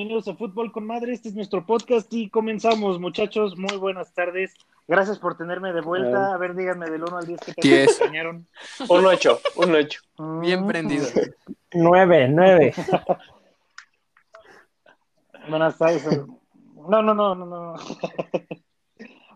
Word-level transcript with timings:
bienvenidos 0.00 0.28
a 0.28 0.34
Fútbol 0.34 0.72
con 0.72 0.86
Madre. 0.86 1.12
Este 1.12 1.28
es 1.28 1.34
nuestro 1.34 1.66
podcast 1.66 2.10
y 2.14 2.30
comenzamos, 2.30 2.98
muchachos. 2.98 3.58
Muy 3.58 3.76
buenas 3.76 4.14
tardes. 4.14 4.54
Gracias 4.88 5.18
por 5.18 5.36
tenerme 5.36 5.74
de 5.74 5.82
vuelta. 5.82 6.32
A 6.32 6.38
ver, 6.38 6.54
díganme 6.54 6.88
del 6.88 7.02
1 7.02 7.18
al 7.18 7.26
10 7.26 7.40
que 7.40 7.52
te 7.52 7.84
acompañaron. 7.84 8.46
Un 8.88 9.04
8, 9.04 9.40
un 9.56 9.74
8. 9.74 10.00
Bien 10.40 10.66
prendido. 10.66 11.06
Nueve, 11.74 12.28
nueve. 12.30 12.72
Buenas 15.50 15.76
tardes. 15.76 16.02
No, 16.88 17.02
no, 17.02 17.12
no, 17.12 17.34
no, 17.34 17.44
no. 17.44 17.74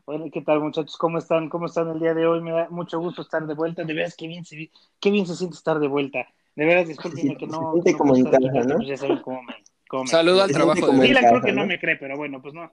Bueno, 0.07 0.27
¿qué 0.33 0.41
tal, 0.41 0.61
muchachos? 0.61 0.97
¿Cómo 0.97 1.19
están? 1.19 1.51
¿Cómo 1.51 1.67
están 1.67 1.91
el 1.91 2.01
día 2.01 2.15
de 2.15 2.27
hoy? 2.27 2.41
Me 2.41 2.53
da 2.53 2.69
mucho 2.71 2.99
gusto 3.01 3.21
estar 3.21 3.47
de 3.47 3.55
vuelta. 3.55 3.85
De 3.85 3.93
veras, 3.93 4.17
qué 4.17 4.29
bien 4.29 4.47
se, 4.47 4.71
qué 4.99 5.11
bien 5.11 5.27
se 5.27 5.35
siente 5.35 5.57
estar 5.57 5.79
de 5.79 5.89
vuelta. 5.89 6.27
De 6.57 6.65
veras, 6.65 6.89
discúlpenme 6.89 7.37
que 7.37 7.47
no. 7.47 7.75
Se 7.75 7.83
siente 7.83 7.93
no 7.93 7.99
como 7.99 8.17
en 8.17 8.25
casa, 8.25 8.67
¿no? 8.67 8.77
pues 8.77 8.89
ya 8.89 8.97
saben 8.97 9.21
cómo 9.21 9.43
me. 9.43 9.63
Cómo 9.89 10.05
me- 10.05 10.11
Saludo 10.11 10.43
al 10.43 10.51
trabajo 10.53 10.87
de 10.89 11.07
Dylan 11.07 11.25
creo 11.29 11.43
que 11.43 11.53
no 11.53 11.63
¿no? 11.63 11.67
me 11.69 11.79
cree, 11.79 11.97
pero 11.97 12.17
bueno, 12.17 12.41
pues 12.43 12.55
no. 12.55 12.73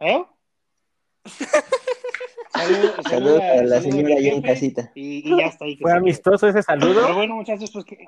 ¿Eh? 0.00 0.24
Saludo, 2.50 3.02
Saludos 3.08 3.42
a 3.42 3.54
la 3.62 3.80
saludo 3.80 3.82
señora 3.82 4.12
al 4.14 4.18
ahí 4.18 4.28
en 4.28 4.42
casita. 4.42 4.90
Y, 4.94 5.32
y 5.32 5.36
ya 5.38 5.46
está 5.46 5.64
ahí. 5.64 5.76
que 5.76 5.82
¿Fue 5.82 5.90
se 5.92 5.96
amistoso 5.98 6.48
ese 6.48 6.62
quede. 6.62 6.78
Pero 6.78 6.94
saludo? 6.94 7.14
bueno, 7.14 7.34
muchachos, 7.36 7.70
pues 7.72 7.84
que. 7.84 8.04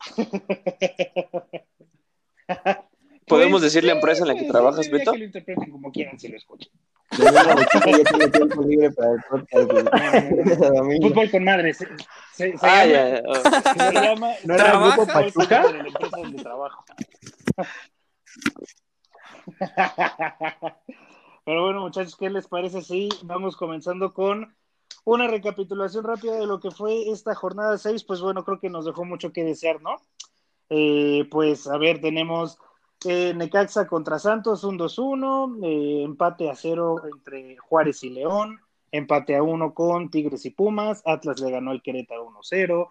¿Podemos 3.26 3.60
Pues, 3.60 3.72
decir 3.72 3.84
la 3.84 3.92
sí, 3.92 3.98
empresa 3.98 4.22
en 4.22 4.28
la 4.28 4.34
que 4.36 4.44
trabajas, 4.44 4.84
sí, 4.86 4.90
Beto? 4.92 5.12
Que 5.12 5.18
lo 5.18 5.24
interpreten 5.24 5.70
como 5.70 5.90
quieran, 5.92 6.18
si 6.18 6.28
lo 6.28 6.36
escuchan. 6.36 6.70
Ya 7.18 8.02
tiene 8.06 8.28
tiempo 8.28 8.62
libre 8.62 8.90
para 8.92 9.12
el 9.12 9.20
podcast. 9.28 9.70
domingo. 10.74 11.08
Fútbol 11.08 11.30
con 11.30 11.44
madre. 11.44 11.74
Se, 11.74 11.86
se, 12.34 12.56
se 12.58 12.66
Ah, 12.66 12.84
llama, 12.86 12.86
ya, 12.86 13.22
ya. 13.22 13.72
se 13.90 13.92
llama- 13.94 14.30
¿No 14.44 14.54
era 14.54 14.72
el 14.72 14.78
grupo 14.80 15.06
Pachuca? 15.12 15.66
de 15.66 15.72
la 15.72 15.88
empresa 15.88 16.16
donde 16.16 16.42
trabajo. 16.42 16.84
Pero 21.44 21.62
bueno, 21.64 21.80
muchachos, 21.82 22.16
¿qué 22.16 22.28
les 22.30 22.48
parece 22.48 22.82
si 22.82 23.08
vamos 23.22 23.56
comenzando 23.56 24.12
con 24.12 24.54
una 25.04 25.28
recapitulación 25.28 26.04
rápida 26.04 26.34
de 26.36 26.46
lo 26.46 26.58
que 26.60 26.70
fue 26.72 27.10
esta 27.10 27.34
jornada 27.34 27.78
6? 27.78 28.02
Pues 28.04 28.20
bueno, 28.20 28.44
creo 28.44 28.58
que 28.58 28.70
nos 28.70 28.84
dejó 28.84 29.04
mucho 29.04 29.32
que 29.32 29.44
desear, 29.44 29.80
¿no? 29.80 29.96
Eh, 30.70 31.28
pues 31.30 31.68
a 31.68 31.78
ver, 31.78 32.00
tenemos 32.00 32.58
eh, 33.04 33.34
Necaxa 33.34 33.86
contra 33.86 34.18
Santos, 34.18 34.64
un 34.64 34.78
2-1, 34.78 35.64
eh, 35.64 36.02
empate 36.02 36.50
a 36.50 36.54
cero 36.54 37.02
entre 37.12 37.56
Juárez 37.56 38.02
y 38.04 38.10
León, 38.10 38.60
empate 38.90 39.36
a 39.36 39.42
uno 39.42 39.74
con 39.74 40.10
Tigres 40.10 40.46
y 40.46 40.50
Pumas, 40.50 41.02
Atlas 41.04 41.40
le 41.40 41.50
ganó 41.50 41.72
al 41.72 41.82
Querétaro 41.82 42.28
1-0, 42.28 42.90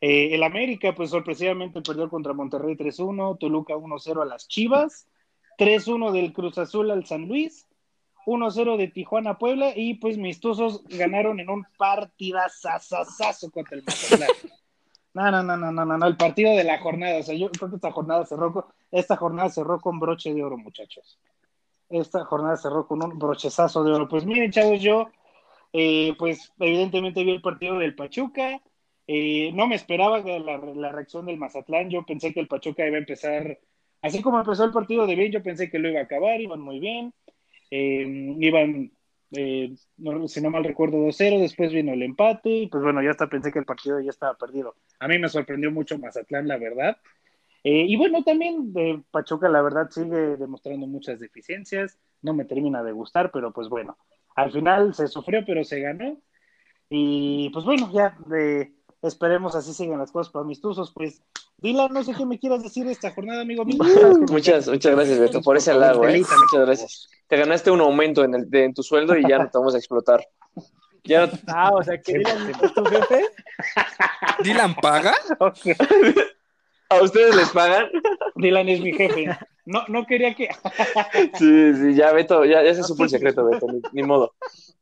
eh, 0.00 0.34
el 0.34 0.42
América, 0.42 0.94
pues 0.94 1.10
sorpresivamente 1.10 1.80
perdió 1.80 2.08
contra 2.10 2.34
Monterrey 2.34 2.76
3-1, 2.76 3.38
Toluca 3.38 3.74
1-0 3.74 4.22
a 4.22 4.26
las 4.26 4.46
Chivas, 4.46 5.08
3-1 5.58 6.12
del 6.12 6.32
Cruz 6.32 6.58
Azul 6.58 6.90
al 6.90 7.06
San 7.06 7.26
Luis, 7.26 7.66
1-0 8.26 8.76
de 8.76 8.88
Tijuana 8.88 9.38
Puebla 9.38 9.72
y 9.74 9.94
pues 9.94 10.18
mis 10.18 10.40
Tuzos 10.40 10.84
ganaron 10.88 11.40
en 11.40 11.48
un 11.48 11.64
partidazazazazo 11.78 13.50
contra 13.50 13.78
el 13.78 13.84
Mazatlán. 13.84 14.28
No, 15.16 15.30
no, 15.30 15.42
no, 15.42 15.56
no, 15.56 15.72
no, 15.72 15.86
no, 15.86 15.96
no, 15.96 16.06
el 16.06 16.16
partido 16.18 16.54
de 16.54 16.62
la 16.62 16.78
jornada, 16.78 17.20
o 17.20 17.22
sea, 17.22 17.34
yo 17.34 17.50
creo 17.50 17.70
que 17.70 17.76
esta 17.76 17.90
jornada 17.90 18.26
cerró 18.26 18.52
con, 18.52 18.64
esta 18.90 19.16
jornada 19.16 19.48
cerró 19.48 19.80
con 19.80 19.98
broche 19.98 20.34
de 20.34 20.44
oro, 20.44 20.58
muchachos. 20.58 21.18
Esta 21.88 22.26
jornada 22.26 22.58
cerró 22.58 22.86
con 22.86 23.02
un 23.02 23.18
brochezazo 23.18 23.82
de 23.82 23.92
oro. 23.92 24.08
Pues 24.08 24.26
miren, 24.26 24.50
chavos, 24.50 24.78
yo 24.82 25.08
eh, 25.72 26.14
pues 26.18 26.52
evidentemente 26.58 27.24
vi 27.24 27.30
el 27.30 27.40
partido 27.40 27.78
del 27.78 27.94
Pachuca, 27.94 28.60
eh, 29.06 29.52
no 29.54 29.66
me 29.66 29.76
esperaba 29.76 30.18
la 30.20 30.92
reacción 30.92 31.24
del 31.24 31.38
Mazatlán. 31.38 31.88
Yo 31.88 32.04
pensé 32.04 32.34
que 32.34 32.40
el 32.40 32.48
Pachuca 32.48 32.86
iba 32.86 32.96
a 32.96 32.98
empezar, 32.98 33.58
así 34.02 34.20
como 34.20 34.38
empezó 34.38 34.64
el 34.64 34.72
partido 34.72 35.06
de 35.06 35.14
bien, 35.14 35.32
yo 35.32 35.42
pensé 35.42 35.70
que 35.70 35.78
lo 35.78 35.88
iba 35.88 36.00
a 36.00 36.04
acabar, 36.04 36.38
iban 36.42 36.60
muy 36.60 36.78
bien. 36.78 37.14
Eh, 37.70 38.36
iban, 38.38 38.92
eh, 39.32 39.74
si 40.26 40.40
no 40.40 40.50
mal 40.50 40.64
recuerdo, 40.64 40.98
2-0. 40.98 41.40
Después 41.40 41.72
vino 41.72 41.92
el 41.92 42.02
empate. 42.02 42.50
Y 42.50 42.66
pues 42.68 42.82
bueno, 42.82 43.02
ya 43.02 43.10
hasta 43.10 43.28
pensé 43.28 43.52
que 43.52 43.58
el 43.58 43.64
partido 43.64 44.00
ya 44.00 44.10
estaba 44.10 44.34
perdido. 44.34 44.74
A 45.00 45.08
mí 45.08 45.18
me 45.18 45.28
sorprendió 45.28 45.70
mucho 45.70 45.98
Mazatlán, 45.98 46.48
la 46.48 46.58
verdad. 46.58 46.96
Eh, 47.64 47.84
y 47.88 47.96
bueno, 47.96 48.22
también 48.22 48.72
de 48.72 49.02
Pachuca, 49.10 49.48
la 49.48 49.60
verdad, 49.60 49.90
sigue 49.90 50.36
demostrando 50.36 50.86
muchas 50.86 51.18
deficiencias. 51.18 51.98
No 52.22 52.32
me 52.32 52.44
termina 52.44 52.82
de 52.82 52.92
gustar, 52.92 53.30
pero 53.32 53.52
pues 53.52 53.68
bueno, 53.68 53.98
al 54.36 54.52
final 54.52 54.94
se 54.94 55.08
sufrió, 55.08 55.44
pero 55.44 55.64
se 55.64 55.80
ganó. 55.80 56.16
Y 56.88 57.50
pues 57.50 57.64
bueno, 57.64 57.90
ya 57.92 58.16
de, 58.26 58.72
esperemos 59.02 59.56
así 59.56 59.72
sigan 59.72 59.98
las 59.98 60.12
cosas 60.12 60.32
para 60.32 60.44
mis 60.44 60.60
tuzos. 60.60 60.92
Pues, 60.92 61.22
Dylan, 61.58 61.92
no 61.92 62.04
sé 62.04 62.12
qué 62.14 62.26
me 62.26 62.38
quieras 62.38 62.62
decir 62.62 62.84
de 62.84 62.92
esta 62.92 63.10
jornada, 63.12 63.40
amigo 63.42 63.64
mío. 63.64 63.78
Muchas, 64.30 64.68
muchas 64.68 64.94
gracias, 64.94 65.18
Beto, 65.18 65.40
por 65.40 65.56
ese 65.56 65.70
halago, 65.70 66.06
¿eh? 66.06 66.18
Muchas 66.20 66.66
gracias. 66.66 67.08
Te 67.28 67.36
ganaste 67.36 67.70
un 67.70 67.80
aumento 67.80 68.24
en, 68.24 68.34
el, 68.34 68.50
de- 68.50 68.64
en 68.64 68.74
tu 68.74 68.82
sueldo 68.82 69.16
y 69.16 69.26
ya 69.28 69.38
no 69.38 69.48
te 69.50 69.58
vamos 69.58 69.74
a 69.74 69.78
explotar. 69.78 70.26
Ya 71.04 71.26
no- 71.26 71.32
Ah, 71.48 71.70
o 71.72 71.82
sea, 71.82 72.00
que 72.00 72.18
Dylan 72.18 72.50
es 72.50 72.74
tu 72.74 72.84
jefe. 72.84 73.24
¿Dylan 74.42 74.74
paga? 74.76 75.14
¿A 76.88 77.02
ustedes 77.02 77.34
les 77.34 77.48
pagan? 77.50 77.88
Dylan 78.36 78.68
es 78.68 78.80
mi 78.80 78.92
jefe. 78.92 79.26
No, 79.64 79.82
no 79.88 80.06
quería 80.06 80.34
que. 80.34 80.48
Sí, 81.38 81.74
sí, 81.74 81.94
ya, 81.94 82.12
Beto, 82.12 82.44
ya, 82.44 82.62
ya 82.62 82.74
se 82.74 82.82
supo 82.84 83.04
el 83.04 83.10
secreto, 83.10 83.44
Beto, 83.48 83.66
ni, 83.72 83.80
ni 83.92 84.02
modo. 84.02 84.34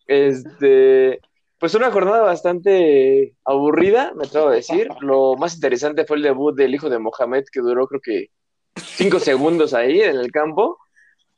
Este, 0.06 1.20
pues 1.58 1.74
una 1.74 1.90
jornada 1.90 2.22
bastante 2.22 3.34
aburrida, 3.44 4.12
me 4.14 4.24
atrevo 4.24 4.48
a 4.48 4.54
decir. 4.54 4.88
Lo 5.00 5.36
más 5.36 5.54
interesante 5.54 6.04
fue 6.04 6.16
el 6.16 6.22
debut 6.22 6.54
del 6.54 6.74
hijo 6.74 6.88
de 6.88 6.98
Mohamed, 6.98 7.44
que 7.50 7.60
duró 7.60 7.86
creo 7.86 8.00
que 8.00 8.30
cinco 8.76 9.18
segundos 9.18 9.74
ahí 9.74 10.00
en 10.00 10.16
el 10.16 10.30
campo, 10.30 10.78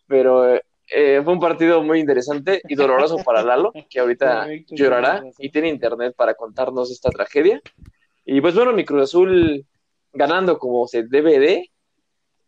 pero 0.06 0.56
eh, 0.88 1.20
fue 1.22 1.32
un 1.32 1.40
partido 1.40 1.82
muy 1.82 2.00
interesante 2.00 2.62
y 2.68 2.74
doloroso 2.74 3.18
para 3.24 3.42
Lalo, 3.42 3.72
que 3.90 4.00
ahorita 4.00 4.42
Correcto, 4.42 4.74
llorará 4.74 5.22
y 5.38 5.50
tiene 5.50 5.68
internet 5.68 6.14
para 6.16 6.34
contarnos 6.34 6.90
esta 6.90 7.10
tragedia. 7.10 7.60
Y 8.24 8.40
pues 8.40 8.54
bueno, 8.54 8.72
mi 8.72 8.84
Cruz 8.84 9.02
Azul 9.02 9.64
ganando 10.12 10.58
como 10.58 10.86
se 10.86 11.04
debe 11.04 11.38
de, 11.38 11.70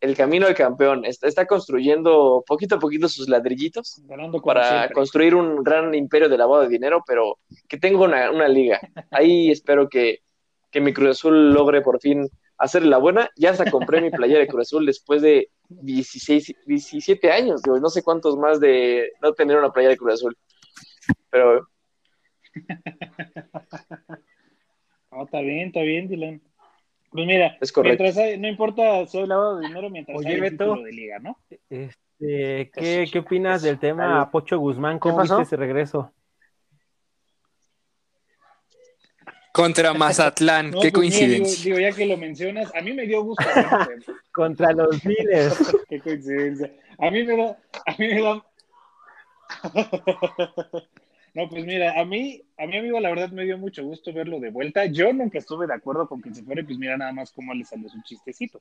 el 0.01 0.17
camino 0.17 0.47
al 0.47 0.55
campeón. 0.55 1.05
Está, 1.05 1.27
está 1.29 1.47
construyendo 1.47 2.45
poquito 2.47 2.77
a 2.77 2.79
poquito 2.79 3.09
sus 3.09 3.29
ladrillitos 3.29 4.01
Ganando 4.05 4.41
para 4.41 4.69
siempre. 4.69 4.95
construir 4.95 5.35
un 5.35 5.63
gran 5.63 5.95
imperio 5.95 6.29
de 6.29 6.39
lavado 6.39 6.63
de 6.63 6.69
dinero, 6.69 7.03
pero 7.07 7.39
que 7.69 7.79
tenga 7.79 8.01
una, 8.05 8.31
una 8.31 8.49
liga. 8.49 8.81
Ahí 9.11 9.51
espero 9.51 9.89
que, 9.89 10.21
que 10.71 10.81
mi 10.81 10.93
Cruz 10.93 11.11
Azul 11.11 11.53
logre 11.53 11.83
por 11.83 12.01
fin 12.01 12.29
hacerle 12.57 12.91
la 12.91 12.99
buena. 12.99 13.31
Ya 13.37 13.51
hasta 13.51 13.71
compré 13.71 14.01
mi 14.01 14.11
playera 14.11 14.41
de 14.41 14.49
Cruz 14.49 14.69
Azul 14.69 14.87
después 14.87 15.23
de 15.23 15.51
16, 15.69 16.55
17 16.67 17.31
años, 17.31 17.63
digo, 17.63 17.79
no 17.79 17.91
sé 17.91 18.03
cuántos 18.03 18.37
más 18.37 18.59
de 18.59 19.13
no 19.23 19.33
tener 19.33 19.59
una 19.59 19.71
playera 19.71 19.93
de 19.93 19.99
Cruz 19.99 20.15
Azul. 20.15 20.37
Pero 21.31 21.69
No, 25.11 25.25
está 25.25 25.41
bien, 25.41 25.69
está 25.69 25.81
bien, 25.81 26.07
Dylan. 26.07 26.43
Pues 27.11 27.27
mira, 27.27 27.57
Es 27.61 27.73
correcto. 27.73 28.03
mientras 28.03 28.23
hay- 28.25 28.39
no 28.39 28.49
importa 28.49 29.07
si 29.07 29.19
hay 29.19 29.27
lavado 29.27 29.59
de 29.59 29.67
dinero 29.69 29.89
mientras 29.91 30.19
Oye, 30.19 30.29
hay 30.35 30.41
Beto. 30.41 30.77
de 30.77 30.93
liga, 30.93 31.19
¿no? 31.21 31.39
Este, 31.71 32.71
¿qué, 32.75 33.09
¿Qué 33.11 33.19
opinas 33.19 33.63
del 33.63 33.79
tema. 33.79 34.31
Pocho 34.31 34.59
Guzmán? 34.59 34.99
¿Cómo 34.99 35.17
pasó? 35.17 35.39
viste 35.39 35.55
ese 35.55 35.57
regreso? 35.57 36.13
Contra 39.53 39.95
Mazatlán. 39.95 40.71
No, 40.73 40.81
Qué 40.81 40.93
pues 40.93 41.07
mira, 41.15 41.17
digo, 41.27 41.39
coincidencia. 41.45 41.65
digo, 41.75 41.79
ya 41.91 41.97
que 41.97 42.07
lo 42.07 42.17
mencionas, 42.17 42.75
a 42.75 42.81
mí 42.83 42.93
me 42.93 43.07
dio 43.07 43.23
gusto. 43.23 43.45
¿no? 43.57 44.15
Contra 44.33 44.73
los 44.73 45.05
Miles. 45.05 45.59
Qué 45.89 46.01
coincidencia. 46.01 46.71
A 46.99 47.11
mí 47.11 47.25
me 47.25 47.37
da, 47.37 47.59
a 47.87 47.95
mí 47.99 48.07
me 48.09 48.23
da. 48.23 48.45
No, 51.35 51.49
pues 51.49 51.65
mira, 51.65 52.01
a 52.01 52.05
mí, 52.05 52.43
a 52.57 52.67
mi 52.67 52.79
amigo, 52.79 53.01
la 53.01 53.11
verdad 53.11 53.31
me 53.31 53.45
dio 53.45 53.59
mucho 53.59 53.85
gusto 53.85 54.13
verlo 54.13 54.41
de 54.41 54.51
vuelta. 54.51 54.87
Yo 54.87 55.13
nunca 55.13 55.39
estuve 55.39 55.67
de 55.67 55.75
acuerdo 55.75 56.09
con 56.09 56.21
que 56.23 56.35
se 56.35 56.43
fuera, 56.43 56.63
pues 56.63 56.79
mira 56.79 56.97
nada 56.97 57.13
más 57.13 57.31
cómo 57.33 57.55
le 57.55 57.65
salió 57.65 57.89
su 57.89 58.01
chistecito. 58.03 58.61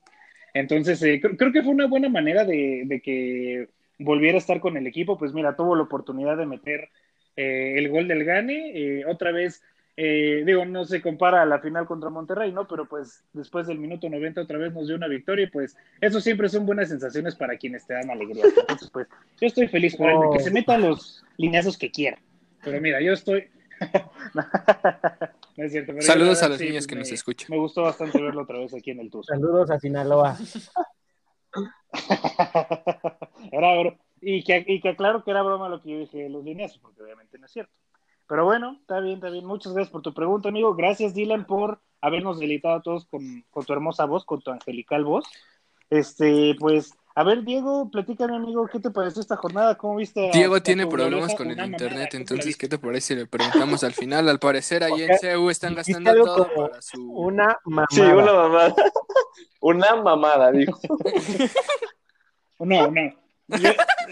Entonces, 0.53 1.01
eh, 1.03 1.19
creo, 1.21 1.35
creo 1.37 1.51
que 1.51 1.63
fue 1.63 1.71
una 1.71 1.87
buena 1.87 2.09
manera 2.09 2.45
de, 2.45 2.83
de 2.85 3.01
que 3.01 3.69
volviera 3.99 4.35
a 4.35 4.39
estar 4.39 4.59
con 4.59 4.77
el 4.77 4.87
equipo. 4.87 5.17
Pues 5.17 5.33
mira, 5.33 5.55
tuvo 5.55 5.75
la 5.75 5.83
oportunidad 5.83 6.37
de 6.37 6.45
meter 6.45 6.89
eh, 7.35 7.75
el 7.77 7.89
gol 7.89 8.07
del 8.07 8.23
Gane. 8.25 8.71
eh, 8.75 9.05
otra 9.05 9.31
vez, 9.31 9.63
eh, 9.95 10.43
digo, 10.45 10.65
no 10.65 10.85
se 10.85 11.01
compara 11.01 11.41
a 11.41 11.45
la 11.45 11.59
final 11.59 11.85
contra 11.85 12.09
Monterrey, 12.09 12.51
¿no? 12.51 12.67
Pero 12.67 12.85
pues 12.87 13.23
después 13.33 13.67
del 13.67 13.79
minuto 13.79 14.09
90 14.09 14.41
otra 14.41 14.57
vez 14.57 14.73
nos 14.73 14.87
dio 14.87 14.95
una 14.95 15.07
victoria 15.07 15.45
y 15.45 15.49
pues 15.49 15.75
eso 16.01 16.19
siempre 16.19 16.49
son 16.49 16.65
buenas 16.65 16.89
sensaciones 16.89 17.35
para 17.35 17.57
quienes 17.57 17.85
te 17.85 17.93
dan 17.93 18.09
alegría. 18.09 18.43
Entonces, 18.45 18.89
pues 18.91 19.07
yo 19.39 19.47
estoy 19.47 19.67
feliz 19.67 19.95
por 19.95 20.09
él, 20.09 20.17
que 20.33 20.43
se 20.43 20.51
metan 20.51 20.81
los 20.81 21.23
lineazos 21.37 21.77
que 21.77 21.89
quiera. 21.89 22.17
Pero 22.69 22.81
mira, 22.81 23.01
yo 23.01 23.13
estoy. 23.13 23.45
no 25.57 25.63
es 25.63 25.71
cierto. 25.71 25.93
pero 25.93 26.01
Saludos 26.01 26.41
a 26.43 26.49
los 26.49 26.57
sí, 26.57 26.65
niños 26.65 26.87
que 26.87 26.95
me- 26.95 26.99
nos 27.01 27.11
escuchan. 27.11 27.47
Me 27.49 27.57
gustó 27.57 27.83
bastante 27.83 28.21
verlo 28.21 28.41
otra 28.43 28.59
vez 28.59 28.73
aquí 28.73 28.91
en 28.91 28.99
el 28.99 29.09
Tuzo. 29.09 29.33
Saludos 29.33 29.69
a 29.71 29.79
Sinaloa. 29.79 30.37
era 33.51 33.75
bro- 33.79 33.97
y 34.21 34.43
que, 34.43 34.63
y 34.67 34.81
que 34.81 34.89
aclaro 34.89 35.23
que 35.23 35.31
era 35.31 35.43
broma 35.43 35.69
lo 35.69 35.81
que 35.81 35.91
yo 35.91 35.99
dije 35.99 36.23
de 36.23 36.29
los 36.29 36.43
lineazos, 36.43 36.79
porque 36.79 37.01
obviamente 37.03 37.37
no 37.37 37.45
es 37.45 37.51
cierto. 37.51 37.71
Pero 38.27 38.45
bueno, 38.45 38.77
está 38.81 38.99
bien, 38.99 39.15
está 39.15 39.29
bien. 39.29 39.45
Muchas 39.45 39.73
gracias 39.73 39.91
por 39.91 40.01
tu 40.01 40.13
pregunta, 40.13 40.49
amigo. 40.49 40.75
Gracias, 40.75 41.13
Dylan, 41.13 41.45
por 41.45 41.79
habernos 42.01 42.39
deleitado 42.39 42.75
a 42.75 42.81
todos 42.81 43.05
con, 43.05 43.45
con 43.49 43.63
tu 43.65 43.73
hermosa 43.73 44.05
voz, 44.05 44.25
con 44.25 44.41
tu 44.41 44.51
angelical 44.51 45.05
voz. 45.05 45.25
Este, 45.89 46.55
pues, 46.59 46.91
A 47.17 47.23
ver, 47.23 47.43
Diego, 47.43 47.89
platícame, 47.89 48.35
amigo, 48.35 48.67
¿qué 48.67 48.79
te 48.79 48.91
pareció 48.91 49.21
esta 49.23 49.35
jornada? 49.37 49.75
¿Cómo 49.75 49.95
viste? 49.95 50.29
a- 50.29 50.31
Diego 50.31 50.53
a 50.53 50.59
tiene 50.61 50.85
problemas 50.85 51.33
con 51.33 51.49
el 51.49 51.57
internet, 51.65 51.89
¿Cómo 51.89 51.99
la 52.13 52.17
entonces? 52.19 52.55
¿qué 52.55 52.67
te 52.67 52.77
parece 52.77 53.15
si 53.15 53.15
le 53.15 53.25
preguntamos 53.25 53.83
al 53.83 53.93
final? 53.93 54.29
Al 54.29 54.37
parecer, 54.37 54.83
ahí 54.83 55.01
en 55.01 55.17
CEU 55.17 55.49
están 55.49 55.73
gastando 55.73 56.13
todo 56.13 56.47
para 56.55 56.79
su... 56.79 57.11
Una 57.11 57.57
mamada. 57.65 57.87
Sí, 57.89 58.01
una 58.01 58.33
mamada. 58.33 58.75
Una 59.61 59.95
mamada, 59.95 60.51
dijo. 60.51 60.79
No, 62.59 62.91
no. 62.91 63.01
Yo, 63.47 63.69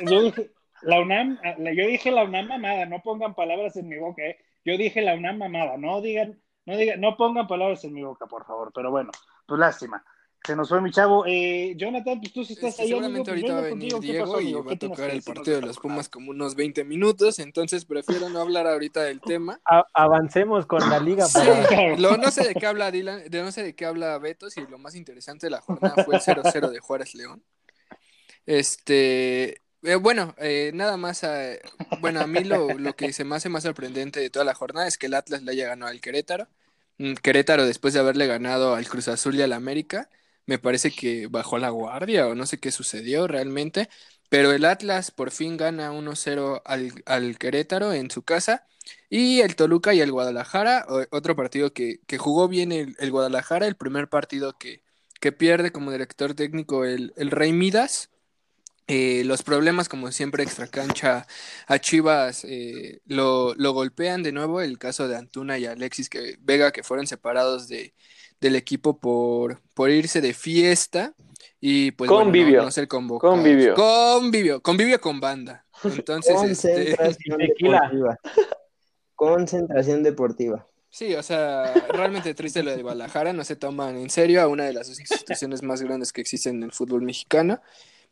yo 0.09 0.21
dije, 0.23 0.51
la 0.81 0.99
UNAM, 0.99 1.39
yo 1.57 1.85
dije 1.87 2.09
la 2.09 2.23
UNAM 2.23 2.47
mamada, 2.47 2.87
no 2.87 3.01
pongan 3.03 3.35
palabras 3.35 3.75
en 3.75 3.87
mi 3.87 3.97
boca, 3.97 4.23
¿eh? 4.23 4.37
Yo 4.63 4.77
dije 4.77 5.03
la 5.03 5.13
UNAM 5.13 5.37
mamada, 5.37 5.77
no 5.77 6.01
digan, 6.01 6.41
no 6.65 6.75
digan, 6.75 6.99
no 7.01 7.17
pongan 7.17 7.45
palabras 7.47 7.83
en 7.83 7.93
mi 7.93 8.03
boca, 8.03 8.25
por 8.25 8.45
favor, 8.47 8.71
pero 8.73 8.89
bueno, 8.89 9.11
pues 9.45 9.59
lástima. 9.59 10.03
Se 10.45 10.55
nos 10.55 10.69
fue 10.69 10.81
mi 10.81 10.91
chavo. 10.91 11.25
Eh, 11.25 11.73
Jonathan, 11.75 12.19
pues 12.19 12.31
tú 12.33 12.45
si 12.45 12.53
estás 12.53 12.71
Este, 12.71 12.83
ahí, 12.83 12.89
seguramente 12.89 13.31
pues 13.31 13.41
ahorita 13.43 13.53
va 13.53 13.59
a 13.59 13.61
venir 13.63 13.91
contigo. 13.91 13.99
¿Qué 14.01 14.07
Diego 14.07 14.25
pasó, 14.25 14.41
y 14.41 14.53
va 14.53 14.59
a 14.59 14.63
¿Qué 14.63 14.75
tienes 14.77 14.97
tocar 14.97 15.09
el 15.09 15.21
partido 15.23 15.55
de 15.55 15.61
jornada? 15.61 15.81
Pumas 15.81 16.09
como 16.09 16.31
unos 16.31 16.55
20 16.55 16.83
minutos, 16.83 17.39
entonces 17.39 17.85
prefiero 17.85 18.29
no 18.29 18.39
hablar 18.39 18.67
ahorita 18.67 19.01
del 19.03 19.21
tema. 19.25 19.59
A- 19.65 19.85
avancemos 19.93 20.65
con 20.65 20.87
la 20.89 20.99
liga 20.99 21.25
Sí, 21.25 21.39
para 21.39 21.95
lo, 21.97 22.17
no 22.17 22.31
sé 22.31 22.47
de 22.47 22.53
qué 22.53 22.65
habla 22.67 22.91
Dylan, 22.91 23.23
de 23.29 23.41
no 23.41 23.51
sé 23.51 23.63
de 23.63 23.75
qué 23.75 23.85
habla 23.85 24.17
Beto, 24.19 24.47
y 24.55 24.61
lo 24.69 24.77
más 24.77 24.95
interesante 24.95 25.47
de 25.47 25.51
la 25.51 25.61
jornada 25.61 26.03
fue 26.03 26.15
el 26.15 26.21
0-0 26.21 26.69
de 26.69 26.79
Juárez 26.79 27.15
León. 27.15 27.43
Este, 28.45 29.61
eh, 29.83 29.95
bueno, 29.99 30.35
eh, 30.37 30.71
nada 30.73 30.97
más, 30.97 31.23
eh, 31.23 31.59
bueno, 32.01 32.19
a 32.21 32.27
mí 32.27 32.43
lo, 32.43 32.69
lo 32.73 32.95
que 32.95 33.11
se 33.13 33.23
me 33.23 33.35
hace 33.35 33.49
más 33.49 33.63
sorprendente 33.63 34.19
de 34.19 34.29
toda 34.29 34.45
la 34.45 34.53
jornada 34.53 34.87
es 34.87 34.97
que 34.97 35.07
el 35.07 35.13
Atlas 35.15 35.41
le 35.43 35.51
haya 35.51 35.67
ganado 35.67 35.91
al 35.91 36.01
Querétaro. 36.01 36.47
Mm, 36.97 37.13
Querétaro, 37.15 37.65
después 37.65 37.93
de 37.93 37.99
haberle 37.99 38.27
ganado 38.27 38.75
al 38.75 38.87
Cruz 38.87 39.07
Azul 39.07 39.35
y 39.35 39.41
al 39.41 39.53
América, 39.53 40.09
me 40.45 40.59
parece 40.59 40.91
que 40.91 41.27
bajó 41.27 41.57
la 41.57 41.69
guardia 41.69 42.27
o 42.27 42.35
no 42.35 42.45
sé 42.45 42.59
qué 42.59 42.71
sucedió 42.71 43.27
realmente, 43.27 43.89
pero 44.29 44.51
el 44.51 44.65
Atlas 44.65 45.11
por 45.11 45.31
fin 45.31 45.57
gana 45.57 45.91
1-0 45.93 46.61
al, 46.65 46.91
al 47.05 47.37
Querétaro 47.37 47.93
en 47.93 48.11
su 48.11 48.23
casa. 48.23 48.67
Y 49.09 49.41
el 49.41 49.55
Toluca 49.55 49.93
y 49.93 50.01
el 50.01 50.11
Guadalajara, 50.11 50.85
otro 51.11 51.35
partido 51.35 51.73
que, 51.73 51.99
que 52.07 52.17
jugó 52.19 52.47
bien 52.47 52.71
el, 52.71 52.95
el 52.99 53.11
Guadalajara, 53.11 53.65
el 53.67 53.75
primer 53.77 54.09
partido 54.09 54.57
que, 54.57 54.83
que 55.19 55.31
pierde 55.31 55.71
como 55.71 55.91
director 55.91 56.33
técnico 56.35 56.85
el, 56.85 57.13
el 57.17 57.31
Rey 57.31 57.51
Midas. 57.53 58.11
Eh, 58.87 59.23
los 59.25 59.41
problemas, 59.43 59.89
como 59.89 60.11
siempre, 60.11 60.43
extracancha 60.43 61.25
a 61.67 61.79
Chivas 61.79 62.45
eh, 62.45 63.01
lo, 63.05 63.55
lo 63.55 63.73
golpean 63.73 64.21
de 64.23 64.31
nuevo. 64.31 64.61
El 64.61 64.77
caso 64.77 65.07
de 65.07 65.17
Antuna 65.17 65.57
y 65.57 65.65
Alexis 65.65 66.09
Vega, 66.39 66.71
que 66.71 66.83
fueron 66.83 67.07
separados 67.07 67.67
de, 67.67 67.95
del 68.45 68.55
equipo 68.55 68.99
por, 68.99 69.59
por 69.73 69.89
irse 69.89 70.21
de 70.21 70.33
fiesta 70.33 71.13
y 71.59 71.91
pues 71.91 72.09
bueno, 72.09 72.19
no- 72.19 72.25
Convivio. 72.27 72.61
no, 72.63 72.71
ser 72.71 72.87
convocados. 72.87 73.35
Convivio. 73.35 73.73
Convivio, 73.73 74.61
convivio 74.61 75.01
con 75.01 75.19
banda. 75.19 75.65
Entonces, 75.83 76.35
este, 76.43 76.95
Concentración 76.95 77.37
deportiva. 77.39 78.19
Concentración 79.15 80.03
deportiva. 80.03 80.67
Sí, 80.89 81.13
o 81.15 81.23
sea, 81.23 81.73
realmente 81.89 82.33
triste 82.33 82.63
lo 82.63 82.71
de 82.75 82.81
Guadalajara, 82.81 83.33
no 83.33 83.43
se 83.43 83.55
toman 83.55 83.97
en 83.97 84.09
serio 84.09 84.41
a 84.41 84.47
una 84.47 84.63
de 84.63 84.73
las 84.73 84.87
dos 84.87 84.99
instituciones 84.99 85.61
más 85.61 85.81
grandes 85.81 86.13
que 86.13 86.21
existen 86.21 86.57
en 86.57 86.63
el 86.63 86.71
fútbol 86.71 87.01
mexicano. 87.01 87.61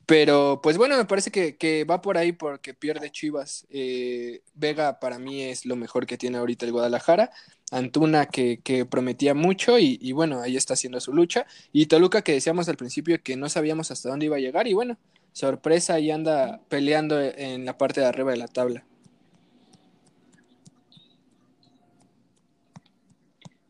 Pero, 0.06 0.60
pues 0.62 0.78
bueno, 0.78 0.98
me 0.98 1.06
parece 1.06 1.32
que, 1.32 1.56
que 1.56 1.86
va 1.86 2.02
por 2.02 2.18
ahí 2.18 2.34
porque 2.34 2.74
pierde 2.74 3.10
Chivas. 3.10 3.66
Eh, 3.70 4.42
Vega 4.54 5.00
para 5.00 5.18
mí 5.18 5.44
es 5.44 5.66
lo 5.66 5.76
mejor 5.78 6.06
que 6.06 6.18
tiene 6.18 6.38
ahorita 6.40 6.66
el 6.66 6.74
Guadalajara. 6.74 7.32
Antuna 7.72 8.26
que, 8.28 8.60
que 8.62 8.86
prometía 8.86 9.34
mucho 9.34 9.80
y, 9.80 9.98
y 10.02 10.12
bueno, 10.12 10.42
ahí 10.42 10.58
está 10.58 10.74
haciendo 10.74 11.00
su 11.00 11.14
lucha. 11.14 11.46
Y 11.72 11.86
Toluca 11.86 12.22
que 12.22 12.34
decíamos 12.34 12.68
al 12.68 12.76
principio 12.78 13.22
que 13.24 13.38
no 13.38 13.48
sabíamos 13.50 13.92
hasta 13.92 14.10
dónde 14.10 14.26
iba 14.26 14.36
a 14.36 14.40
llegar 14.42 14.68
y 14.68 14.74
bueno, 14.74 14.98
sorpresa 15.32 16.00
y 16.00 16.12
anda 16.12 16.60
peleando 16.70 17.20
en 17.22 17.64
la 17.66 17.78
parte 17.78 18.02
de 18.02 18.08
arriba 18.08 18.32
de 18.32 18.38
la 18.38 18.48
tabla. 18.48 18.86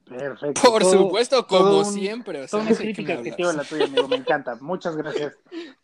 Perfecto. 0.05 0.61
Por 0.61 0.81
Todo- 0.81 1.09
todo 1.29 1.47
como 1.47 1.77
un- 1.79 1.85
siempre. 1.85 2.41
O 2.43 2.47
sea, 2.47 2.59
no 2.59 2.65
sé 2.75 2.89
hablas. 2.89 3.09
adjetiva 3.19 3.53
la 3.53 3.63
tuya, 3.63 3.85
amigo, 3.85 4.07
me 4.07 4.15
encanta. 4.17 4.55
Muchas 4.61 4.95
gracias. 4.97 5.33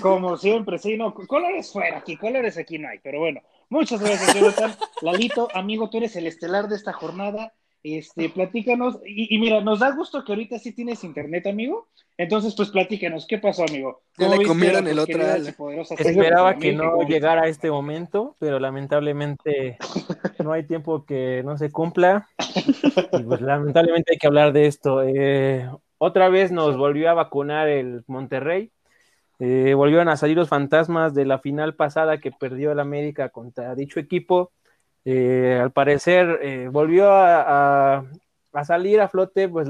Como 0.00 0.36
siempre, 0.36 0.78
sí, 0.78 0.96
no, 0.96 1.14
colores 1.14 1.72
fuera 1.72 1.98
aquí, 1.98 2.16
colores 2.16 2.56
aquí 2.58 2.78
no 2.78 2.88
hay, 2.88 2.98
pero 3.02 3.20
bueno, 3.20 3.40
muchas 3.68 4.00
gracias, 4.00 4.34
Jonathan. 4.34 4.74
Lalito, 5.02 5.48
amigo, 5.54 5.90
tú 5.90 5.98
eres 5.98 6.16
el 6.16 6.26
estelar 6.26 6.68
de 6.68 6.76
esta 6.76 6.92
jornada. 6.92 7.52
Este, 7.82 8.30
platícanos, 8.30 8.98
y, 9.04 9.34
y 9.34 9.38
mira, 9.38 9.60
nos 9.60 9.80
da 9.80 9.90
gusto 9.90 10.24
que 10.24 10.32
ahorita 10.32 10.58
sí 10.58 10.72
tienes 10.72 11.04
internet, 11.04 11.46
amigo. 11.46 11.88
Entonces, 12.16 12.54
pues 12.54 12.70
platícanos, 12.70 13.26
¿qué 13.26 13.38
pasó, 13.38 13.64
amigo? 13.68 14.02
Ya 14.16 14.28
¿Cómo 14.28 14.40
le 14.40 14.46
comieron 14.46 14.86
el 14.86 14.98
otro 14.98 15.20
Esperaba 15.98 16.56
que 16.56 16.72
no 16.72 17.02
llegara 17.02 17.42
a 17.42 17.48
este 17.48 17.70
momento, 17.70 18.36
pero 18.38 18.58
lamentablemente 18.60 19.76
no 20.42 20.52
hay 20.52 20.64
tiempo 20.64 21.04
que 21.04 21.42
no 21.44 21.58
se 21.58 21.70
cumpla. 21.70 22.28
Y 23.12 23.22
pues 23.22 23.40
lamentablemente 23.40 24.12
hay 24.12 24.18
que 24.18 24.26
hablar 24.28 24.52
de 24.52 24.66
esto. 24.66 25.02
Eh, 25.02 25.68
otra 25.98 26.28
vez 26.28 26.52
nos 26.52 26.76
volvió 26.76 27.10
a 27.10 27.14
vacunar 27.14 27.68
el 27.68 28.04
Monterrey. 28.06 28.70
Eh, 29.40 29.74
volvieron 29.74 30.08
a 30.08 30.16
salir 30.16 30.36
los 30.36 30.48
fantasmas 30.48 31.14
de 31.14 31.24
la 31.26 31.38
final 31.38 31.74
pasada 31.74 32.18
que 32.18 32.32
perdió 32.32 32.72
el 32.72 32.80
América 32.80 33.28
contra 33.30 33.74
dicho 33.74 34.00
equipo. 34.00 34.52
Eh, 35.04 35.58
al 35.62 35.72
parecer 35.72 36.38
eh, 36.42 36.68
volvió 36.70 37.10
a, 37.10 37.96
a- 37.98 38.04
a 38.52 38.64
salir 38.64 39.00
a 39.00 39.08
flote 39.08 39.48
pues 39.48 39.68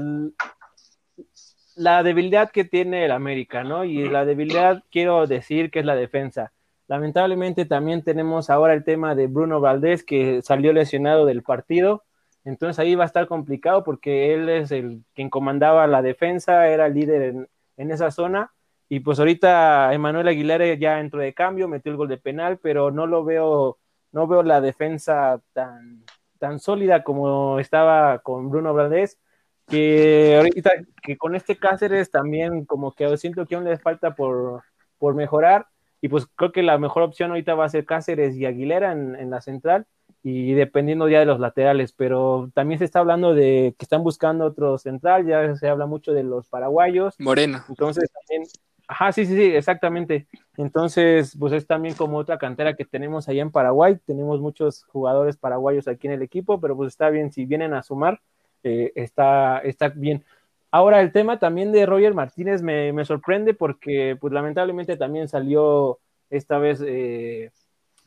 la 1.75 2.03
debilidad 2.03 2.51
que 2.51 2.63
tiene 2.65 3.05
el 3.05 3.11
América, 3.11 3.63
¿no? 3.63 3.83
Y 3.83 4.07
la 4.09 4.25
debilidad 4.25 4.83
quiero 4.91 5.27
decir 5.27 5.71
que 5.71 5.79
es 5.79 5.85
la 5.85 5.95
defensa. 5.95 6.51
Lamentablemente 6.87 7.65
también 7.65 8.03
tenemos 8.03 8.49
ahora 8.49 8.73
el 8.73 8.83
tema 8.83 9.15
de 9.15 9.27
Bruno 9.27 9.59
Valdés 9.59 10.03
que 10.03 10.41
salió 10.41 10.71
lesionado 10.73 11.25
del 11.25 11.43
partido. 11.43 12.03
Entonces 12.45 12.79
ahí 12.79 12.95
va 12.95 13.03
a 13.03 13.07
estar 13.07 13.27
complicado 13.27 13.83
porque 13.83 14.33
él 14.33 14.47
es 14.49 14.71
el 14.71 15.01
quien 15.13 15.29
comandaba 15.29 15.87
la 15.87 16.01
defensa, 16.01 16.67
era 16.67 16.85
el 16.87 16.93
líder 16.93 17.21
en, 17.23 17.47
en 17.77 17.91
esa 17.91 18.11
zona. 18.11 18.51
Y 18.87 18.99
pues 18.99 19.19
ahorita 19.19 19.93
Emanuel 19.93 20.27
Aguilar 20.27 20.77
ya 20.77 20.99
entró 20.99 21.19
de 21.19 21.33
cambio, 21.33 21.67
metió 21.67 21.91
el 21.91 21.97
gol 21.97 22.07
de 22.07 22.17
penal, 22.17 22.59
pero 22.61 22.91
no 22.91 23.07
lo 23.07 23.23
veo, 23.23 23.79
no 24.11 24.27
veo 24.27 24.43
la 24.43 24.61
defensa 24.61 25.41
tan, 25.53 26.03
tan 26.37 26.59
sólida 26.59 27.03
como 27.03 27.59
estaba 27.59 28.19
con 28.19 28.49
Bruno 28.49 28.73
Valdés, 28.73 29.19
que 29.67 30.35
ahorita 30.37 30.71
que 31.01 31.17
con 31.17 31.35
este 31.35 31.55
Cáceres 31.57 32.11
también 32.11 32.65
como 32.65 32.93
que 32.93 33.17
siento 33.17 33.45
que 33.45 33.55
aún 33.55 33.65
le 33.65 33.77
falta 33.77 34.13
por, 34.15 34.63
por 34.99 35.15
mejorar. 35.15 35.67
Y 36.01 36.07
pues 36.07 36.27
creo 36.35 36.51
que 36.51 36.61
la 36.61 36.77
mejor 36.77 37.01
opción 37.01 37.31
ahorita 37.31 37.55
va 37.55 37.65
a 37.65 37.69
ser 37.69 37.85
Cáceres 37.85 38.35
y 38.35 38.45
Aguilera 38.45 38.91
en, 38.91 39.15
en 39.15 39.31
la 39.31 39.41
central 39.41 39.87
y 40.27 40.53
dependiendo 40.55 41.07
ya 41.07 41.19
de 41.19 41.25
los 41.27 41.39
laterales, 41.39 41.93
pero 41.93 42.49
también 42.55 42.79
se 42.79 42.85
está 42.85 42.97
hablando 42.97 43.35
de 43.35 43.75
que 43.77 43.85
están 43.85 44.03
buscando 44.03 44.45
otro 44.45 44.79
central, 44.79 45.27
ya 45.27 45.55
se 45.55 45.69
habla 45.69 45.85
mucho 45.85 46.13
de 46.13 46.23
los 46.23 46.49
paraguayos, 46.49 47.13
Moreno. 47.19 47.63
entonces 47.69 48.09
también, 48.11 48.49
ajá, 48.87 49.11
sí, 49.11 49.25
sí, 49.25 49.35
sí, 49.35 49.55
exactamente. 49.55 50.27
Entonces, 50.57 51.35
pues 51.39 51.53
es 51.53 51.67
también 51.67 51.95
como 51.95 52.17
otra 52.17 52.37
cantera 52.37 52.75
que 52.75 52.85
tenemos 52.85 53.27
allá 53.27 53.41
en 53.41 53.51
Paraguay, 53.51 53.97
tenemos 54.05 54.39
muchos 54.41 54.83
jugadores 54.85 55.37
paraguayos 55.37 55.87
aquí 55.87 56.07
en 56.07 56.13
el 56.13 56.21
equipo, 56.21 56.59
pero 56.59 56.75
pues 56.75 56.89
está 56.89 57.09
bien, 57.09 57.31
si 57.31 57.45
vienen 57.45 57.73
a 57.73 57.83
sumar, 57.83 58.21
eh, 58.63 58.91
está, 58.95 59.59
está 59.59 59.89
bien. 59.89 60.23
Ahora 60.71 61.01
el 61.01 61.11
tema 61.11 61.39
también 61.39 61.71
de 61.71 61.85
Roger 61.85 62.13
Martínez 62.13 62.61
me, 62.61 62.91
me 62.91 63.05
sorprende 63.05 63.53
porque 63.53 64.17
pues 64.19 64.33
lamentablemente 64.33 64.97
también 64.97 65.27
salió 65.27 65.99
esta 66.29 66.57
vez 66.57 66.81
eh, 66.85 67.51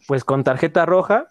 pues 0.07 0.25
con 0.25 0.45
tarjeta 0.45 0.85
roja, 0.85 1.29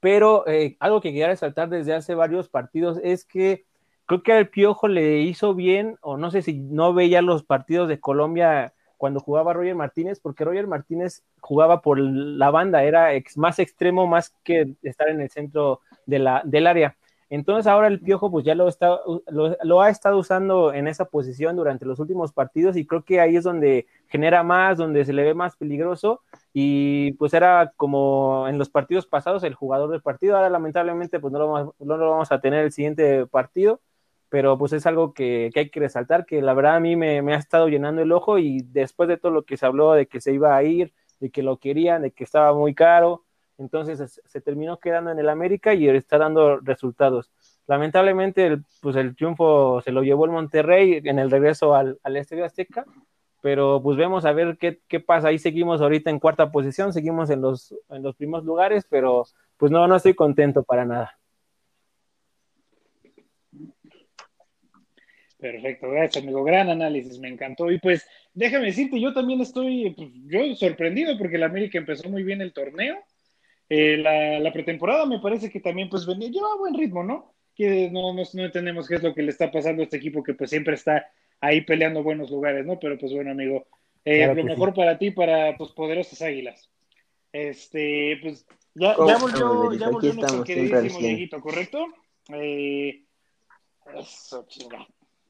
pero 0.00 0.46
eh, 0.46 0.76
algo 0.80 1.00
que 1.00 1.10
quería 1.10 1.28
resaltar 1.28 1.68
desde 1.68 1.94
hace 1.94 2.14
varios 2.14 2.48
partidos 2.48 3.00
es 3.02 3.24
que 3.24 3.64
creo 4.06 4.22
que 4.22 4.32
al 4.32 4.48
Piojo 4.48 4.88
le 4.88 5.20
hizo 5.20 5.54
bien, 5.54 5.98
o 6.00 6.16
no 6.16 6.30
sé 6.30 6.42
si 6.42 6.58
no 6.58 6.94
veía 6.94 7.22
los 7.22 7.42
partidos 7.44 7.88
de 7.88 8.00
Colombia 8.00 8.72
cuando 8.96 9.20
jugaba 9.20 9.52
Roger 9.52 9.74
Martínez, 9.74 10.20
porque 10.20 10.44
Roger 10.44 10.66
Martínez 10.66 11.22
jugaba 11.40 11.82
por 11.82 11.98
la 11.98 12.50
banda, 12.50 12.82
era 12.84 13.14
ex, 13.14 13.36
más 13.36 13.58
extremo 13.58 14.06
más 14.06 14.30
que 14.42 14.74
estar 14.82 15.08
en 15.08 15.20
el 15.20 15.30
centro 15.30 15.80
de 16.06 16.18
la, 16.18 16.42
del 16.44 16.66
área. 16.66 16.96
Entonces 17.28 17.66
ahora 17.66 17.88
el 17.88 18.00
Piojo 18.00 18.30
pues 18.30 18.44
ya 18.44 18.54
lo, 18.54 18.68
está, 18.68 19.00
lo, 19.26 19.56
lo, 19.62 19.82
ha 19.82 19.90
estado 19.90 20.16
usando 20.16 20.72
en 20.72 20.86
esa 20.86 21.06
posición 21.06 21.56
durante 21.56 21.84
los 21.84 21.98
últimos 21.98 22.32
partidos 22.32 22.76
y 22.76 22.86
creo 22.86 23.04
que 23.04 23.20
ahí 23.20 23.34
es 23.34 23.42
donde 23.42 23.88
genera 24.06 24.44
más, 24.44 24.78
donde 24.78 25.04
se 25.04 25.12
le 25.12 25.24
ve 25.24 25.34
más 25.34 25.56
peligroso. 25.56 26.22
Y 26.52 27.12
pues 27.14 27.34
era 27.34 27.72
como 27.76 28.46
en 28.48 28.58
los 28.58 28.70
partidos 28.70 29.06
pasados 29.06 29.42
el 29.42 29.54
jugador 29.54 29.90
del 29.90 30.02
partido, 30.02 30.36
ahora 30.36 30.50
lamentablemente 30.50 31.18
pues 31.18 31.32
no 31.32 31.40
lo 31.40 31.74
no 31.80 31.96
lo 31.96 32.10
vamos 32.10 32.30
a 32.30 32.40
tener 32.40 32.64
el 32.64 32.72
siguiente 32.72 33.26
partido, 33.26 33.80
pero 34.28 34.58
pues 34.58 34.72
es 34.72 34.86
algo 34.86 35.12
que, 35.14 35.50
hay 35.54 35.70
que 35.70 35.80
resaltar, 35.80 36.26
que 36.26 36.42
la 36.42 36.54
verdad 36.54 36.76
a 36.76 36.80
mí 36.80 36.96
me, 36.96 37.22
me, 37.22 37.34
ha 37.34 37.38
estado 37.38 37.68
llenando 37.68 38.02
el 38.02 38.12
ojo 38.12 38.38
y 38.38 38.60
después 38.62 39.08
de 39.08 39.16
todo 39.16 39.32
lo 39.32 39.44
que 39.44 39.56
se 39.56 39.66
habló 39.66 39.92
de 39.92 40.06
que 40.06 40.20
se 40.20 40.32
iba 40.32 40.56
a 40.56 40.62
ir, 40.62 40.92
de 41.20 41.30
que 41.30 41.42
lo 41.42 41.58
querían, 41.58 42.02
de 42.02 42.10
que 42.10 42.24
estaba 42.24 42.52
muy 42.54 42.74
caro, 42.74 43.24
entonces 43.58 44.20
se 44.24 44.40
terminó 44.40 44.78
quedando 44.78 45.10
en 45.10 45.18
el 45.18 45.28
América 45.28 45.74
y 45.74 45.88
está 45.88 46.18
dando 46.18 46.58
resultados. 46.60 47.32
Lamentablemente, 47.66 48.46
el, 48.46 48.64
pues 48.80 48.96
el 48.96 49.16
triunfo 49.16 49.80
se 49.80 49.92
lo 49.92 50.02
llevó 50.02 50.26
el 50.26 50.30
Monterrey 50.32 51.00
en 51.02 51.18
el 51.18 51.30
regreso 51.30 51.74
al, 51.74 51.98
al 52.02 52.16
Estadio 52.16 52.44
Azteca, 52.44 52.84
pero 53.42 53.80
pues 53.82 53.96
vemos 53.96 54.24
a 54.24 54.32
ver 54.32 54.58
qué, 54.58 54.80
qué 54.88 55.00
pasa. 55.00 55.28
Ahí 55.28 55.38
seguimos 55.38 55.80
ahorita 55.80 56.10
en 56.10 56.20
cuarta 56.20 56.50
posición, 56.50 56.92
seguimos 56.92 57.30
en 57.30 57.40
los, 57.40 57.74
en 57.88 58.02
los 58.02 58.14
primeros 58.16 58.44
lugares, 58.44 58.86
pero 58.88 59.24
pues 59.56 59.72
no, 59.72 59.86
no 59.88 59.96
estoy 59.96 60.14
contento 60.14 60.62
para 60.62 60.84
nada. 60.84 61.18
Perfecto, 65.38 65.90
gracias 65.90 66.22
amigo, 66.22 66.42
gran 66.44 66.70
análisis, 66.70 67.18
me 67.18 67.28
encantó. 67.28 67.70
Y 67.70 67.78
pues 67.78 68.06
déjame 68.32 68.66
decirte, 68.66 69.00
yo 69.00 69.12
también 69.12 69.40
estoy, 69.40 69.90
pues, 69.90 70.08
yo 70.24 70.54
sorprendido 70.56 71.18
porque 71.18 71.36
el 71.36 71.42
América 71.42 71.78
empezó 71.78 72.08
muy 72.08 72.22
bien 72.22 72.40
el 72.40 72.52
torneo. 72.52 72.96
Eh, 73.68 73.98
la, 73.98 74.38
la, 74.38 74.52
pretemporada 74.52 75.04
me 75.06 75.18
parece 75.18 75.50
que 75.50 75.60
también 75.60 75.88
pues 75.88 76.06
venía, 76.06 76.30
lleva 76.30 76.56
buen 76.56 76.74
ritmo, 76.74 77.02
¿no? 77.02 77.34
Que 77.54 77.90
no, 77.90 78.14
no, 78.14 78.22
no 78.32 78.44
entendemos 78.44 78.86
qué 78.88 78.94
es 78.94 79.02
lo 79.02 79.12
que 79.12 79.22
le 79.22 79.30
está 79.30 79.50
pasando 79.50 79.82
a 79.82 79.84
este 79.84 79.96
equipo 79.96 80.22
que 80.22 80.34
pues 80.34 80.50
siempre 80.50 80.74
está 80.74 81.10
ahí 81.40 81.62
peleando 81.62 82.02
buenos 82.02 82.30
lugares, 82.30 82.64
¿no? 82.64 82.78
Pero 82.78 82.96
pues 82.96 83.12
bueno, 83.12 83.32
amigo, 83.32 83.66
eh, 84.04 84.18
Claro 84.18 84.34
lo 84.34 84.44
mejor 84.44 84.72
para 84.72 84.98
ti, 84.98 85.10
para 85.10 85.56
tus 85.56 85.72
poderosas 85.72 86.22
águilas. 86.22 86.70
Este, 87.32 88.18
pues 88.22 88.46
ya, 88.74 88.94
¿Cómo 88.94 89.08
ya 89.08 89.18
volvió, 89.18 89.72
ya 89.74 89.88
volvió 89.90 90.14
nuestro 90.14 90.44
queridísimo 90.44 91.00
100. 91.00 91.00
Dieguito, 91.00 91.40
¿correcto? 91.40 91.86
Eh, 92.32 93.02
eso, 93.98 94.46
chinga. 94.48 94.86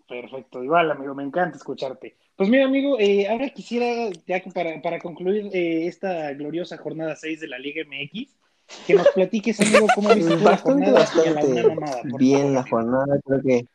Perfecto, 0.09 0.63
igual, 0.63 0.91
amigo, 0.91 1.15
me 1.15 1.25
encanta 1.25 1.57
escucharte. 1.57 2.17
Pues 2.37 2.49
mira, 2.49 2.65
amigo, 2.67 2.97
eh, 2.99 3.29
ahora 3.29 3.49
quisiera, 3.51 4.11
ya 4.27 4.41
que 4.41 4.51
para, 4.51 4.81
para 4.81 5.01
concluir 5.01 5.51
eh, 5.53 5.87
esta 5.87 6.33
gloriosa 6.35 6.77
jornada 6.79 7.17
6 7.17 7.41
de 7.41 7.49
la 7.49 7.59
Liga 7.59 7.83
MX, 7.85 8.37
que 8.87 8.95
nos 8.95 9.09
platiques, 9.09 9.61
amigo, 9.61 9.87
cómo 9.95 10.15
viste 10.15 10.37
la 10.37 10.57
jornada 10.57 10.93
la 10.93 10.99
bastante 11.01 11.63
mamada, 11.63 12.03
por 12.11 12.21
bien 12.21 12.39
favor, 12.39 12.53
la 12.55 12.61
amigo. 12.61 12.77
jornada. 12.77 13.21
Creo 13.25 13.43
que, 13.43 13.67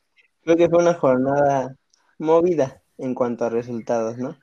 creo 0.43 0.57
que 0.57 0.69
fue 0.69 0.79
una 0.79 0.93
jornada 0.93 1.75
movida 2.17 2.81
en 2.97 3.15
cuanto 3.15 3.45
a 3.45 3.50
resultados, 3.50 4.17
¿no? 4.17 4.38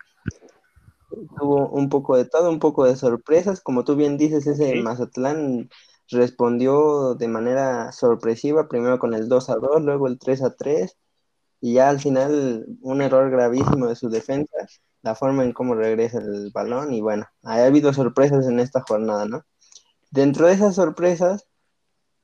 Tuvo 1.39 1.69
un 1.71 1.89
poco 1.89 2.17
de 2.17 2.25
todo, 2.27 2.51
un 2.51 2.59
poco 2.59 2.85
de 2.85 2.97
sorpresas. 2.97 3.61
Como 3.61 3.85
tú 3.85 3.97
bien 3.97 4.19
dices, 4.19 4.47
ese. 4.47 4.75
Mazatlán 4.77 5.71
respondió 6.11 7.15
de 7.15 7.29
manera 7.29 7.93
sorpresiva, 7.93 8.69
primero 8.69 8.99
con 8.99 9.15
el 9.15 9.29
2 9.29 9.51
a 9.51 9.55
2, 9.57 9.83
luego 9.83 10.07
el 10.07 10.19
3 10.19 10.43
a 10.43 10.55
3, 10.55 10.97
y 11.61 11.75
ya 11.75 11.89
al 11.89 12.01
final 12.01 12.67
un 12.81 13.03
error 13.03 13.31
gravísimo 13.31 13.87
de 13.87 13.97
su 13.97 14.09
defensa, 14.09 14.57
la 15.03 15.15
forma 15.15 15.45
en 15.45 15.53
cómo 15.53 15.75
regresa 15.75 16.19
el 16.19 16.51
balón, 16.53 16.93
y 16.93 17.01
bueno, 17.01 17.27
ha 17.43 17.65
habido 17.65 17.93
sorpresas 17.93 18.47
en 18.47 18.61
esta 18.61 18.83
jornada, 18.87 19.27
¿no? 19.27 19.45
Dentro 20.11 20.47
de 20.47 20.55
esas 20.55 20.75
sorpresas, 20.75 21.49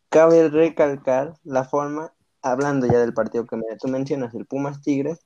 cabe 0.09 0.49
recalcar 0.49 1.35
la 1.45 1.64
forma, 1.64 2.14
hablando 2.43 2.87
ya 2.87 2.99
del 2.99 3.14
partido 3.14 3.47
que 3.47 3.59
tú 3.81 3.88
mencionas, 3.88 4.35
el 4.35 4.47
Pumas 4.47 4.81
Tigres, 4.81 5.19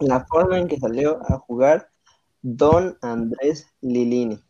la 0.00 0.24
forma 0.26 0.58
en 0.58 0.68
que 0.68 0.78
salió 0.78 1.20
a 1.28 1.38
jugar 1.38 1.90
Don 2.42 2.96
Andrés 3.02 3.66
Lilini. 3.80 4.42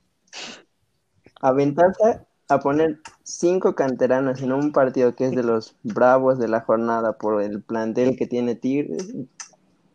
Aventarse 1.41 2.27
a 2.51 2.61
poner 2.61 2.99
cinco 3.23 3.75
canteranos 3.75 4.43
en 4.43 4.53
un 4.53 4.73
partido 4.73 5.15
que 5.15 5.27
es 5.27 5.35
de 5.35 5.43
los 5.43 5.77
bravos 5.83 6.39
de 6.39 6.49
la 6.49 6.61
jornada 6.61 7.13
por 7.15 7.43
el 7.43 7.63
plantel 7.63 8.17
que 8.17 8.27
tiene 8.27 8.55
Tigres, 8.55 9.15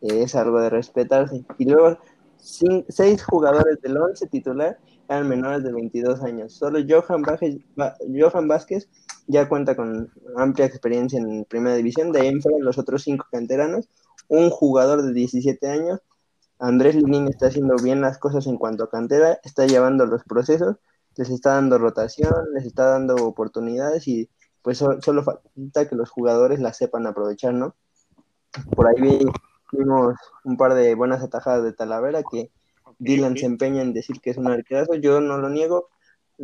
es 0.01 0.35
algo 0.35 0.59
de 0.61 0.69
respetarse. 0.69 1.43
Y 1.57 1.65
luego 1.65 1.97
seis 2.37 3.23
jugadores 3.23 3.81
del 3.81 3.97
once 3.97 4.27
titular 4.27 4.77
eran 5.07 5.27
menores 5.27 5.63
de 5.63 5.71
22 5.71 6.21
años. 6.23 6.53
Solo 6.53 6.79
Johan, 6.87 7.21
Ba- 7.21 7.95
Johan 8.13 8.47
Vázquez 8.47 8.87
ya 9.27 9.49
cuenta 9.49 9.75
con 9.75 10.11
amplia 10.37 10.65
experiencia 10.65 11.19
en 11.19 11.45
primera 11.45 11.75
división, 11.75 12.11
de 12.11 12.21
ahí 12.21 12.27
en 12.27 12.41
los 12.59 12.77
otros 12.77 13.03
cinco 13.03 13.25
canteranos, 13.31 13.89
un 14.27 14.49
jugador 14.49 15.01
de 15.03 15.13
17 15.13 15.67
años, 15.67 15.99
Andrés 16.59 16.95
Linin 16.95 17.27
está 17.27 17.47
haciendo 17.47 17.75
bien 17.83 18.01
las 18.01 18.17
cosas 18.17 18.47
en 18.47 18.57
cuanto 18.57 18.85
a 18.85 18.89
cantera, 18.89 19.39
está 19.43 19.65
llevando 19.65 20.05
los 20.05 20.23
procesos, 20.23 20.77
les 21.17 21.29
está 21.29 21.55
dando 21.55 21.77
rotación, 21.77 22.53
les 22.53 22.65
está 22.65 22.85
dando 22.89 23.15
oportunidades 23.15 24.07
y 24.07 24.29
pues 24.61 24.77
so- 24.77 25.01
solo 25.01 25.23
falta 25.23 25.87
que 25.87 25.95
los 25.95 26.09
jugadores 26.09 26.59
las 26.59 26.77
sepan 26.77 27.07
aprovechar, 27.07 27.53
¿no? 27.53 27.75
Por 28.75 28.87
ahí 28.87 28.95
vi- 29.01 29.25
vimos 29.71 30.15
un 30.43 30.57
par 30.57 30.73
de 30.73 30.95
buenas 30.95 31.23
atajadas 31.23 31.63
de 31.63 31.73
Talavera 31.73 32.23
que 32.23 32.51
Dylan 32.99 33.37
se 33.37 33.45
empeña 33.45 33.81
en 33.81 33.93
decir 33.93 34.21
que 34.21 34.29
es 34.29 34.37
un 34.37 34.47
arquerazo, 34.47 34.95
yo 34.95 35.19
no 35.21 35.37
lo 35.37 35.49
niego, 35.49 35.89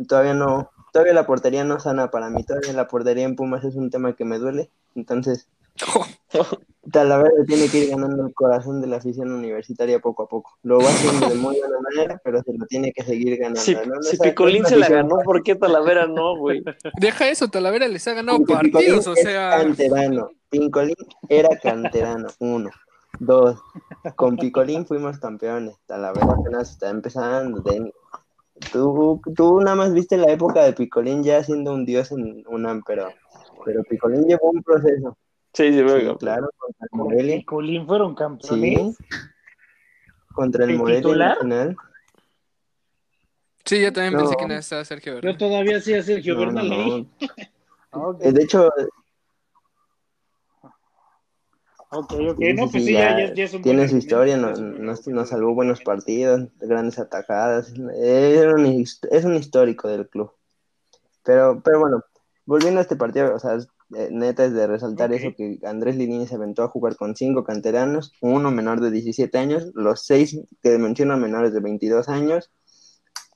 todavía 0.08 0.34
no, 0.34 0.70
todavía 0.92 1.14
la 1.14 1.26
portería 1.26 1.64
no 1.64 1.80
sana 1.80 2.10
para 2.10 2.30
mí, 2.30 2.44
todavía 2.44 2.72
la 2.72 2.88
portería 2.88 3.24
en 3.24 3.36
Pumas 3.36 3.64
es 3.64 3.74
un 3.76 3.90
tema 3.90 4.14
que 4.14 4.24
me 4.24 4.38
duele, 4.38 4.70
entonces 4.94 5.48
Talavera 6.90 7.44
tiene 7.46 7.68
que 7.68 7.78
ir 7.78 7.90
ganando 7.90 8.26
el 8.26 8.34
corazón 8.34 8.80
de 8.80 8.88
la 8.88 8.96
afición 8.96 9.30
universitaria 9.30 10.00
poco 10.00 10.24
a 10.24 10.28
poco. 10.28 10.58
Lo 10.62 10.78
va 10.78 10.88
haciendo 10.88 11.28
de 11.28 11.36
muy 11.36 11.56
buena 11.58 11.78
manera, 11.80 12.20
pero 12.24 12.42
se 12.42 12.52
lo 12.52 12.66
tiene 12.66 12.92
que 12.92 13.04
seguir 13.04 13.38
ganando. 13.38 13.60
Si, 13.60 14.16
Picolín 14.18 14.66
se 14.66 14.76
la 14.76 14.88
ganó, 14.88 15.18
¿por 15.24 15.44
qué 15.44 15.54
Talavera 15.54 16.06
no, 16.06 16.36
güey? 16.36 16.64
Deja 17.00 17.28
eso, 17.28 17.48
Talavera 17.48 17.86
les 17.86 18.06
ha 18.08 18.14
ganado 18.14 18.38
Porque 18.38 18.64
Picolín 18.64 18.72
partidos, 18.72 19.06
o 19.06 19.12
es 19.14 19.22
sea. 19.22 19.50
canterano. 19.58 20.30
Picolín 20.50 20.96
era 21.28 21.56
canterano, 21.56 22.28
uno. 22.40 22.70
Dos, 23.20 23.60
con 24.16 24.36
Picolín 24.36 24.84
fuimos 24.84 25.18
campeones. 25.18 25.76
Talavera 25.86 26.32
apenas 26.32 26.70
está 26.72 26.90
empezando. 26.90 27.62
Tú, 28.72 29.20
tú 29.36 29.60
nada 29.60 29.76
más 29.76 29.94
viste 29.94 30.16
la 30.16 30.32
época 30.32 30.64
de 30.64 30.72
Picolín 30.72 31.22
ya 31.22 31.44
siendo 31.44 31.72
un 31.72 31.84
dios 31.84 32.10
en 32.10 32.44
UNAM, 32.48 32.82
pero, 32.84 33.08
pero 33.64 33.84
Picolín 33.84 34.24
llevó 34.26 34.50
un 34.50 34.62
proceso. 34.64 35.16
Sí, 35.54 35.72
sí, 35.72 35.78
Sí, 35.78 36.16
claro, 36.18 36.50
contra 36.90 37.20
el. 37.20 37.26
Picolín 37.40 37.86
fueron 37.86 38.14
campeones. 38.14 38.96
Sí, 38.96 39.04
contra 40.32 40.64
el 40.64 40.70
¿De 40.72 40.76
Morelia 40.78 41.12
en 41.12 41.18
la 41.18 41.36
final. 41.36 41.76
Sí, 43.64 43.80
yo 43.80 43.92
también 43.92 44.14
No. 44.14 44.20
pensé 44.20 44.36
que 44.36 44.46
no 44.46 44.54
estaba 44.54 44.84
Sergio 44.84 45.12
Yo 45.12 45.16
Bernal. 45.16 45.38
todavía 45.38 45.76
hacía 45.76 46.02
Sergio 46.02 46.34
No, 46.34 46.40
Bernal. 46.40 47.06
Ok, 47.94 48.22
Eh, 48.24 48.32
De 48.32 48.42
hecho, 48.42 48.72
ok, 51.90 52.12
ok. 52.30 52.38
Sí, 52.38 52.52
No, 52.54 52.66
sí, 52.66 52.70
pues 52.70 52.70
sí, 52.72 52.80
sí, 52.80 52.92
ya, 52.94 53.18
ya 53.18 53.26
ya, 53.28 53.34
ya 53.34 53.44
es 53.44 53.52
un 53.54 53.62
tiene 53.62 53.88
su 53.88 53.96
historia, 53.98 54.36
nos, 54.38 54.58
es 54.58 55.06
nos, 55.06 55.28
salvó 55.28 55.54
buenos 55.54 55.82
partidos, 55.82 56.48
grandes 56.60 56.98
atajadas. 56.98 57.74
Era 57.94 58.54
un 58.54 58.64
es 58.64 59.24
un 59.24 59.34
histórico 59.36 59.88
del 59.88 60.08
club. 60.08 60.32
Pero, 61.22 61.60
pero 61.62 61.80
bueno, 61.80 62.02
volviendo 62.46 62.80
a 62.80 62.82
este 62.82 62.96
partido, 62.96 63.34
o 63.34 63.38
sea, 63.38 63.54
es- 63.56 63.68
eh, 63.96 64.08
neta 64.10 64.44
es 64.44 64.52
de 64.52 64.66
resaltar 64.66 65.12
eso 65.12 65.34
que 65.36 65.58
Andrés 65.64 65.96
Lilini 65.96 66.26
se 66.26 66.34
aventó 66.36 66.62
a 66.62 66.68
jugar 66.68 66.96
con 66.96 67.14
cinco 67.16 67.44
canteranos, 67.44 68.12
uno 68.20 68.50
menor 68.50 68.80
de 68.80 68.90
17 68.90 69.36
años, 69.38 69.70
los 69.74 70.04
seis 70.04 70.38
que 70.62 70.78
mencionan 70.78 71.20
menores 71.20 71.52
de 71.52 71.60
22 71.60 72.08
años, 72.08 72.50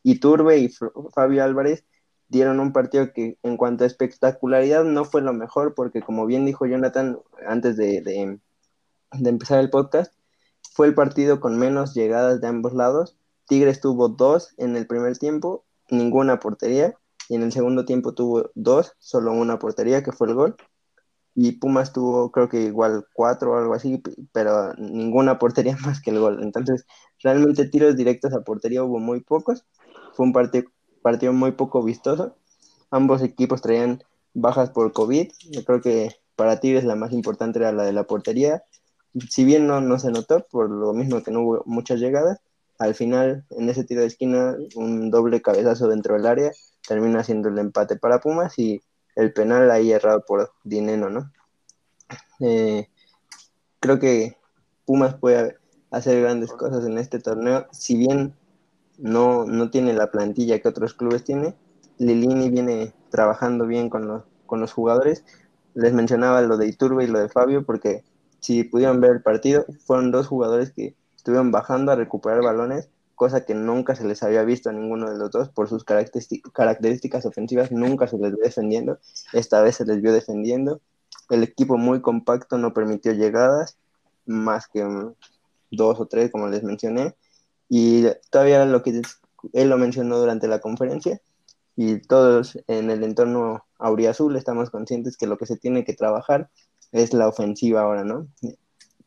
y 0.02 0.20
Turbe 0.20 0.58
y 0.58 0.66
F- 0.66 0.86
Fabio 1.14 1.42
Álvarez 1.44 1.84
dieron 2.28 2.60
un 2.60 2.72
partido 2.72 3.12
que 3.12 3.38
en 3.42 3.56
cuanto 3.56 3.84
a 3.84 3.86
espectacularidad 3.86 4.84
no 4.84 5.04
fue 5.04 5.22
lo 5.22 5.32
mejor, 5.32 5.74
porque 5.74 6.00
como 6.02 6.26
bien 6.26 6.44
dijo 6.44 6.66
Jonathan 6.66 7.18
antes 7.46 7.76
de, 7.76 8.00
de- 8.02 8.38
de 9.12 9.30
empezar 9.30 9.60
el 9.60 9.70
podcast, 9.70 10.12
fue 10.72 10.86
el 10.88 10.94
partido 10.94 11.40
con 11.40 11.58
menos 11.58 11.94
llegadas 11.94 12.40
de 12.40 12.48
ambos 12.48 12.74
lados. 12.74 13.16
Tigres 13.48 13.80
tuvo 13.80 14.08
dos 14.08 14.54
en 14.58 14.76
el 14.76 14.86
primer 14.86 15.16
tiempo, 15.18 15.64
ninguna 15.88 16.40
portería, 16.40 16.96
y 17.28 17.34
en 17.34 17.42
el 17.42 17.52
segundo 17.52 17.84
tiempo 17.84 18.14
tuvo 18.14 18.50
dos, 18.54 18.92
solo 18.98 19.32
una 19.32 19.58
portería, 19.58 20.02
que 20.02 20.12
fue 20.12 20.28
el 20.28 20.34
gol. 20.34 20.56
Y 21.34 21.52
Pumas 21.52 21.92
tuvo, 21.92 22.30
creo 22.32 22.48
que 22.48 22.62
igual 22.62 23.04
cuatro 23.12 23.52
o 23.52 23.58
algo 23.58 23.74
así, 23.74 24.02
pero 24.32 24.72
ninguna 24.74 25.38
portería 25.38 25.76
más 25.84 26.00
que 26.00 26.10
el 26.10 26.20
gol. 26.20 26.42
Entonces, 26.42 26.86
realmente 27.22 27.68
tiros 27.68 27.96
directos 27.96 28.32
a 28.32 28.42
portería 28.42 28.82
hubo 28.84 28.98
muy 28.98 29.20
pocos. 29.20 29.66
Fue 30.14 30.24
un 30.26 30.32
partido, 30.32 30.70
partido 31.02 31.32
muy 31.32 31.52
poco 31.52 31.82
vistoso. 31.82 32.36
Ambos 32.90 33.22
equipos 33.22 33.60
traían 33.60 34.02
bajas 34.34 34.70
por 34.70 34.92
COVID. 34.92 35.30
Yo 35.50 35.64
creo 35.64 35.80
que 35.80 36.10
para 36.36 36.60
Tigres 36.60 36.84
la 36.84 36.96
más 36.96 37.12
importante 37.12 37.58
era 37.58 37.72
la 37.72 37.84
de 37.84 37.92
la 37.92 38.04
portería. 38.04 38.62
Si 39.28 39.44
bien 39.44 39.66
no, 39.66 39.80
no 39.80 39.98
se 39.98 40.10
notó, 40.10 40.46
por 40.50 40.70
lo 40.70 40.92
mismo 40.92 41.22
que 41.22 41.30
no 41.30 41.40
hubo 41.42 41.62
muchas 41.66 42.00
llegadas, 42.00 42.40
al 42.78 42.94
final, 42.94 43.44
en 43.50 43.68
ese 43.68 43.84
tiro 43.84 44.02
de 44.02 44.06
esquina, 44.06 44.56
un 44.74 45.10
doble 45.10 45.40
cabezazo 45.42 45.88
dentro 45.88 46.14
del 46.14 46.26
área 46.26 46.52
termina 46.86 47.24
siendo 47.24 47.48
el 47.48 47.58
empate 47.58 47.96
para 47.96 48.20
Pumas 48.20 48.58
y 48.58 48.80
el 49.16 49.32
penal 49.32 49.70
ahí 49.70 49.92
errado 49.92 50.24
por 50.26 50.52
Dineno, 50.64 51.10
¿no? 51.10 51.32
Eh, 52.40 52.88
creo 53.80 53.98
que 53.98 54.36
Pumas 54.84 55.14
puede 55.14 55.56
hacer 55.90 56.20
grandes 56.20 56.52
cosas 56.52 56.84
en 56.84 56.98
este 56.98 57.18
torneo, 57.18 57.66
si 57.72 57.96
bien 57.96 58.34
no, 58.98 59.44
no 59.44 59.70
tiene 59.70 59.92
la 59.94 60.10
plantilla 60.10 60.60
que 60.60 60.68
otros 60.68 60.94
clubes 60.94 61.24
tienen, 61.24 61.54
Lilini 61.98 62.50
viene 62.50 62.92
trabajando 63.10 63.66
bien 63.66 63.88
con 63.88 64.06
los, 64.06 64.24
con 64.44 64.60
los 64.60 64.72
jugadores. 64.72 65.24
Les 65.74 65.92
mencionaba 65.92 66.40
lo 66.42 66.56
de 66.56 66.68
Iturbe 66.68 67.04
y 67.04 67.08
lo 67.08 67.18
de 67.18 67.28
Fabio, 67.28 67.64
porque 67.64 68.04
si 68.40 68.64
pudieron 68.64 69.00
ver 69.00 69.12
el 69.12 69.22
partido, 69.22 69.64
fueron 69.86 70.10
dos 70.10 70.26
jugadores 70.26 70.72
que 70.72 70.94
estuvieron 71.26 71.50
bajando 71.50 71.90
a 71.90 71.96
recuperar 71.96 72.40
balones, 72.40 72.88
cosa 73.16 73.44
que 73.44 73.52
nunca 73.52 73.96
se 73.96 74.04
les 74.04 74.22
había 74.22 74.44
visto 74.44 74.70
a 74.70 74.72
ninguno 74.72 75.10
de 75.10 75.18
los 75.18 75.32
dos 75.32 75.48
por 75.48 75.68
sus 75.68 75.82
características, 75.82 77.26
ofensivas, 77.26 77.72
nunca 77.72 78.06
se 78.06 78.16
les 78.16 78.30
vio 78.30 78.44
defendiendo, 78.44 79.00
esta 79.32 79.60
vez 79.60 79.74
se 79.74 79.84
les 79.84 80.00
vio 80.00 80.12
defendiendo. 80.12 80.80
El 81.28 81.42
equipo 81.42 81.78
muy 81.78 82.00
compacto 82.00 82.58
no 82.58 82.72
permitió 82.72 83.10
llegadas, 83.10 83.76
más 84.24 84.68
que 84.68 84.86
dos 85.72 85.98
o 85.98 86.06
tres, 86.06 86.30
como 86.30 86.46
les 86.46 86.62
mencioné, 86.62 87.16
y 87.68 88.04
todavía 88.30 88.64
lo 88.64 88.84
que 88.84 89.02
él 89.52 89.68
lo 89.68 89.78
mencionó 89.78 90.20
durante 90.20 90.46
la 90.46 90.60
conferencia, 90.60 91.20
y 91.74 91.98
todos 92.02 92.56
en 92.68 92.88
el 92.88 93.02
entorno 93.02 93.64
auriazul 93.80 94.36
estamos 94.36 94.70
conscientes 94.70 95.16
que 95.16 95.26
lo 95.26 95.38
que 95.38 95.46
se 95.46 95.56
tiene 95.56 95.84
que 95.84 95.94
trabajar 95.94 96.50
es 96.92 97.12
la 97.12 97.26
ofensiva 97.26 97.80
ahora, 97.80 98.04
¿no? 98.04 98.28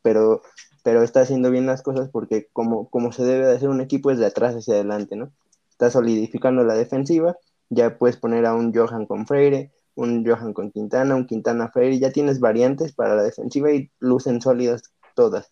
Pero, 0.02 0.42
pero 0.84 1.04
está 1.04 1.22
haciendo 1.22 1.52
bien 1.52 1.66
las 1.66 1.82
cosas 1.82 2.10
porque 2.10 2.48
como, 2.54 2.90
como 2.90 3.12
se 3.12 3.24
debe 3.26 3.46
de 3.48 3.56
hacer 3.56 3.70
un 3.70 3.82
equipo 3.82 4.12
es 4.12 4.20
de 4.20 4.26
atrás 4.26 4.56
hacia 4.56 4.76
adelante, 4.76 5.16
¿no? 5.16 5.32
Está 5.70 5.90
solidificando 5.90 6.64
la 6.64 6.76
defensiva, 6.76 7.38
ya 7.70 7.98
puedes 7.98 8.18
poner 8.18 8.46
a 8.46 8.54
un 8.54 8.74
Johan 8.74 9.06
con 9.06 9.28
Freire, 9.28 9.72
un 9.96 10.26
Johan 10.26 10.54
con 10.54 10.72
Quintana, 10.72 11.16
un 11.16 11.26
Quintana 11.26 11.70
Freire, 11.70 12.00
ya 12.00 12.12
tienes 12.12 12.40
variantes 12.40 12.94
para 12.94 13.16
la 13.16 13.24
defensiva 13.24 13.72
y 13.72 13.92
lucen 14.00 14.42
sólidas 14.42 14.84
todas. 15.16 15.52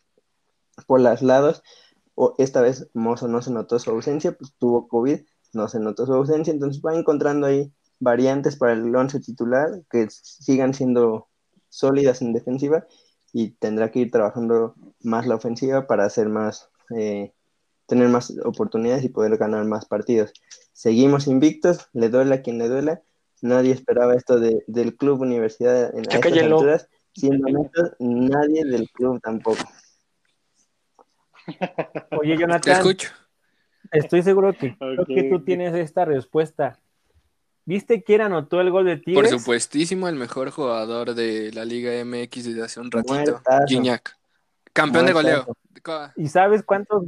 Por 0.86 1.01
los 1.01 1.22
lados, 1.22 1.63
o 2.15 2.36
esta 2.38 2.62
vez 2.62 2.89
Mozo 2.93 3.27
no 3.27 3.41
se 3.41 3.51
notó 3.51 3.79
su 3.79 3.91
ausencia, 3.91 4.31
pues 4.31 4.53
tuvo 4.57 4.88
COVID, 4.88 5.19
no 5.53 5.67
se 5.67 5.79
notó 5.79 6.05
su 6.05 6.13
ausencia, 6.13 6.53
entonces 6.53 6.81
va 6.86 6.96
encontrando 6.96 7.48
ahí 7.48 7.72
variantes 8.00 8.55
para 8.55 8.74
el 8.74 8.96
once 8.96 9.19
titular 9.19 9.84
que 9.89 10.07
sigan 10.10 10.74
siendo 10.74 11.27
sólidas 11.69 12.22
en 12.22 12.34
defensiva 12.34 12.86
y 13.34 13.51
tendrá 13.51 13.91
que 13.91 14.00
ir 14.00 14.12
trabajando 14.12 14.75
más 15.08 15.26
la 15.26 15.36
ofensiva 15.36 15.88
para 15.88 16.06
hacer 16.06 16.30
más, 16.30 16.70
eh, 16.96 17.34
tener 17.88 18.10
más 18.10 18.34
oportunidades 18.44 19.04
y 19.04 19.10
poder 19.10 19.38
ganar 19.38 19.66
más 19.66 19.86
partidos. 19.86 20.34
Seguimos 20.74 21.28
invictos, 21.28 21.88
le 21.94 22.10
duele 22.10 22.36
a 22.36 22.42
quien 22.42 22.60
le 22.60 22.68
duela. 22.68 23.02
Nadie 23.42 23.72
esperaba 23.72 24.16
esto 24.16 24.40
del 24.40 24.96
club 24.98 25.22
universidad 25.22 25.96
en 25.96 26.02
estas 26.02 26.26
alturas. 26.26 26.90
Siendo 27.14 27.48
honestos, 27.48 27.94
nadie 28.00 28.64
del 28.64 28.90
club 28.92 29.20
tampoco. 29.22 29.64
Oye, 32.22 32.38
Jonathan. 32.38 32.74
escucho. 32.74 33.10
Estoy 33.92 34.22
seguro 34.22 34.54
que, 34.54 34.78
creo 34.78 35.06
que 35.06 35.24
tú 35.24 35.44
tienes 35.44 35.74
esta 35.74 36.06
respuesta. 36.06 36.80
¿Viste 37.66 38.04
quién 38.04 38.22
anotó 38.22 38.62
el 38.62 38.72
gol 38.72 38.86
de 38.86 38.98
Tigres? 38.98 39.30
Por 39.30 39.40
supuestísimo, 39.40 40.08
el 40.08 40.16
mejor 40.16 40.52
jugador 40.52 41.16
de 41.16 41.52
la 41.54 41.66
Liga 41.66 41.92
MX 42.04 42.46
desde 42.46 42.64
hace 42.64 42.80
un 42.80 42.92
ratito, 42.92 43.42
Gignac. 43.68 44.17
Campeón 44.77 45.07
de 45.07 45.13
goleo. 45.13 45.48
¿Y 46.15 46.27
sabes 46.27 46.62
cuántos? 46.62 47.03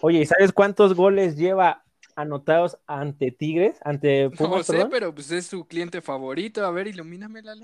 Oye, 0.00 0.20
¿y 0.20 0.26
sabes 0.26 0.52
cuántos 0.52 0.94
goles 0.94 1.36
lleva 1.36 1.82
anotados 2.14 2.78
ante 2.86 3.32
Tigres? 3.32 3.78
Ante 3.82 4.30
Pumas, 4.38 4.68
no 4.70 4.78
sé, 4.78 4.86
pero 4.88 5.12
pues 5.12 5.30
es 5.32 5.46
su 5.46 5.66
cliente 5.66 6.00
favorito. 6.00 6.64
A 6.64 6.70
ver, 6.70 6.86
ilumíname, 6.86 7.42
Lalo. 7.42 7.62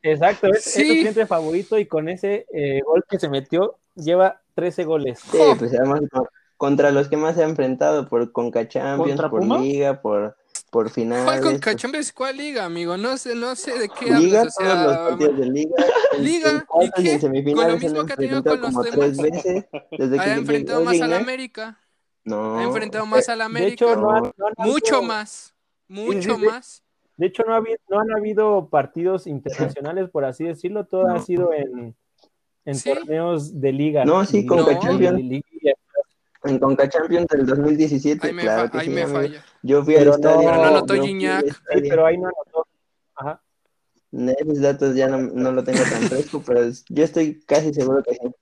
Exacto, 0.00 0.46
es, 0.48 0.64
su 0.64 0.80
cliente 0.80 1.26
favorito 1.26 1.78
y 1.78 1.86
con 1.86 2.08
ese 2.08 2.46
eh, 2.54 2.80
gol 2.86 3.04
que 3.06 3.18
se 3.18 3.28
metió 3.28 3.78
lleva 3.94 4.40
13 4.54 4.84
goles. 4.84 5.18
Sí, 5.30 5.38
pues 5.58 5.74
además 5.74 6.00
contra 6.56 6.90
los 6.90 7.08
que 7.08 7.18
más 7.18 7.36
se 7.36 7.42
ha 7.42 7.48
enfrentado 7.48 8.08
por 8.08 8.32
Conca 8.32 8.66
Champions, 8.66 9.20
por 9.28 9.44
Liga, 9.60 10.00
por 10.00 10.36
por 10.70 10.90
final. 10.90 11.24
¿Cuál 11.24 11.60
con 11.60 11.76
Champions? 11.76 12.12
¿Cuál 12.12 12.36
liga, 12.36 12.64
amigo? 12.64 12.96
No 12.96 13.16
sé, 13.16 13.34
no 13.34 13.54
sé 13.56 13.78
de 13.78 13.88
qué 13.88 14.06
liga, 14.06 14.40
hablas. 14.40 14.56
O 14.58 14.62
sea, 14.62 14.74
todos 14.74 14.86
los 14.86 15.08
partidos 15.08 15.38
de 15.38 15.46
liga. 15.46 15.74
Liga, 16.18 16.66
¿y 16.80 17.02
qué? 17.02 17.12
En 17.12 17.20
semifinales 17.20 17.54
con 17.54 17.72
lo 17.72 17.78
mismo 17.78 18.06
que 18.06 18.12
ha 18.12 18.16
tenido 18.16 18.42
con 18.42 18.60
los 18.60 18.74
demás. 18.74 19.16
Veces, 19.16 19.66
desde 19.96 20.18
ha 20.18 20.34
enfrentado 20.34 20.84
más 20.84 21.00
al 21.00 21.12
América. 21.12 21.78
No. 22.24 22.58
Ha 22.58 22.64
enfrentado 22.64 23.06
más 23.06 23.28
al 23.28 23.40
América. 23.40 23.86
De 23.86 23.92
hecho, 23.92 24.00
no, 24.00 24.20
no, 24.20 24.32
no 24.36 24.64
mucho 24.64 25.02
más. 25.02 25.54
Mucho 25.86 26.34
sí, 26.34 26.40
sí, 26.40 26.46
más. 26.46 26.82
De 27.16 27.26
hecho, 27.26 27.44
no, 27.46 27.54
ha 27.54 27.56
habido, 27.56 27.78
no 27.88 28.00
han 28.00 28.12
habido 28.12 28.68
partidos 28.68 29.26
internacionales, 29.26 30.10
por 30.10 30.24
así 30.24 30.44
decirlo. 30.44 30.84
Todo 30.86 31.08
ha 31.08 31.20
sido 31.20 31.52
en, 31.52 31.96
en 32.64 32.82
torneos 32.82 33.60
de 33.60 33.72
liga. 33.72 34.04
No, 34.04 34.24
sí, 34.24 34.44
con 34.44 34.64
Champions. 34.80 35.42
En 36.48 36.58
Conca 36.58 36.88
Champions 36.88 37.26
del 37.28 37.46
2017, 37.46 38.26
ahí 38.26 38.32
me 38.32 38.42
claro 38.42 38.70
que 38.70 38.78
ahí 38.78 38.88
me 38.88 39.06
falla. 39.06 39.44
Yo 39.62 39.84
fui 39.84 39.94
pero 39.94 40.14
al 40.14 40.20
estadio. 40.20 40.38
Pero 40.38 40.56
no 40.56 40.64
anotó 40.64 40.94
Gignac. 40.94 41.44
pero 41.88 42.06
ahí 42.06 42.16
no 42.16 42.28
anotó. 42.28 42.66
Ajá. 43.16 43.42
Esos 44.10 44.60
datos 44.60 44.96
ya 44.96 45.08
no, 45.08 45.18
no 45.18 45.52
lo 45.52 45.62
tengo 45.62 45.80
tan 45.82 46.02
fresco, 46.02 46.42
pero 46.46 46.62
yo 46.88 47.04
estoy 47.04 47.40
casi 47.40 47.74
seguro 47.74 48.02
que 48.02 48.14
sí. 48.14 48.34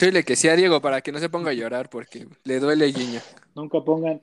Dile 0.00 0.24
que 0.24 0.34
sí 0.34 0.48
a 0.48 0.56
Diego 0.56 0.80
para 0.80 1.00
que 1.00 1.12
no 1.12 1.20
se 1.20 1.28
ponga 1.28 1.50
a 1.50 1.54
llorar 1.54 1.88
porque 1.88 2.26
le 2.42 2.58
duele 2.58 2.92
Gignac. 2.92 3.22
Nunca 3.54 3.80
pongan. 3.80 4.20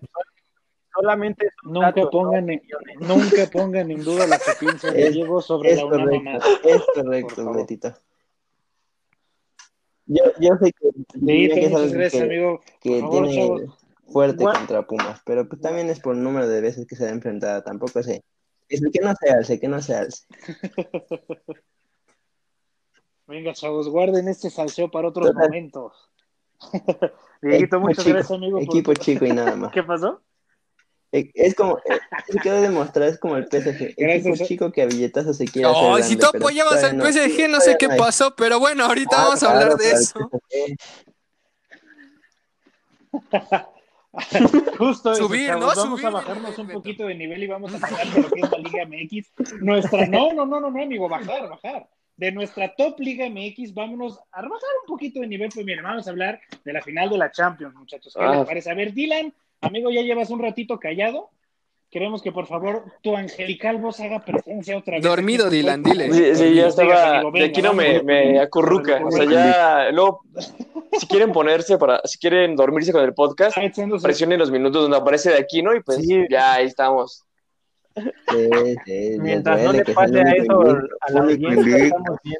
Solamente 0.94 1.50
nunca 1.63 1.94
pongan, 2.12 2.50
en, 2.50 2.62
nunca 3.00 3.46
pongan 3.50 3.91
en 3.91 4.04
duda 4.04 4.28
la 4.28 4.38
que 4.38 4.52
piensa 4.60 4.91
de 4.91 5.10
Diego 5.12 5.41
sobre 5.41 5.76
la 5.78 5.86
una 5.86 6.06
mamá. 6.06 6.39
Es 6.63 6.82
correcto, 6.94 7.54
Betito. 7.54 7.94
Yo, 10.13 10.26
yo 10.41 10.58
sé 10.58 10.74
que, 10.74 10.89
sí, 10.91 11.19
que 11.24 11.65
es 11.65 11.93
gracias, 11.93 12.12
que, 12.12 12.21
amigo. 12.21 12.60
que 12.82 13.00
favor, 13.00 13.28
tiene 13.30 13.36
chavos. 13.36 13.78
fuerte 14.12 14.43
What? 14.43 14.58
contra 14.58 14.86
Pumas, 14.86 15.21
pero 15.26 15.47
pues 15.47 15.62
también 15.62 15.89
es 15.89 16.02
por 16.02 16.15
el 16.15 16.24
número 16.24 16.50
de 16.50 16.60
veces 16.60 16.86
que 16.86 16.97
se 16.97 17.06
ha 17.06 17.12
enfrentado, 17.12 17.63
tampoco 17.63 18.04
sé. 18.04 18.21
Es 18.67 18.82
que 18.82 19.00
no 19.00 19.13
se 19.15 19.30
alce, 19.30 19.58
que 19.58 19.69
no 19.69 19.82
se 19.82 19.95
alce. 19.95 20.26
Venga, 23.28 23.54
chavos, 23.54 23.88
guarden 23.88 24.28
este 24.28 24.50
salseo 24.50 24.91
para 24.91 25.08
otros 25.08 25.28
Total. 25.28 25.43
momentos. 25.43 25.93
Dieguito, 27.41 27.80
muchas 27.80 28.04
chico, 28.04 28.15
gracias, 28.15 28.38
amigo. 28.38 28.60
Equipo 28.60 28.91
por... 28.91 28.97
chico 29.00 29.26
y 29.26 29.32
nada 29.32 29.56
más. 29.56 29.71
¿Qué 29.71 29.82
pasó? 29.82 30.21
Es 31.12 31.56
como, 31.56 31.78
es 32.28 32.41
que 32.41 32.52
de 32.52 32.62
demostrar, 32.62 33.10
es 33.10 33.19
como 33.19 33.36
el 33.36 33.45
PSG. 33.45 33.95
El 33.97 34.10
equipo 34.12 34.45
chico 34.45 34.71
que 34.71 34.82
a 34.84 34.86
billetazo 34.86 35.34
se 35.34 35.45
quiere 35.45 35.67
oh, 35.67 35.95
hacer 35.95 36.06
si 36.06 36.15
tú 36.15 36.28
apoyabas 36.28 36.84
al 36.86 37.02
PSG, 37.02 37.50
no, 37.50 37.58
no 37.58 37.60
sé 37.60 37.76
qué 37.78 37.89
pasó, 37.89 38.34
pero 38.36 38.60
bueno, 38.60 38.86
ahorita 38.86 39.17
ah, 39.17 39.24
vamos 39.26 39.43
a 39.43 39.52
hablar 39.52 39.76
de 39.76 39.91
eso. 39.91 40.32
Justo 44.78 45.15
subir, 45.15 45.50
eso, 45.50 45.60
¿no? 45.60 45.67
Vamos 45.67 46.00
subir, 46.00 46.06
a 46.06 46.10
bajarnos 46.10 46.58
un 46.58 46.67
poquito 46.69 47.06
de 47.08 47.15
nivel 47.15 47.43
y 47.43 47.47
vamos 47.47 47.74
a 47.74 47.86
hablar 47.86 48.08
de 48.08 48.21
lo 48.21 48.30
que 48.30 48.39
es 48.41 48.52
la 48.52 48.58
Liga 48.58 48.86
MX. 48.86 49.62
Nuestra, 49.62 50.08
no, 50.08 50.34
no, 50.34 50.45
no, 50.45 50.60
no, 50.60 50.71
no, 50.71 50.82
amigo, 50.82 51.10
bajar, 51.10 51.50
bajar. 51.50 51.89
De 52.15 52.32
nuestra 52.32 52.74
top 52.76 53.00
Liga 53.00 53.30
MX, 53.30 53.74
vámonos 53.74 54.19
a 54.32 54.41
bajar 54.41 54.69
un 54.82 54.88
poquito 54.88 55.19
de 55.21 55.28
nivel. 55.28 55.50
Pues 55.54 55.65
miren, 55.65 55.84
vamos 55.84 56.08
a 56.08 56.12
hablar 56.12 56.39
de 56.63 56.74
la 56.74 56.82
final 56.82 57.10
de 57.10 57.17
la 57.17 57.32
Champions, 57.32 57.74
muchachos. 57.74 58.13
¿Qué 58.13 58.24
ah. 58.24 58.36
les 58.36 58.45
parece? 58.45 58.71
A 58.71 58.76
ver, 58.76 58.93
Dylan, 58.93 59.34
Amigo, 59.62 59.91
ya 59.91 60.02
llevas 60.02 60.30
un 60.30 60.39
ratito 60.39 60.80
callado. 60.80 61.30
Queremos 61.89 62.21
que 62.21 62.32
por 62.32 62.47
favor 62.47 62.86
tu 63.02 63.17
angelical 63.17 63.78
voz 63.78 64.00
haga 64.00 64.24
presencia 64.24 64.78
otra 64.78 64.95
vez. 64.95 65.04
Dormido, 65.04 65.50
Dylan, 65.50 65.84
dile. 65.84 66.12
Sí, 66.12 66.36
sí 66.36 66.56
ya 66.56 66.67
estaba. 66.67 67.17
Amigo, 67.17 67.32
venga, 67.32 67.45
de 67.45 67.52
aquí 67.52 67.62
no 67.62 67.74
me, 67.74 68.02
me 68.02 68.39
acurruca. 68.39 69.02
O 69.06 69.12
sea, 69.12 69.26
ya. 69.26 69.91
Luego, 69.91 70.21
si 70.97 71.06
quieren 71.08 71.34
ponerse 71.34 71.78
para. 71.78 72.00
Si 72.06 72.17
quieren 72.17 72.56
dormirse 72.56 72.93
con 72.93 73.04
el 73.04 73.13
podcast, 73.13 73.58
presionen 74.02 74.39
los 74.39 74.52
minutos 74.52 74.84
donde 74.84 74.97
aparece 74.97 75.32
de 75.32 75.39
aquí, 75.39 75.62
¿no? 75.62 75.76
Y 75.76 75.82
pues 75.82 75.97
sí. 75.97 76.26
ya 76.30 76.54
ahí 76.54 76.67
estamos. 76.67 77.26
Sí, 77.93 78.50
sí, 78.86 79.17
Mientras 79.19 79.62
no 79.62 79.74
le 79.74 79.84
pase 79.84 80.21
a 80.21 80.32
eso 80.32 80.62
a 80.62 81.12
la 81.12 81.19
audiencia, 81.19 81.78
estamos 81.78 82.19
bien. 82.24 82.39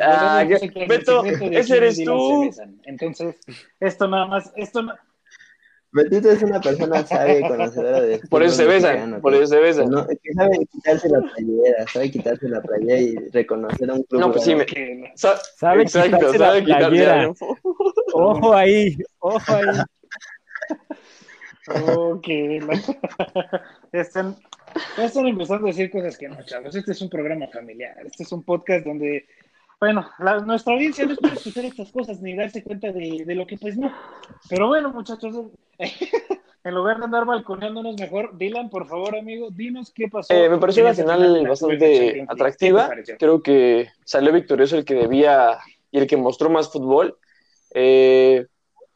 Ah, 0.00 0.44
Beto, 0.88 1.24
ese 1.24 1.76
eres 1.76 2.04
tú. 2.04 2.50
Entonces, 2.84 3.36
esto 3.80 4.08
nada 4.08 4.26
más, 4.26 4.52
esto 4.56 4.82
no... 4.82 4.94
Betito 5.94 6.30
es 6.30 6.42
una 6.42 6.58
persona 6.58 7.06
sabia 7.06 7.40
y 7.40 7.42
conocedora 7.42 8.00
de. 8.00 8.18
Por 8.30 8.42
eso 8.42 8.56
se 8.56 8.64
besan, 8.64 9.20
por 9.20 9.34
eso 9.34 9.46
se 9.46 9.58
besan. 9.58 9.90
No, 9.90 10.06
que 10.06 10.32
sabe 10.32 10.66
quitarse 10.72 11.06
la 11.10 11.20
playera, 11.20 11.86
sabe 11.86 12.10
quitarse 12.10 12.48
la 12.48 12.62
playera 12.62 12.98
y 12.98 13.14
reconocer 13.30 13.90
a 13.90 13.94
un 13.94 14.02
club. 14.04 14.20
No, 14.22 14.32
pues 14.32 14.44
sí, 14.44 14.54
me... 14.54 14.64
Sa 15.16 15.36
sabe 15.36 15.82
Exacto, 15.82 16.16
quitarse 16.16 16.38
sabe 16.38 16.62
la 16.62 16.78
playera. 16.78 17.30
Ojo 18.14 18.54
ahí, 18.54 18.96
ojo 19.18 19.52
ahí. 19.52 19.66
ok. 21.96 22.28
Están, 24.74 25.04
están 25.04 25.26
empezando 25.26 25.66
a 25.66 25.70
decir 25.70 25.90
cosas 25.90 26.16
que 26.18 26.28
no, 26.28 26.42
chavos. 26.44 26.74
Este 26.74 26.92
es 26.92 27.02
un 27.02 27.08
programa 27.08 27.46
familiar. 27.48 27.96
Este 28.04 28.22
es 28.22 28.32
un 28.32 28.42
podcast 28.42 28.84
donde 28.84 29.26
bueno, 29.82 30.08
la, 30.20 30.38
nuestra 30.38 30.74
audiencia 30.74 31.04
no 31.04 31.14
espera 31.14 31.34
escuchar 31.34 31.64
estas 31.64 31.90
cosas 31.90 32.20
ni 32.20 32.36
darse 32.36 32.62
cuenta 32.62 32.92
de, 32.92 33.24
de, 33.26 33.34
lo 33.34 33.44
que 33.48 33.58
pues 33.58 33.76
no. 33.76 33.92
Pero 34.48 34.68
bueno, 34.68 34.92
muchachos, 34.92 35.34
en 36.64 36.74
lugar 36.74 36.98
de 36.98 37.04
andar 37.06 37.24
balconeándonos 37.24 37.98
mejor, 37.98 38.38
Dylan, 38.38 38.70
por 38.70 38.86
favor, 38.86 39.16
amigo, 39.16 39.50
dinos 39.50 39.90
qué 39.92 40.06
pasó. 40.06 40.32
Eh, 40.32 40.48
me 40.48 40.58
pareció 40.58 40.84
una 40.84 40.94
final 40.94 41.48
bastante 41.48 42.24
atractiva. 42.28 42.90
Creo 43.18 43.42
que 43.42 43.88
salió 44.04 44.32
victorioso 44.32 44.76
el 44.76 44.84
que 44.84 44.94
debía 44.94 45.58
y 45.90 45.98
el 45.98 46.06
que 46.06 46.16
mostró 46.16 46.48
más 46.48 46.70
fútbol. 46.70 47.18
Eh, 47.74 48.46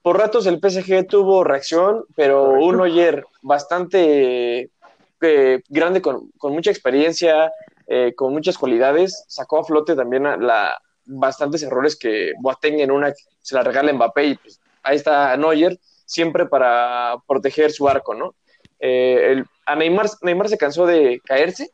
por 0.03 0.19
ratos 0.19 0.47
el 0.47 0.61
PSG 0.61 1.09
tuvo 1.09 1.43
reacción, 1.43 2.05
pero 2.15 2.51
un 2.51 2.81
Oyer 2.81 3.25
bastante 3.43 4.71
eh, 5.21 5.63
grande, 5.69 6.03
con, 6.03 6.31
mucha 6.43 6.71
experiencia, 6.71 7.53
eh, 7.87 8.15
con 8.17 8.33
muchas 8.33 8.59
cualidades, 8.59 9.25
sacó 9.29 9.61
a 9.61 9.65
flote 9.65 9.95
también 9.95 10.27
a 10.27 10.79
bastantes 11.07 11.63
errores 11.63 11.97
que 11.97 12.33
Boateng 12.41 12.81
en 12.81 12.91
una 12.91 13.13
se 13.41 13.55
la 13.55 13.63
regala 13.63 13.93
Mbappé 13.93 14.25
y 14.25 14.35
pues, 14.37 14.61
ahí 14.83 14.97
está 14.97 15.37
Neuer 15.37 15.79
siempre 16.05 16.47
para 16.47 17.17
proteger 17.27 17.71
su 17.71 17.89
arco, 17.89 18.15
¿no? 18.15 18.35
Eh, 18.79 19.33
el, 19.33 19.47
a 19.65 19.75
Neymar, 19.77 20.07
Neymar 20.23 20.49
se 20.49 20.59
cansó 20.59 20.87
de 20.87 21.21
caerse, 21.25 21.71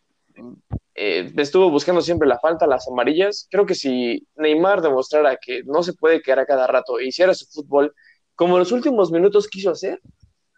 eh, 0.94 1.32
estuvo 1.36 1.70
buscando 1.70 2.00
siempre 2.00 2.28
la 2.28 2.38
falta, 2.38 2.66
las 2.66 2.86
amarillas. 2.88 3.48
Creo 3.50 3.66
que 3.66 3.74
si 3.74 4.26
Neymar 4.36 4.82
demostrara 4.82 5.36
que 5.36 5.62
no 5.64 5.82
se 5.82 5.94
puede 5.94 6.22
quedar 6.22 6.40
a 6.40 6.46
cada 6.46 6.66
rato 6.66 6.98
e 6.98 7.06
hiciera 7.06 7.34
su 7.34 7.46
fútbol 7.46 7.94
como 8.34 8.54
en 8.54 8.60
los 8.60 8.72
últimos 8.72 9.10
minutos 9.10 9.48
quiso 9.48 9.70
hacer, 9.70 10.00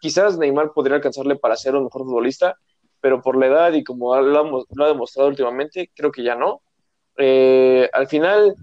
quizás 0.01 0.39
Neymar 0.39 0.73
podría 0.73 0.97
alcanzarle 0.97 1.37
para 1.37 1.57
ser 1.57 1.75
un 1.75 1.85
mejor 1.85 2.03
futbolista, 2.03 2.57
pero 3.05 3.21
por 3.21 3.37
la 3.37 3.49
edad 3.49 3.73
y 3.75 3.85
como 3.85 4.17
lo 4.17 4.65
ha, 4.79 4.89
demostrado 4.89 5.29
últimamente, 5.29 5.91
creo 5.95 6.11
que 6.11 6.23
ya 6.23 6.37
no. 6.37 6.63
Eh, 7.19 7.87
al 7.93 8.09
final, 8.09 8.55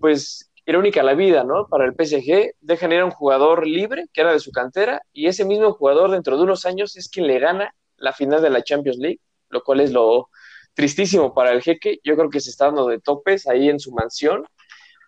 pues 0.00 0.50
irónica 0.66 1.04
la 1.04 1.14
vida, 1.14 1.44
¿no? 1.44 1.68
Para 1.68 1.84
el 1.84 1.92
PSG, 1.92 2.56
dejan 2.60 2.90
ir 2.90 2.98
a 2.98 3.04
un 3.04 3.12
jugador 3.12 3.68
libre, 3.68 4.06
que 4.12 4.22
era 4.22 4.32
de 4.32 4.40
su 4.40 4.50
cantera, 4.50 5.00
y 5.12 5.28
ese 5.28 5.44
mismo 5.44 5.74
jugador 5.74 6.10
dentro 6.10 6.36
de 6.36 6.42
unos 6.42 6.66
años 6.66 6.96
es 6.96 7.08
quien 7.08 7.28
le 7.28 7.38
gana 7.38 7.72
la 7.96 8.12
final 8.12 8.42
de 8.42 8.50
la 8.50 8.64
Champions 8.64 8.98
League, 8.98 9.20
lo 9.48 9.62
cual 9.62 9.78
es 9.78 9.92
lo 9.92 10.28
tristísimo 10.74 11.32
para 11.32 11.52
el 11.52 11.62
jeque. 11.62 12.00
Yo 12.02 12.16
creo 12.16 12.30
que 12.30 12.40
se 12.40 12.50
está 12.50 12.64
dando 12.64 12.88
de 12.88 12.98
topes 12.98 13.46
ahí 13.46 13.68
en 13.68 13.78
su 13.78 13.92
mansión, 13.92 14.44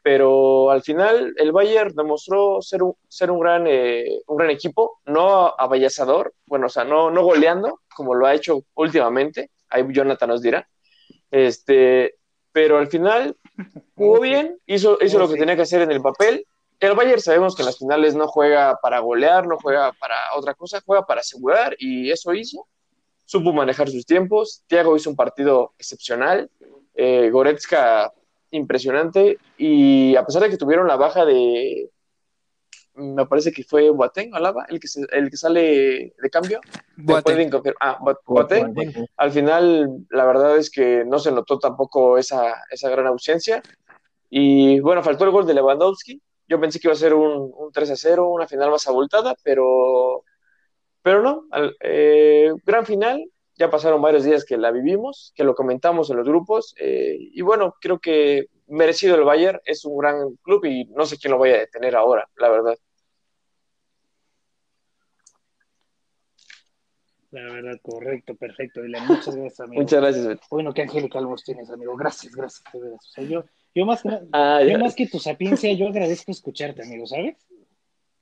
pero 0.04 0.70
al 0.70 0.82
final 0.82 1.34
el 1.38 1.50
Bayern 1.50 1.92
demostró 1.92 2.62
ser 2.62 2.84
un, 2.84 2.94
ser 3.08 3.32
un, 3.32 3.40
gran, 3.40 3.66
eh, 3.66 4.20
un 4.28 4.36
gran 4.36 4.50
equipo, 4.50 5.00
no 5.06 5.52
abayazador, 5.58 6.34
bueno, 6.46 6.66
o 6.66 6.68
sea, 6.68 6.84
no, 6.84 7.10
no 7.10 7.24
goleando, 7.24 7.80
como 7.96 8.14
lo 8.14 8.26
ha 8.26 8.34
hecho 8.34 8.62
últimamente, 8.74 9.50
ahí 9.70 9.84
Jonathan 9.88 10.28
nos 10.28 10.42
dirá, 10.42 10.68
este, 11.30 12.16
pero 12.52 12.78
al 12.78 12.88
final 12.88 13.36
jugó 13.94 14.20
bien, 14.20 14.58
hizo, 14.66 14.98
hizo 15.00 15.18
lo 15.18 15.28
que 15.28 15.38
tenía 15.38 15.56
que 15.56 15.62
hacer 15.62 15.82
en 15.82 15.90
el 15.90 16.02
papel. 16.02 16.46
El 16.78 16.94
Bayern 16.94 17.20
sabemos 17.20 17.56
que 17.56 17.62
en 17.62 17.66
las 17.66 17.78
finales 17.78 18.14
no 18.14 18.28
juega 18.28 18.78
para 18.82 18.98
golear, 18.98 19.46
no 19.46 19.56
juega 19.58 19.92
para 19.92 20.16
otra 20.36 20.52
cosa, 20.54 20.82
juega 20.84 21.06
para 21.06 21.22
asegurar 21.22 21.74
y 21.78 22.10
eso 22.10 22.34
hizo. 22.34 22.68
Supo 23.24 23.52
manejar 23.52 23.88
sus 23.88 24.04
tiempos. 24.04 24.62
Thiago 24.66 24.94
hizo 24.94 25.08
un 25.08 25.16
partido 25.16 25.72
excepcional. 25.78 26.50
Eh, 26.94 27.30
Goretzka 27.30 28.12
impresionante 28.50 29.38
y 29.56 30.14
a 30.16 30.24
pesar 30.24 30.42
de 30.42 30.50
que 30.50 30.56
tuvieron 30.56 30.86
la 30.86 30.96
baja 30.96 31.24
de, 31.24 31.90
me 32.96 33.26
parece 33.26 33.52
que 33.52 33.62
fue 33.62 33.90
Boateng, 33.90 34.34
Alaba, 34.34 34.66
el 34.68 34.80
que, 34.80 34.88
el 35.12 35.30
que 35.30 35.36
sale 35.36 36.14
de 36.20 36.30
cambio. 36.30 36.60
Boateng. 36.96 37.50
Ah, 37.80 37.98
Boateng. 38.24 38.74
Al 39.16 39.30
final, 39.30 40.06
la 40.10 40.24
verdad 40.24 40.56
es 40.56 40.70
que 40.70 41.04
no 41.04 41.18
se 41.18 41.32
notó 41.32 41.58
tampoco 41.58 42.18
esa, 42.18 42.54
esa 42.70 42.88
gran 42.88 43.06
ausencia. 43.06 43.62
Y 44.30 44.80
bueno, 44.80 45.02
faltó 45.02 45.24
el 45.24 45.30
gol 45.30 45.46
de 45.46 45.54
Lewandowski. 45.54 46.20
Yo 46.48 46.60
pensé 46.60 46.80
que 46.80 46.88
iba 46.88 46.94
a 46.94 46.96
ser 46.96 47.14
un, 47.14 47.52
un 47.54 47.72
3 47.72 47.90
a 47.90 47.96
0, 47.96 48.28
una 48.28 48.46
final 48.46 48.70
más 48.70 48.86
abultada, 48.88 49.34
pero, 49.42 50.24
pero 51.02 51.22
no. 51.22 51.44
Eh, 51.80 52.52
gran 52.64 52.86
final. 52.86 53.24
Ya 53.58 53.70
pasaron 53.70 54.02
varios 54.02 54.24
días 54.24 54.44
que 54.44 54.58
la 54.58 54.70
vivimos, 54.70 55.32
que 55.34 55.42
lo 55.42 55.54
comentamos 55.54 56.10
en 56.10 56.18
los 56.18 56.28
grupos. 56.28 56.74
Eh, 56.78 57.16
y 57.18 57.40
bueno, 57.40 57.74
creo 57.80 57.98
que 57.98 58.48
merecido 58.66 59.14
el 59.14 59.24
Bayern, 59.24 59.60
es 59.64 59.84
un 59.84 59.96
gran 59.96 60.36
club 60.42 60.64
y 60.64 60.84
no 60.86 61.06
sé 61.06 61.18
quién 61.18 61.32
lo 61.32 61.38
vaya 61.38 61.54
a 61.54 61.58
detener 61.60 61.96
ahora, 61.96 62.28
la 62.36 62.50
verdad. 62.50 62.76
La 67.36 67.52
verdad, 67.52 67.78
correcto, 67.82 68.34
perfecto. 68.34 68.80
Dile, 68.80 68.98
muchas 69.02 69.36
gracias, 69.36 69.60
amigo. 69.60 69.82
Muchas 69.82 70.00
gracias, 70.00 70.38
Bueno, 70.48 70.72
qué 70.72 70.82
angelical 70.82 71.26
voz 71.26 71.44
tienes, 71.44 71.68
amigo. 71.68 71.94
Gracias, 71.94 72.34
gracias, 72.34 72.62
O 72.72 72.98
sea, 73.02 73.24
yo, 73.24 73.44
yo, 73.74 73.84
más 73.84 74.02
que, 74.02 74.08
ah, 74.32 74.62
yo 74.66 74.78
más 74.78 74.94
que 74.94 75.06
tu 75.06 75.18
sapiencia, 75.18 75.70
yo 75.74 75.88
agradezco 75.88 76.32
escucharte, 76.32 76.82
amigo, 76.82 77.06
¿sabes? 77.06 77.36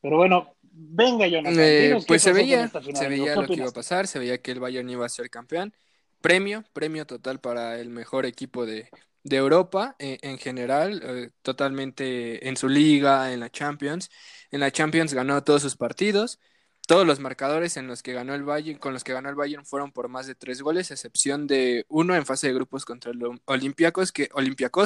Pero 0.00 0.16
bueno, 0.16 0.56
venga, 0.62 1.28
Jonathan. 1.28 1.54
Eh, 1.56 1.96
pues 2.08 2.22
se 2.22 2.32
veía, 2.32 2.68
se 2.68 3.08
veía 3.08 3.36
lo 3.36 3.46
que 3.46 3.54
iba 3.54 3.68
a 3.68 3.72
pasar, 3.72 4.08
se 4.08 4.18
veía 4.18 4.38
que 4.38 4.50
el 4.50 4.58
Bayern 4.58 4.90
iba 4.90 5.06
a 5.06 5.08
ser 5.08 5.30
campeón. 5.30 5.72
Premio, 6.20 6.64
premio 6.72 7.06
total 7.06 7.38
para 7.38 7.78
el 7.78 7.90
mejor 7.90 8.26
equipo 8.26 8.66
de, 8.66 8.88
de 9.22 9.36
Europa 9.36 9.94
eh, 10.00 10.18
en 10.22 10.38
general, 10.38 11.02
eh, 11.04 11.30
totalmente 11.42 12.48
en 12.48 12.56
su 12.56 12.68
liga, 12.68 13.32
en 13.32 13.38
la 13.38 13.48
Champions. 13.48 14.10
En 14.50 14.58
la 14.58 14.72
Champions 14.72 15.14
ganó 15.14 15.44
todos 15.44 15.62
sus 15.62 15.76
partidos. 15.76 16.40
Todos 16.86 17.06
los 17.06 17.18
marcadores 17.18 17.76
en 17.78 17.86
los 17.86 18.02
que 18.02 18.12
ganó 18.12 18.34
el 18.34 18.42
Bayern, 18.42 18.78
con 18.78 18.92
los 18.92 19.04
que 19.04 19.14
ganó 19.14 19.30
el 19.30 19.34
Bayern 19.34 19.64
fueron 19.64 19.90
por 19.90 20.08
más 20.08 20.26
de 20.26 20.34
tres 20.34 20.60
goles, 20.60 20.90
excepción 20.90 21.46
de 21.46 21.86
uno 21.88 22.14
en 22.14 22.26
fase 22.26 22.48
de 22.48 22.54
grupos 22.54 22.84
contra 22.84 23.12
el 23.12 23.20
Olympiacos, 23.46 24.12
que, 24.12 24.28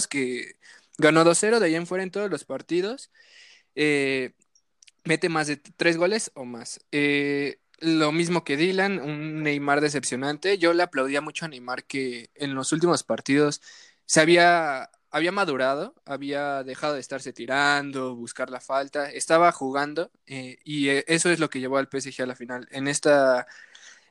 que 0.09 0.55
ganó 0.97 1.25
2-0, 1.25 1.59
de 1.59 1.67
ahí 1.67 1.75
en 1.75 1.87
fuera 1.87 2.05
en 2.05 2.11
todos 2.11 2.31
los 2.31 2.45
partidos. 2.45 3.11
Eh, 3.75 4.33
mete 5.05 5.29
más 5.29 5.49
de 5.49 5.57
tres 5.57 5.97
goles 5.97 6.31
o 6.35 6.45
más. 6.45 6.81
Eh, 6.93 7.59
lo 7.81 8.13
mismo 8.13 8.45
que 8.45 8.57
Dylan, 8.57 9.01
un 9.01 9.43
Neymar 9.43 9.81
decepcionante. 9.81 10.59
Yo 10.59 10.75
le 10.75 10.83
aplaudía 10.83 11.21
mucho 11.21 11.45
a 11.47 11.49
Neymar 11.49 11.85
que 11.85 12.31
en 12.35 12.55
los 12.55 12.73
últimos 12.73 13.05
partidos 13.05 13.61
se 14.07 14.21
había 14.21 14.91
había 15.11 15.33
madurado, 15.33 15.95
había 16.05 16.63
dejado 16.65 16.95
de 16.95 17.01
estarse 17.01 17.33
tirando, 17.33 18.15
buscar 18.15 18.51
la 18.51 18.61
falta, 18.61 19.11
estaba 19.11 19.53
jugando 19.53 20.11
eh, 20.27 20.59
y 20.65 20.89
eh, 20.91 21.05
eso 21.09 21.31
es 21.31 21.41
lo 21.41 21.51
que 21.51 21.61
llevó 21.61 21.79
al 21.79 21.89
PSG 21.89 22.23
a 22.23 22.27
la 22.27 22.37
final. 22.37 22.69
En 22.71 22.89
esta, 22.89 23.47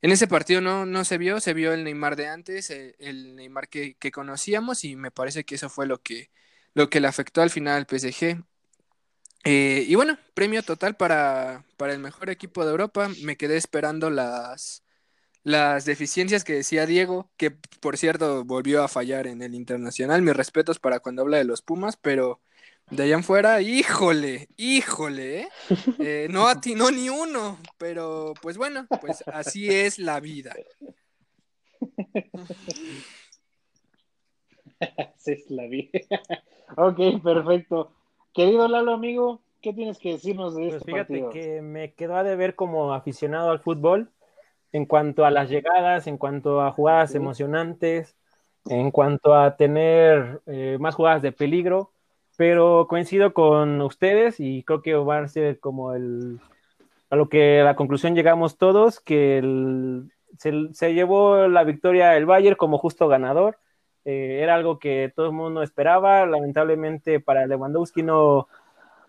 en 0.01 0.11
ese 0.11 0.27
partido 0.27 0.61
no, 0.61 0.85
no 0.85 1.05
se 1.05 1.17
vio, 1.17 1.39
se 1.39 1.53
vio 1.53 1.73
el 1.73 1.83
Neymar 1.83 2.15
de 2.15 2.27
antes, 2.27 2.69
eh, 2.71 2.95
el, 2.99 3.35
Neymar 3.35 3.69
que, 3.69 3.95
que, 3.95 4.11
conocíamos 4.11 4.83
y 4.83 4.95
me 4.95 5.11
parece 5.11 5.43
que 5.45 5.55
eso 5.55 5.69
fue 5.69 5.87
lo 5.87 6.01
que, 6.01 6.31
lo 6.73 6.89
que 6.89 6.99
le 7.01 7.07
afectó 7.07 7.41
al 7.41 7.49
final 7.51 7.77
al 7.77 7.99
PSG. 7.99 8.43
y 9.45 9.95
bueno, 9.95 10.17
premio 10.33 10.63
total 10.63 10.95
para, 10.97 11.63
para 11.77 11.93
el 11.93 11.99
mejor 11.99 12.29
equipo 12.29 12.65
de 12.65 12.71
Europa. 12.71 13.09
Me 13.23 13.37
quedé 13.37 13.57
esperando 13.57 14.09
las, 14.09 14.83
las 15.43 15.85
deficiencias 15.85 16.43
que 16.43 16.53
decía 16.53 16.85
Diego, 16.85 17.29
que 17.37 17.51
por 17.79 17.97
cierto 17.97 18.43
volvió 18.43 18.83
a 18.83 18.87
fallar 18.87 19.27
en 19.27 19.41
el 19.41 19.55
internacional. 19.55 20.21
Mis 20.21 20.35
respetos 20.35 20.79
para 20.79 20.99
cuando 20.99 21.21
habla 21.21 21.37
de 21.37 21.45
los 21.45 21.61
Pumas, 21.61 21.97
pero 21.97 22.41
de 22.89 23.03
allá 23.03 23.15
en 23.15 23.23
fuera, 23.23 23.61
híjole, 23.61 24.47
híjole, 24.57 25.41
¿eh? 25.41 25.49
eh 25.99 26.27
no 26.29 26.47
atinó 26.47 26.89
ni 26.91 27.09
uno, 27.09 27.57
pero 27.77 28.33
pues 28.41 28.57
bueno, 28.57 28.87
pues 29.01 29.23
así 29.27 29.69
es 29.69 29.99
la 29.99 30.19
vida. 30.19 30.53
Así 34.79 35.31
es 35.31 35.49
la 35.49 35.65
vida. 35.67 35.99
ok, 36.77 37.21
perfecto. 37.23 37.91
Querido 38.33 38.67
Lalo, 38.67 38.93
amigo, 38.93 39.41
¿qué 39.61 39.73
tienes 39.73 39.97
que 39.97 40.11
decirnos 40.11 40.55
de 40.55 40.63
pues 40.63 40.75
este 40.75 40.91
fíjate 40.91 41.25
que 41.31 41.61
me 41.61 41.93
quedó 41.93 42.15
a 42.15 42.23
deber 42.23 42.55
como 42.55 42.93
aficionado 42.93 43.49
al 43.49 43.59
fútbol 43.59 44.11
en 44.71 44.85
cuanto 44.85 45.25
a 45.25 45.31
las 45.31 45.49
llegadas, 45.49 46.07
en 46.07 46.17
cuanto 46.17 46.61
a 46.61 46.71
jugadas 46.71 47.15
emocionantes, 47.15 48.15
en 48.65 48.91
cuanto 48.91 49.35
a 49.35 49.55
tener 49.55 50.41
eh, 50.45 50.77
más 50.79 50.95
jugadas 50.95 51.21
de 51.21 51.31
peligro, 51.31 51.91
pero 52.37 52.87
coincido 52.87 53.33
con 53.33 53.81
ustedes 53.81 54.39
y 54.39 54.63
creo 54.63 54.81
que 54.81 54.93
va 54.95 55.19
a 55.19 55.27
ser 55.27 55.59
como 55.59 55.93
el, 55.93 56.39
a 57.09 57.15
lo 57.15 57.29
que 57.29 57.61
a 57.61 57.63
la 57.63 57.75
conclusión 57.75 58.15
llegamos 58.15 58.57
todos, 58.57 58.99
que 58.99 59.41
se, 60.37 60.93
llevó 60.93 61.47
la 61.47 61.63
victoria 61.63 62.15
el 62.15 62.25
Bayern 62.25 62.55
como 62.55 62.77
justo 62.77 63.07
ganador. 63.07 63.57
Eh, 64.05 64.39
era 64.41 64.55
algo 64.55 64.79
que 64.79 65.11
todo 65.15 65.27
el 65.27 65.33
mundo 65.33 65.63
esperaba, 65.63 66.25
lamentablemente 66.25 67.19
para 67.19 67.45
Lewandowski 67.45 68.03
no, 68.03 68.47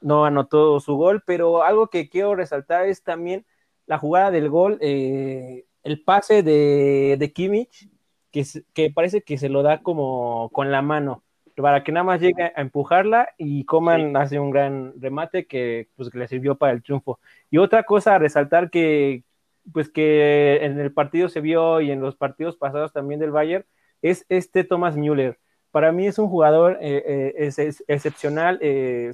no 0.01 0.25
anotó 0.25 0.81
su 0.81 0.97
gol, 0.97 1.23
pero 1.25 1.63
algo 1.63 1.89
que 1.89 2.09
quiero 2.09 2.35
resaltar 2.35 2.87
es 2.87 3.03
también 3.03 3.45
la 3.89 3.99
jugada 3.99 4.31
del 4.31 4.51
gol, 4.51 4.79
eh, 4.81 5.65
el 5.83 6.03
pase 6.05 6.43
de, 6.43 7.17
de 7.19 7.33
Kimmich, 7.33 7.89
que, 8.31 8.45
que, 8.75 8.91
parece 8.91 9.23
que 9.23 9.39
se 9.39 9.49
lo 9.49 9.63
da 9.63 9.83
como 9.83 10.51
con 10.53 10.71
la 10.71 10.83
mano, 10.83 11.25
para 11.57 11.83
que 11.83 11.91
nada 11.91 12.05
más 12.05 12.21
llegue 12.21 12.53
a 12.55 12.61
empujarla 12.61 13.31
y 13.39 13.65
Coman 13.65 14.15
hace 14.17 14.39
un 14.39 14.51
gran 14.51 14.93
remate 15.01 15.47
que, 15.47 15.89
pues, 15.97 16.11
que 16.11 16.19
le 16.19 16.29
sirvió 16.29 16.57
para 16.57 16.73
el 16.73 16.83
triunfo. 16.83 17.19
Y 17.51 17.57
otra 17.59 17.85
cosa 17.85 18.15
a 18.15 18.19
resaltar 18.19 18.71
que, 18.71 19.25
pues 19.73 19.89
que 19.89 20.59
en 20.63 20.79
el 20.79 20.93
partido 20.93 21.31
se 21.31 21.41
vio 21.41 21.81
y 21.81 21.91
en 21.91 22.01
los 22.01 22.15
partidos 22.15 22.57
pasados 22.57 22.93
también 22.93 23.21
del 23.21 23.33
Bayern, 23.33 23.65
es 24.03 24.27
este 24.29 24.65
Thomas 24.65 24.97
Müller. 24.97 25.39
Para 25.71 25.93
mí 25.93 26.07
es 26.07 26.19
un 26.19 26.29
jugador 26.29 26.79
eh, 26.83 27.03
eh, 27.07 27.35
es, 27.39 27.85
excepcional, 27.89 28.61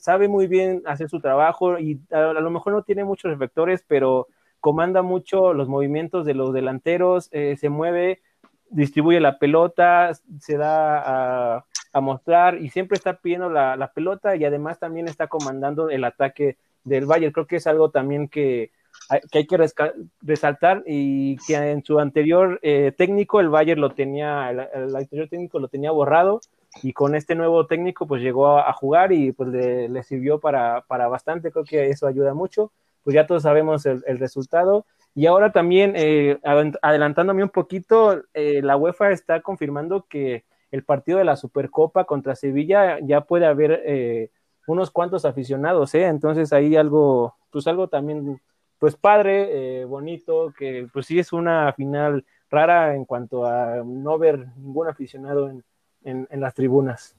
sabe 0.00 0.26
muy 0.26 0.48
bien 0.48 0.82
hacer 0.84 1.08
su 1.08 1.20
trabajo 1.20 1.78
y 1.78 2.00
a, 2.10 2.32
lo 2.32 2.50
mejor 2.50 2.72
no 2.72 2.82
tiene 2.82 3.04
muchos 3.04 3.30
reflectores, 3.30 3.84
pero 3.86 4.28
comanda 4.64 5.02
mucho 5.02 5.52
los 5.52 5.68
movimientos 5.68 6.24
de 6.24 6.32
los 6.32 6.54
delanteros, 6.54 7.28
eh, 7.32 7.54
se 7.60 7.68
mueve, 7.68 8.22
distribuye 8.70 9.20
la 9.20 9.38
pelota, 9.38 10.12
se 10.40 10.56
da 10.56 11.58
a, 11.92 12.00
mostrar 12.00 12.58
y 12.58 12.70
siempre 12.70 12.96
está 12.96 13.18
pidiendo 13.18 13.50
la, 13.50 13.92
pelota 13.94 14.36
y 14.36 14.44
además 14.46 14.78
también 14.78 15.06
está 15.06 15.26
comandando 15.26 15.90
el 15.90 16.02
ataque 16.02 16.56
del 16.82 17.04
Bayern. 17.04 17.34
Creo 17.34 17.46
que 17.46 17.56
es 17.56 17.66
algo 17.66 17.90
también 17.90 18.26
que, 18.26 18.70
hay 19.10 19.46
que 19.46 19.58
resaltar 20.22 20.82
y 20.86 21.36
que 21.46 21.56
en 21.56 21.84
su 21.84 22.00
anterior 22.00 22.58
eh, 22.62 22.90
técnico 22.96 23.40
el 23.40 23.50
Bayern 23.50 23.82
lo 23.82 23.90
tenía, 23.90 24.50
el, 24.50 24.96
anterior 24.96 25.28
técnico 25.28 25.58
lo 25.58 25.68
tenía 25.68 25.90
borrado 25.90 26.40
y 26.82 26.94
con 26.94 27.14
este 27.14 27.34
nuevo 27.34 27.66
técnico 27.66 28.06
pues 28.06 28.22
llegó 28.22 28.56
a, 28.58 28.72
jugar 28.72 29.12
y 29.12 29.32
pues 29.32 29.50
le, 29.50 30.02
sirvió 30.04 30.40
para, 30.40 30.86
para, 30.88 31.06
bastante, 31.08 31.52
creo 31.52 31.66
que 31.66 31.90
eso 31.90 32.06
ayuda 32.06 32.32
mucho 32.32 32.72
pues 33.04 33.14
ya 33.14 33.26
todos 33.26 33.42
sabemos 33.42 33.86
el, 33.86 34.18
resultado. 34.18 34.86
Y 35.14 35.26
ahora 35.26 35.52
también, 35.52 35.92
eh, 35.94 36.40
adelantándome 36.82 37.44
un 37.44 37.50
poquito, 37.50 38.24
eh, 38.34 38.62
la 38.62 38.76
UEFA 38.76 39.12
está 39.12 39.40
confirmando 39.42 40.06
que 40.08 40.44
el 40.74 40.82
partido 40.82 41.18
de 41.18 41.24
la 41.24 41.36
Supercopa 41.36 42.04
contra 42.04 42.34
Sevilla 42.34 42.98
ya 43.00 43.20
puede 43.20 43.46
haber 43.46 43.82
eh, 43.86 44.30
unos 44.66 44.90
cuantos 44.90 45.24
aficionados, 45.24 45.94
¿eh? 45.94 46.06
Entonces 46.06 46.52
ahí 46.52 46.74
algo, 46.74 47.36
pues 47.50 47.68
algo 47.68 47.86
también, 47.86 48.40
pues 48.80 48.96
padre, 48.96 49.82
eh, 49.82 49.84
bonito, 49.84 50.52
que 50.58 50.88
pues 50.92 51.06
sí 51.06 51.20
es 51.20 51.32
una 51.32 51.72
final 51.74 52.24
rara 52.50 52.96
en 52.96 53.04
cuanto 53.04 53.46
a 53.46 53.84
no 53.84 54.18
ver 54.18 54.48
ningún 54.56 54.88
aficionado 54.88 55.48
en, 55.48 55.64
en, 56.02 56.40
las 56.40 56.54
tribunas. 56.54 57.16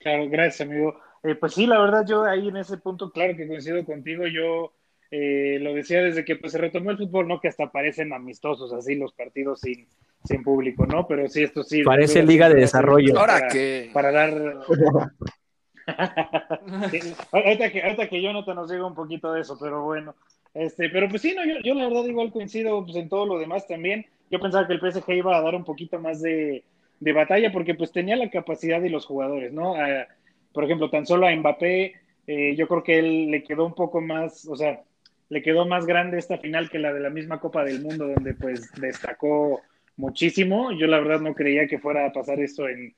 Claro, 0.00 0.28
gracias, 0.28 0.68
amigo. 0.68 1.00
Eh, 1.22 1.34
pues 1.34 1.54
sí, 1.54 1.66
la 1.66 1.80
verdad, 1.80 2.04
yo 2.06 2.24
ahí 2.24 2.48
en 2.48 2.56
ese 2.56 2.78
punto, 2.78 3.10
claro 3.10 3.36
que 3.36 3.48
coincido 3.48 3.84
contigo, 3.84 4.26
yo 4.26 4.72
eh, 5.10 5.58
lo 5.60 5.74
decía 5.74 6.02
desde 6.02 6.24
que 6.24 6.36
pues, 6.36 6.52
se 6.52 6.58
retomó 6.58 6.90
el 6.90 6.98
fútbol, 6.98 7.28
¿no? 7.28 7.40
Que 7.40 7.48
hasta 7.48 7.70
parecen 7.70 8.12
amistosos 8.12 8.72
así 8.72 8.94
los 8.94 9.12
partidos 9.12 9.60
sin, 9.60 9.88
sin 10.24 10.42
público, 10.42 10.86
¿no? 10.86 11.06
Pero 11.06 11.28
sí, 11.28 11.42
esto 11.42 11.62
sí. 11.62 11.82
Parece 11.82 12.22
liga 12.22 12.48
de 12.48 12.60
desarrollo. 12.60 13.18
¿Ahora 13.18 13.48
qué? 13.50 13.90
Para 13.92 14.12
dar... 14.12 14.32
ahorita, 17.32 17.72
que, 17.72 17.82
ahorita 17.82 18.08
que 18.08 18.22
Jonathan 18.22 18.56
nos 18.56 18.70
diga 18.70 18.86
un 18.86 18.94
poquito 18.94 19.32
de 19.32 19.40
eso, 19.40 19.56
pero 19.58 19.82
bueno. 19.82 20.14
Este, 20.54 20.90
pero 20.90 21.08
pues 21.08 21.22
sí, 21.22 21.34
no, 21.34 21.44
yo, 21.44 21.60
yo 21.64 21.74
la 21.74 21.88
verdad 21.88 22.04
igual 22.04 22.30
coincido 22.30 22.84
pues, 22.84 22.96
en 22.96 23.08
todo 23.08 23.26
lo 23.26 23.38
demás 23.38 23.66
también. 23.66 24.06
Yo 24.30 24.38
pensaba 24.40 24.66
que 24.66 24.74
el 24.74 24.80
PSG 24.80 25.10
iba 25.12 25.36
a 25.36 25.40
dar 25.40 25.54
un 25.54 25.64
poquito 25.64 25.98
más 25.98 26.20
de, 26.20 26.64
de 27.00 27.12
batalla 27.12 27.50
porque 27.52 27.74
pues 27.74 27.92
tenía 27.92 28.16
la 28.16 28.30
capacidad 28.30 28.80
de 28.80 28.90
los 28.90 29.06
jugadores, 29.06 29.52
¿no? 29.52 29.74
Por 30.58 30.64
ejemplo, 30.64 30.90
tan 30.90 31.06
solo 31.06 31.28
a 31.28 31.36
Mbappé, 31.36 31.94
eh, 32.26 32.56
yo 32.56 32.66
creo 32.66 32.82
que 32.82 32.98
él 32.98 33.30
le 33.30 33.44
quedó 33.44 33.64
un 33.64 33.76
poco 33.76 34.00
más, 34.00 34.44
o 34.48 34.56
sea, 34.56 34.82
le 35.28 35.40
quedó 35.40 35.66
más 35.66 35.86
grande 35.86 36.18
esta 36.18 36.36
final 36.36 36.68
que 36.68 36.80
la 36.80 36.92
de 36.92 36.98
la 36.98 37.10
misma 37.10 37.38
Copa 37.38 37.62
del 37.62 37.80
Mundo, 37.80 38.08
donde 38.08 38.34
pues 38.34 38.72
destacó 38.72 39.62
muchísimo. 39.96 40.72
Yo 40.72 40.88
la 40.88 40.98
verdad 40.98 41.20
no 41.20 41.32
creía 41.32 41.68
que 41.68 41.78
fuera 41.78 42.06
a 42.06 42.12
pasar 42.12 42.40
esto 42.40 42.68
en, 42.68 42.92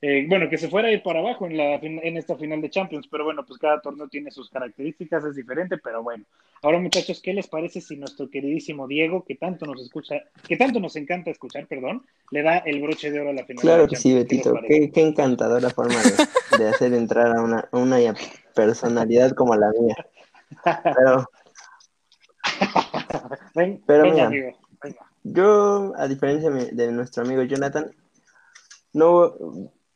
eh, 0.00 0.26
bueno, 0.28 0.48
que 0.48 0.58
se 0.58 0.68
fuera 0.68 0.88
a 0.88 0.92
ir 0.92 1.02
para 1.02 1.18
abajo 1.18 1.46
en, 1.46 1.56
la, 1.56 1.74
en 1.74 2.16
esta 2.16 2.36
final 2.36 2.60
de 2.60 2.70
Champions, 2.70 3.08
pero 3.10 3.24
bueno, 3.24 3.44
pues 3.44 3.58
cada 3.58 3.80
torneo 3.80 4.06
tiene 4.06 4.30
sus 4.30 4.48
características, 4.48 5.24
es 5.24 5.34
diferente, 5.34 5.76
pero 5.78 6.04
bueno. 6.04 6.24
Ahora, 6.62 6.78
muchachos, 6.78 7.20
¿qué 7.20 7.34
les 7.34 7.48
parece 7.48 7.80
si 7.80 7.96
nuestro 7.96 8.30
queridísimo 8.30 8.86
Diego, 8.86 9.24
que 9.24 9.34
tanto 9.34 9.66
nos 9.66 9.82
escucha, 9.82 10.22
que 10.46 10.56
tanto 10.56 10.78
nos 10.78 10.94
encanta 10.94 11.32
escuchar, 11.32 11.66
perdón, 11.66 12.06
le 12.30 12.42
da 12.42 12.58
el 12.58 12.80
broche 12.80 13.10
de 13.10 13.18
oro 13.18 13.30
a 13.30 13.32
la 13.32 13.44
final? 13.44 13.62
Claro 13.62 13.88
que 13.88 13.96
sí, 13.96 14.14
Betito, 14.14 14.54
qué, 14.68 14.90
encantadora 14.94 15.68
forma 15.70 15.96
de, 16.56 16.68
hacer 16.68 16.94
entrar 16.94 17.36
a 17.36 17.42
una, 17.42 17.68
una 17.72 17.98
personalidad 18.54 19.32
como 19.32 19.56
la 19.56 19.72
mía. 19.72 19.96
Pero, 20.94 21.28
pero 23.86 24.12
mira, 24.12 24.30
yo, 25.24 25.92
a 25.96 26.06
diferencia 26.06 26.50
de 26.50 26.92
nuestro 26.92 27.24
amigo 27.24 27.42
Jonathan, 27.42 27.90
no 28.92 29.34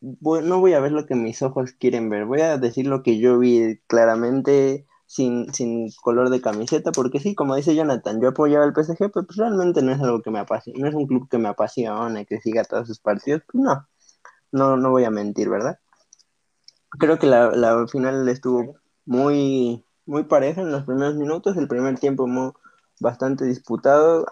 no 0.02 0.60
voy 0.60 0.74
a 0.74 0.80
ver 0.80 0.92
lo 0.92 1.06
que 1.06 1.14
mis 1.14 1.42
ojos 1.42 1.72
quieren 1.72 2.10
ver, 2.10 2.24
voy 2.26 2.40
a 2.40 2.58
decir 2.58 2.86
lo 2.86 3.02
que 3.02 3.18
yo 3.18 3.38
vi 3.38 3.78
claramente 3.86 4.86
sin, 5.06 5.52
sin 5.52 5.90
color 6.02 6.30
de 6.30 6.40
camiseta, 6.40 6.90
porque 6.90 7.20
sí, 7.20 7.34
como 7.34 7.54
dice 7.54 7.74
Jonathan, 7.74 8.20
yo 8.20 8.28
apoyaba 8.28 8.64
al 8.64 8.72
PSG, 8.72 9.10
pero 9.12 9.26
pues 9.26 9.36
realmente 9.36 9.82
no 9.82 9.92
es 9.92 10.00
algo 10.00 10.22
que 10.22 10.30
me 10.30 10.40
apasiona, 10.40 10.80
no 10.80 10.88
es 10.88 10.94
un 10.94 11.06
club 11.06 11.28
que 11.28 11.38
me 11.38 11.48
apasiona, 11.48 12.24
que 12.24 12.40
siga 12.40 12.64
todos 12.64 12.88
sus 12.88 12.98
partidos, 12.98 13.42
pues 13.50 13.62
no, 13.62 13.86
no, 14.50 14.76
no 14.76 14.90
voy 14.90 15.04
a 15.04 15.10
mentir, 15.10 15.48
¿verdad? 15.50 15.78
Creo 16.98 17.18
que 17.18 17.26
la, 17.26 17.50
la 17.52 17.86
final 17.88 18.28
estuvo 18.28 18.76
muy, 19.04 19.84
muy 20.06 20.24
pareja 20.24 20.62
en 20.62 20.72
los 20.72 20.84
primeros 20.84 21.14
minutos, 21.16 21.56
el 21.56 21.68
primer 21.68 21.98
tiempo 21.98 22.26
bastante 23.00 23.44
disputado, 23.44 24.26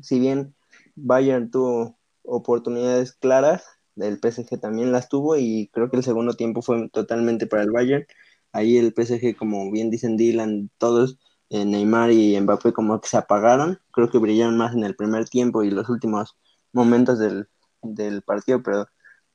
si 0.00 0.18
bien 0.18 0.54
Bayern 0.94 1.50
tuvo 1.50 1.98
oportunidades 2.22 3.12
claras, 3.12 3.64
el 3.96 4.18
PSG 4.18 4.60
también 4.60 4.92
las 4.92 5.08
tuvo 5.08 5.36
y 5.36 5.70
creo 5.72 5.90
que 5.90 5.96
el 5.96 6.04
segundo 6.04 6.34
tiempo 6.34 6.62
fue 6.62 6.88
totalmente 6.90 7.46
para 7.46 7.62
el 7.62 7.70
Bayern. 7.70 8.06
Ahí 8.52 8.78
el 8.78 8.92
PSG, 8.94 9.36
como 9.36 9.70
bien 9.70 9.90
dicen 9.90 10.16
Dylan, 10.16 10.70
todos, 10.78 11.18
eh, 11.50 11.64
Neymar 11.64 12.10
y 12.12 12.40
Mbappé 12.40 12.72
como 12.72 13.00
que 13.00 13.08
se 13.08 13.16
apagaron. 13.16 13.80
Creo 13.92 14.10
que 14.10 14.18
brillaron 14.18 14.56
más 14.56 14.74
en 14.74 14.84
el 14.84 14.96
primer 14.96 15.28
tiempo 15.28 15.62
y 15.62 15.70
los 15.70 15.88
últimos 15.88 16.36
momentos 16.72 17.18
del, 17.18 17.48
partido, 18.22 18.62
pero 18.62 18.86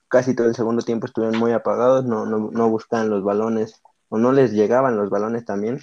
casi 0.07 0.35
todo 0.35 0.47
el 0.47 0.55
segundo 0.55 0.83
tiempo 0.83 1.05
estuvieron 1.07 1.39
muy 1.39 1.51
apagados, 1.53 2.05
no, 2.05 2.25
no, 2.25 2.49
no 2.51 2.69
buscaban 2.69 3.09
los 3.09 3.23
balones 3.23 3.81
o 4.09 4.17
no 4.17 4.31
les 4.31 4.51
llegaban 4.53 4.97
los 4.97 5.09
balones 5.09 5.45
también. 5.45 5.79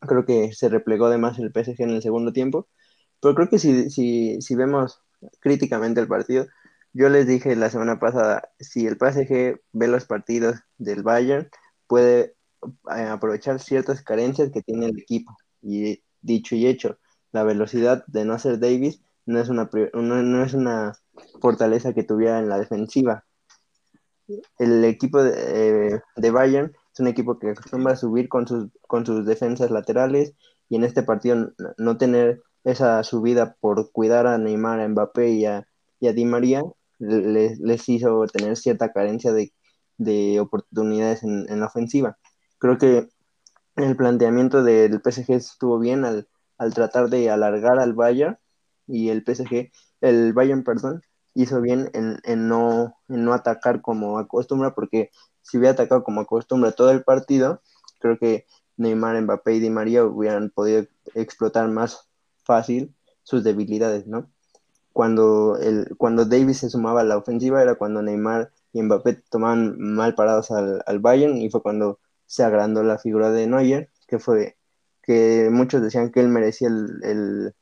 Creo 0.00 0.24
que 0.24 0.52
se 0.52 0.68
replegó 0.68 1.08
de 1.10 1.18
más 1.18 1.38
el 1.38 1.52
PSG 1.52 1.82
en 1.82 1.90
el 1.90 2.02
segundo 2.02 2.32
tiempo, 2.32 2.68
pero 3.20 3.34
creo 3.34 3.48
que 3.48 3.58
si, 3.58 3.90
si, 3.90 4.40
si 4.40 4.54
vemos 4.54 5.02
críticamente 5.40 6.00
el 6.00 6.08
partido, 6.08 6.46
yo 6.96 7.10
les 7.10 7.26
dije 7.26 7.54
la 7.56 7.68
semana 7.68 7.98
pasada, 7.98 8.48
si 8.58 8.86
el 8.86 8.96
PSG 8.96 9.60
ve 9.72 9.86
los 9.86 10.06
partidos 10.06 10.56
del 10.78 11.02
Bayern, 11.02 11.50
puede 11.86 12.36
eh, 12.96 13.02
aprovechar 13.10 13.60
ciertas 13.60 14.02
carencias 14.02 14.50
que 14.50 14.62
tiene 14.62 14.86
el 14.86 14.98
equipo. 14.98 15.36
Y 15.60 16.02
dicho 16.22 16.56
y 16.56 16.66
hecho, 16.66 16.98
la 17.32 17.44
velocidad 17.44 18.02
de 18.06 18.24
no 18.24 18.38
ser 18.38 18.58
Davis 18.60 19.02
no 19.26 19.38
es 19.38 19.50
una, 19.50 19.68
no, 19.92 20.42
es 20.42 20.54
una 20.54 20.94
fortaleza 21.42 21.92
que 21.92 22.02
tuviera 22.02 22.38
en 22.38 22.48
la 22.48 22.58
defensiva. 22.58 23.26
El 24.58 24.82
equipo 24.86 25.22
de, 25.22 26.00
eh, 26.16 26.30
Bayern 26.30 26.72
es 26.94 27.00
un 27.00 27.08
equipo 27.08 27.38
que 27.38 27.50
acostumbra 27.50 27.92
a 27.92 27.96
subir 27.96 28.30
con 28.30 28.48
sus, 28.48 28.70
con 28.88 29.04
sus 29.04 29.26
defensas 29.26 29.70
laterales 29.70 30.32
y 30.70 30.76
en 30.76 30.84
este 30.84 31.02
partido 31.02 31.52
no 31.76 31.98
tener 31.98 32.42
esa 32.64 33.04
subida 33.04 33.54
por 33.60 33.92
cuidar 33.92 34.26
a 34.26 34.38
Neymar, 34.38 34.80
a 34.80 34.88
Mbappé 34.88 35.28
y 35.28 35.44
a, 35.44 35.68
y 36.00 36.08
a 36.08 36.14
Di 36.14 36.24
María 36.24 36.62
les, 36.98 37.58
les 37.58 37.88
hizo 37.88 38.26
tener 38.26 38.56
cierta 38.56 38.92
carencia 38.92 39.32
de, 39.32 40.40
oportunidades 40.40 41.22
en, 41.22 41.60
la 41.60 41.66
ofensiva. 41.66 42.18
Creo 42.58 42.78
que 42.78 43.08
el 43.76 43.96
planteamiento 43.96 44.62
del 44.62 45.00
PSG 45.02 45.32
estuvo 45.32 45.78
bien 45.78 46.04
al, 46.04 46.28
tratar 46.74 47.08
de 47.10 47.30
alargar 47.30 47.78
al 47.78 47.92
Bayern 47.94 48.38
y 48.86 49.10
el 49.10 49.24
PSG, 49.24 49.70
el 50.00 50.32
Bayern, 50.32 50.64
perdón, 50.64 51.02
hizo 51.34 51.60
bien 51.60 51.90
en, 51.92 52.48
no, 52.48 52.96
en 53.08 53.24
no 53.24 53.34
atacar 53.34 53.82
como 53.82 54.18
acostumbra, 54.18 54.74
porque 54.74 55.10
si 55.42 55.58
hubiera 55.58 55.72
atacado 55.74 56.02
como 56.02 56.22
acostumbra 56.22 56.72
todo 56.72 56.90
el 56.90 57.04
partido, 57.04 57.62
creo 58.00 58.18
que 58.18 58.46
Neymar, 58.76 59.20
Mbappé 59.22 59.54
y 59.54 59.60
Di 59.60 59.70
María 59.70 60.04
hubieran 60.04 60.50
podido 60.50 60.86
explotar 61.14 61.68
más 61.68 62.08
fácil 62.44 62.94
sus 63.22 63.42
debilidades, 63.44 64.06
¿no? 64.06 64.30
Cuando, 64.96 65.58
el, 65.58 65.94
cuando 65.98 66.24
Davis 66.24 66.60
se 66.60 66.70
sumaba 66.70 67.02
a 67.02 67.04
la 67.04 67.18
ofensiva 67.18 67.60
era 67.60 67.74
cuando 67.74 68.00
Neymar 68.00 68.50
y 68.72 68.82
Mbappé 68.82 69.24
tomaban 69.28 69.78
mal 69.78 70.14
parados 70.14 70.50
al, 70.50 70.82
al 70.86 71.00
Bayern 71.00 71.36
y 71.36 71.50
fue 71.50 71.60
cuando 71.60 72.00
se 72.24 72.44
agrandó 72.44 72.82
la 72.82 72.96
figura 72.96 73.30
de 73.30 73.46
Neuer, 73.46 73.90
que 74.08 74.18
fue 74.18 74.56
que 75.02 75.50
muchos 75.52 75.82
decían 75.82 76.10
que 76.10 76.20
él 76.20 76.28
merecía 76.28 76.68
el, 76.68 77.52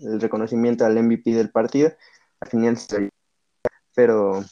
el, 0.00 0.20
reconocimiento 0.20 0.84
al 0.84 1.00
MVP 1.00 1.30
del 1.30 1.52
partido. 1.52 1.92
Al 2.40 2.48
final 2.48 2.76
se 2.76 3.02
lo 3.02 3.08
pero 3.94 4.42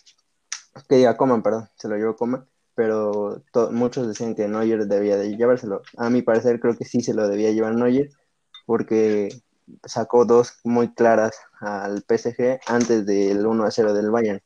que 0.89 0.99
diga 0.99 1.17
Coman, 1.17 1.43
perdón, 1.43 1.69
se 1.75 1.89
lo 1.89 1.97
llevó 1.97 2.15
Coman, 2.15 2.47
pero 2.77 3.43
muchos 3.73 4.07
decían 4.07 4.37
que 4.37 4.47
Neuer 4.47 4.87
debía 4.87 5.17
de 5.17 5.37
llevárselo. 5.37 5.83
A 5.97 6.09
mi 6.11 6.23
parecer 6.23 6.61
creo 6.61 6.77
que 6.77 6.85
sí 6.85 7.01
se 7.01 7.13
lo 7.13 7.27
debía 7.27 7.51
llevar 7.51 7.75
Neuer, 7.75 8.09
porque 8.67 9.31
sacó 9.85 10.25
dos 10.25 10.61
muy 10.63 10.95
claras 10.95 11.35
al 11.61 12.03
PSG 12.09 12.61
antes 12.67 13.07
del 13.07 13.47
1 13.47 13.65
a 13.65 13.71
0 13.71 13.95
del 13.95 14.11
Bayern. 14.11 14.41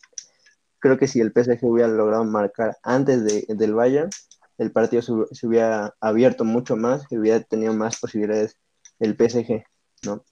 Creo 0.79 0.99
que 0.99 1.09
si 1.09 1.21
el 1.21 1.33
PSG 1.33 1.65
hubiera 1.65 1.89
logrado 1.89 2.25
marcar 2.25 2.77
antes 2.83 3.25
de, 3.25 3.47
del 3.49 3.75
Bayern, 3.75 4.11
el 4.59 4.71
partido 4.71 5.03
se, 5.03 5.47
hubiera 5.47 5.95
abierto 6.01 6.45
mucho 6.45 6.77
más 6.77 7.07
y 7.11 7.19
hubiera 7.19 7.41
tenido 7.41 7.73
más 7.73 7.99
posibilidades 7.99 8.57
el 9.01 9.17
PSG, 9.17 9.65
¿no? 10.05 10.25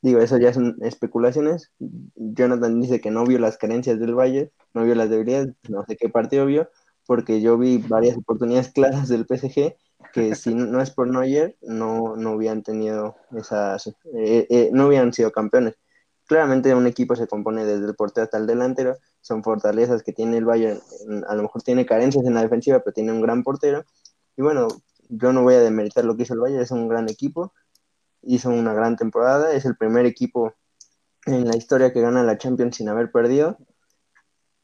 Digo, 0.00 0.20
eso 0.20 0.38
ya 0.38 0.52
son 0.54 0.76
especulaciones. 0.80 1.72
Jonathan 2.14 2.80
dice 2.80 3.00
que 3.00 3.10
no 3.10 3.24
vio 3.24 3.38
las 3.40 3.58
carencias 3.58 3.98
del 3.98 4.14
Bayern, 4.14 4.50
no 4.72 4.84
vio 4.84 4.94
las 4.94 5.10
debilidades, 5.10 5.54
no 5.68 5.84
sé 5.84 5.96
qué 5.96 6.08
partido 6.08 6.46
vio, 6.46 6.70
porque 7.04 7.40
yo 7.40 7.58
vi 7.58 7.78
varias 7.78 8.16
oportunidades 8.16 8.70
claras 8.72 9.08
del 9.08 9.26
PSG 9.26 9.74
que 10.12 10.34
si 10.34 10.54
no 10.54 10.80
es 10.80 10.90
por 10.90 11.08
Neuer, 11.08 11.56
no, 11.62 12.16
no 12.16 12.32
hubieran 12.32 12.62
tenido 12.62 13.16
esas, 13.36 13.88
eh, 14.14 14.46
eh, 14.48 14.70
no 14.72 14.86
hubieran 14.86 15.12
sido 15.12 15.32
campeones. 15.32 15.74
Claramente 16.28 16.74
un 16.74 16.86
equipo 16.86 17.16
se 17.16 17.26
compone 17.26 17.64
desde 17.64 17.86
el 17.86 17.94
portero 17.96 18.24
hasta 18.24 18.36
el 18.36 18.46
delantero, 18.46 18.98
son 19.22 19.42
fortalezas 19.42 20.02
que 20.02 20.12
tiene 20.12 20.36
el 20.36 20.44
Bayern, 20.44 20.78
a 21.26 21.34
lo 21.34 21.42
mejor 21.42 21.62
tiene 21.62 21.86
carencias 21.86 22.26
en 22.26 22.34
la 22.34 22.42
defensiva, 22.42 22.80
pero 22.80 22.92
tiene 22.92 23.12
un 23.12 23.22
gran 23.22 23.42
portero. 23.42 23.84
Y 24.36 24.42
bueno, 24.42 24.68
yo 25.08 25.32
no 25.32 25.42
voy 25.42 25.54
a 25.54 25.60
demeritar 25.60 26.04
lo 26.04 26.16
que 26.16 26.24
hizo 26.24 26.34
el 26.34 26.40
Bayern, 26.40 26.62
es 26.62 26.70
un 26.70 26.86
gran 26.86 27.08
equipo, 27.08 27.54
hizo 28.20 28.50
una 28.50 28.74
gran 28.74 28.96
temporada, 28.96 29.52
es 29.52 29.64
el 29.64 29.76
primer 29.76 30.04
equipo 30.04 30.52
en 31.24 31.48
la 31.48 31.56
historia 31.56 31.94
que 31.94 32.02
gana 32.02 32.22
la 32.22 32.36
Champions 32.36 32.76
sin 32.76 32.90
haber 32.90 33.10
perdido. 33.10 33.56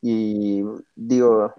Y 0.03 0.63
digo, 0.95 1.55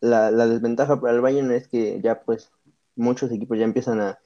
la, 0.00 0.30
la 0.30 0.46
desventaja 0.46 1.00
para 1.00 1.14
el 1.14 1.22
Bayern 1.22 1.50
es 1.50 1.66
que 1.66 1.98
ya 2.02 2.20
pues 2.20 2.50
muchos 2.94 3.32
equipos 3.32 3.58
ya 3.58 3.64
empiezan 3.64 4.00
a, 4.00 4.18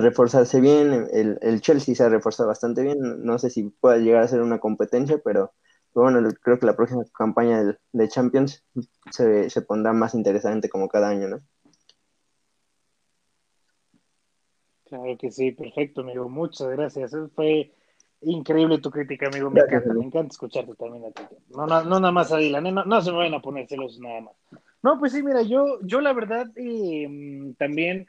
reforzarse 0.00 0.60
bien. 0.60 1.08
El, 1.12 1.38
el, 1.42 1.60
Chelsea 1.60 1.94
se 1.94 2.04
ha 2.04 2.08
reforzado 2.08 2.48
bastante 2.48 2.82
bien. 2.82 2.98
No 3.24 3.38
sé 3.38 3.50
si 3.50 3.64
pueda 3.64 3.98
llegar 3.98 4.22
a 4.22 4.28
ser 4.28 4.40
una 4.42 4.58
competencia, 4.58 5.20
pero 5.24 5.52
Pero 5.94 6.04
bueno, 6.10 6.28
creo 6.42 6.58
que 6.58 6.66
la 6.66 6.76
próxima 6.76 7.04
campaña 7.16 7.62
de, 7.62 7.76
de 7.92 8.08
Champions 8.08 8.64
se, 9.10 9.50
se 9.50 9.62
pondrá 9.62 9.92
más 9.92 10.14
interesante 10.14 10.68
como 10.70 10.88
cada 10.88 11.08
año, 11.10 11.28
¿no? 11.28 11.38
Claro 14.84 15.16
que 15.18 15.30
sí, 15.30 15.52
perfecto, 15.52 16.02
amigo. 16.02 16.28
Muchas 16.28 16.68
gracias. 16.70 17.12
Fue 17.34 17.72
increíble 18.20 18.78
tu 18.78 18.90
crítica, 18.90 19.28
amigo. 19.28 19.50
Me 19.50 19.60
Gracias, 19.60 19.84
encanta, 19.84 19.92
amigo. 19.92 20.00
me 20.00 20.06
encanta 20.06 20.32
escucharte 20.32 20.74
también 20.74 21.06
a 21.06 21.10
ti. 21.12 21.22
No, 21.48 21.66
no, 21.66 21.82
no 21.84 22.00
nada 22.00 22.12
más 22.12 22.32
a 22.32 22.36
Dylan, 22.38 22.66
¿eh? 22.66 22.72
no, 22.72 22.84
no 22.84 23.00
se 23.00 23.10
me 23.10 23.18
vayan 23.18 23.34
a 23.34 23.42
poner 23.42 23.66
celos 23.68 23.98
nada 24.00 24.20
más. 24.22 24.34
No, 24.82 24.98
pues 24.98 25.12
sí, 25.12 25.22
mira, 25.22 25.42
yo, 25.42 25.80
yo 25.82 26.00
la 26.00 26.12
verdad 26.12 26.46
eh, 26.56 27.06
mm, 27.08 27.54
también 27.54 28.06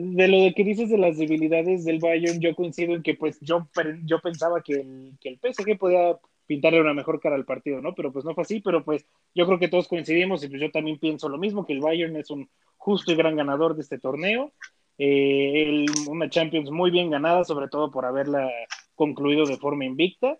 de 0.00 0.28
lo 0.28 0.54
que 0.54 0.64
dices 0.64 0.90
de 0.90 0.98
las 0.98 1.18
debilidades 1.18 1.84
del 1.84 1.98
Bayern, 2.00 2.40
yo 2.40 2.54
coincido 2.54 2.94
en 2.94 3.02
que 3.02 3.14
pues 3.14 3.38
yo, 3.40 3.68
yo 4.04 4.20
pensaba 4.20 4.62
que 4.62 4.80
el, 4.80 5.18
que 5.20 5.28
el 5.30 5.38
PSG 5.38 5.78
podía 5.78 6.18
pintarle 6.46 6.80
una 6.80 6.94
mejor 6.94 7.20
cara 7.20 7.36
al 7.36 7.44
partido, 7.44 7.80
¿no? 7.80 7.94
Pero 7.94 8.12
pues 8.12 8.24
no 8.24 8.34
fue 8.34 8.42
así, 8.42 8.60
pero 8.60 8.84
pues 8.84 9.06
yo 9.34 9.46
creo 9.46 9.58
que 9.58 9.68
todos 9.68 9.88
coincidimos 9.88 10.42
y 10.44 10.48
pues 10.48 10.60
yo 10.60 10.70
también 10.70 10.98
pienso 10.98 11.28
lo 11.28 11.38
mismo, 11.38 11.66
que 11.66 11.72
el 11.74 11.80
Bayern 11.80 12.16
es 12.16 12.30
un 12.30 12.48
justo 12.76 13.12
y 13.12 13.16
gran 13.16 13.36
ganador 13.36 13.74
de 13.74 13.82
este 13.82 13.98
torneo. 13.98 14.52
Eh, 14.98 15.64
el- 15.68 16.06
una 16.08 16.28
Champions 16.30 16.70
muy 16.70 16.90
bien 16.90 17.10
ganada, 17.10 17.44
sobre 17.44 17.68
todo 17.68 17.90
por 17.90 18.04
haberla 18.04 18.50
concluido 18.94 19.46
de 19.46 19.58
forma 19.58 19.84
invicta. 19.84 20.38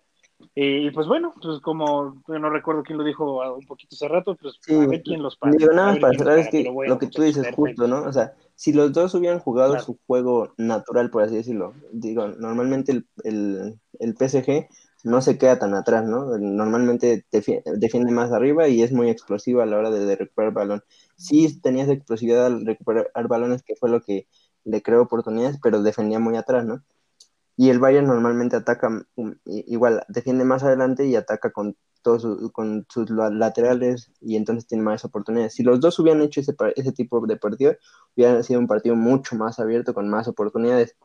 Y 0.55 0.91
pues 0.91 1.07
bueno, 1.07 1.33
pues 1.41 1.59
como 1.61 2.21
yo 2.27 2.39
no 2.39 2.49
recuerdo 2.49 2.83
quién 2.83 2.97
lo 2.97 3.03
dijo 3.03 3.43
un 3.55 3.65
poquito 3.65 3.95
hace 3.95 4.07
rato, 4.07 4.35
pues 4.35 4.59
Sí, 4.61 4.73
a 4.75 4.85
ver 4.87 5.01
quién 5.03 5.21
los. 5.23 5.37
Digo, 5.41 5.71
nada 5.73 5.91
más 5.91 5.99
para 5.99 6.13
cerrar, 6.17 6.37
es 6.39 6.49
que 6.49 6.75
lo 6.83 6.99
que 6.99 7.07
tú 7.07 7.21
muchachos, 7.21 7.23
dices 7.23 7.43
perfecto. 7.43 7.55
justo, 7.55 7.87
¿no? 7.87 8.03
O 8.03 8.11
sea, 8.13 8.33
si 8.55 8.73
los 8.73 8.91
dos 8.93 9.13
hubieran 9.15 9.39
jugado 9.39 9.71
Claro. 9.71 9.85
su 9.85 9.97
juego 10.05 10.53
natural, 10.57 11.09
por 11.09 11.23
así 11.23 11.35
decirlo, 11.35 11.73
digo, 11.93 12.27
normalmente 12.27 12.91
el, 12.91 13.07
el, 13.23 13.79
el 13.99 14.15
PSG 14.15 14.67
no 15.05 15.21
se 15.21 15.37
queda 15.37 15.57
tan 15.59 15.73
atrás, 15.75 16.03
¿no? 16.05 16.37
Normalmente 16.37 17.25
defi- 17.31 17.63
defiende 17.77 18.11
más 18.11 18.31
arriba 18.33 18.67
y 18.67 18.81
es 18.83 18.91
muy 18.91 19.09
explosivo 19.09 19.61
a 19.61 19.65
la 19.65 19.77
hora 19.77 19.91
de, 19.91 20.05
de 20.05 20.15
recuperar 20.17 20.51
balón. 20.53 20.83
Sí 21.15 21.59
tenía 21.61 21.83
esa 21.83 21.93
explosividad 21.93 22.45
al 22.47 22.65
recuperar 22.65 23.09
balones, 23.29 23.63
que 23.63 23.75
fue 23.77 23.89
lo 23.89 24.01
que 24.01 24.27
le 24.65 24.81
creó 24.81 25.01
oportunidades, 25.03 25.57
pero 25.63 25.81
defendía 25.81 26.19
muy 26.19 26.35
atrás, 26.35 26.65
¿no? 26.65 26.83
Y 27.59 27.69
el 27.69 27.79
Bayern 27.79 28.07
normalmente 28.07 28.55
ataca, 28.55 28.89
mm, 28.89 29.31
igual, 29.45 30.03
defiende 30.07 30.45
más 30.45 30.63
adelante 30.63 31.05
y 31.05 31.15
ataca 31.17 31.51
con 31.51 31.75
todos 32.01 32.51
con 32.53 32.85
sus 32.89 33.09
la- 33.11 33.29
laterales 33.29 34.11
y 34.21 34.37
entonces 34.37 34.65
tiene 34.67 34.83
más 34.85 35.03
oportunidades. 35.05 35.53
Si 35.55 35.63
los 35.63 35.81
dos 35.81 35.99
hubieran 35.99 36.21
hecho 36.23 36.39
ese, 36.41 36.55
ese 36.77 36.93
tipo 36.93 37.25
de 37.27 37.35
partido, 37.37 37.73
hubiera 38.15 38.41
sido 38.43 38.59
un 38.61 38.67
partido 38.67 38.95
mucho 38.95 39.35
más 39.35 39.59
abierto 39.59 39.93
con 39.93 40.09
más 40.09 40.27
oportunidades. 40.29 40.95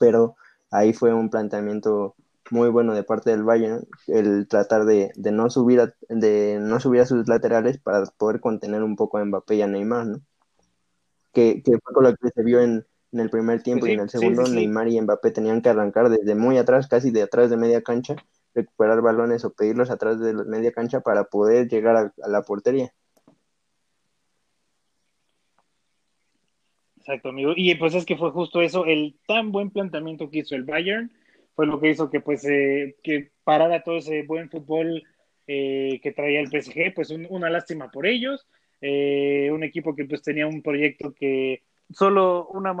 Pero 0.00 0.36
ahí 0.70 0.92
fue 0.92 1.14
un 1.14 1.30
planteamiento 1.30 2.14
muy 2.50 2.68
bueno 2.70 2.94
de 2.94 3.04
parte 3.04 3.30
del 3.30 3.44
Bayern, 3.44 3.86
el 4.08 4.48
tratar 4.48 4.84
de, 4.86 5.12
de 5.16 5.32
no 5.32 5.50
subir 5.50 5.80
a, 5.80 5.94
de 6.08 6.58
no 6.60 6.80
subir 6.80 7.00
a 7.02 7.06
sus 7.06 7.28
laterales 7.28 7.78
para 7.80 8.04
poder 8.18 8.40
contener 8.40 8.82
un 8.82 8.96
poco 8.96 9.18
a 9.18 9.24
Mbappé 9.24 9.56
y 9.56 9.62
a 9.62 9.66
Neymar, 9.68 10.06
¿no? 10.06 10.20
Que, 11.32 11.62
que 11.62 11.72
fue 11.82 11.94
con 11.94 12.04
lo 12.04 12.14
que 12.16 12.28
se 12.34 12.42
vio 12.42 12.60
en, 12.60 12.86
en 13.12 13.20
el 13.20 13.30
primer 13.30 13.62
tiempo 13.62 13.86
Sí, 13.86 13.92
y 13.92 13.94
en 13.94 14.00
el 14.00 14.08
segundo, 14.10 14.44
sí, 14.46 14.50
sí. 14.50 14.56
Neymar 14.56 14.88
y 14.88 15.00
Mbappé 15.00 15.30
tenían 15.30 15.60
que 15.62 15.68
arrancar 15.68 16.08
desde 16.08 16.34
muy 16.34 16.58
atrás, 16.58 16.88
casi 16.88 17.10
de 17.10 17.22
atrás 17.22 17.50
de 17.50 17.56
media 17.56 17.82
cancha, 17.82 18.16
recuperar 18.54 19.00
balones 19.02 19.44
o 19.44 19.52
pedirlos 19.52 19.90
atrás 19.90 20.18
de 20.20 20.32
la 20.34 20.44
media 20.44 20.72
cancha 20.72 21.00
para 21.00 21.24
poder 21.24 21.68
llegar 21.68 21.96
a, 21.96 22.12
a 22.22 22.28
la 22.28 22.42
portería. 22.42 22.92
Exacto, 26.98 27.30
amigo. 27.30 27.52
Y 27.56 27.74
pues 27.74 27.94
es 27.94 28.04
que 28.06 28.16
fue 28.16 28.30
justo 28.30 28.62
eso, 28.62 28.86
el 28.86 29.16
tan 29.26 29.50
buen 29.50 29.70
planteamiento 29.70 30.30
que 30.30 30.38
hizo 30.40 30.54
el 30.54 30.62
Bayern, 30.64 31.10
fue 31.54 31.66
lo 31.66 31.80
que 31.80 31.90
hizo 31.90 32.08
que 32.10 32.20
pues 32.20 32.44
eh, 32.44 32.96
que 33.02 33.30
parara 33.44 33.82
todo 33.82 33.96
ese 33.98 34.22
buen 34.22 34.48
fútbol 34.48 35.02
eh, 35.46 35.98
que 36.02 36.12
traía 36.12 36.40
el 36.40 36.48
PSG, 36.48 36.94
pues 36.94 37.10
un- 37.10 37.26
una 37.28 37.50
lástima 37.50 37.90
por 37.90 38.06
ellos, 38.06 38.46
eh, 38.80 39.50
un 39.52 39.64
equipo 39.64 39.94
que 39.96 40.04
pues 40.04 40.22
tenía 40.22 40.46
un 40.46 40.62
proyecto 40.62 41.12
que 41.12 41.62
solo 41.94 42.46
una 42.48 42.74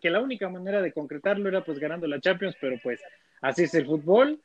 que 0.00 0.10
la 0.10 0.20
única 0.20 0.48
manera 0.48 0.80
de 0.82 0.92
concretarlo 0.92 1.48
era 1.48 1.64
pues 1.64 1.78
ganando 1.78 2.06
la 2.06 2.20
Champions, 2.20 2.56
pero 2.60 2.76
pues 2.82 3.00
así 3.42 3.64
es 3.64 3.74
el 3.74 3.86
fútbol. 3.86 4.40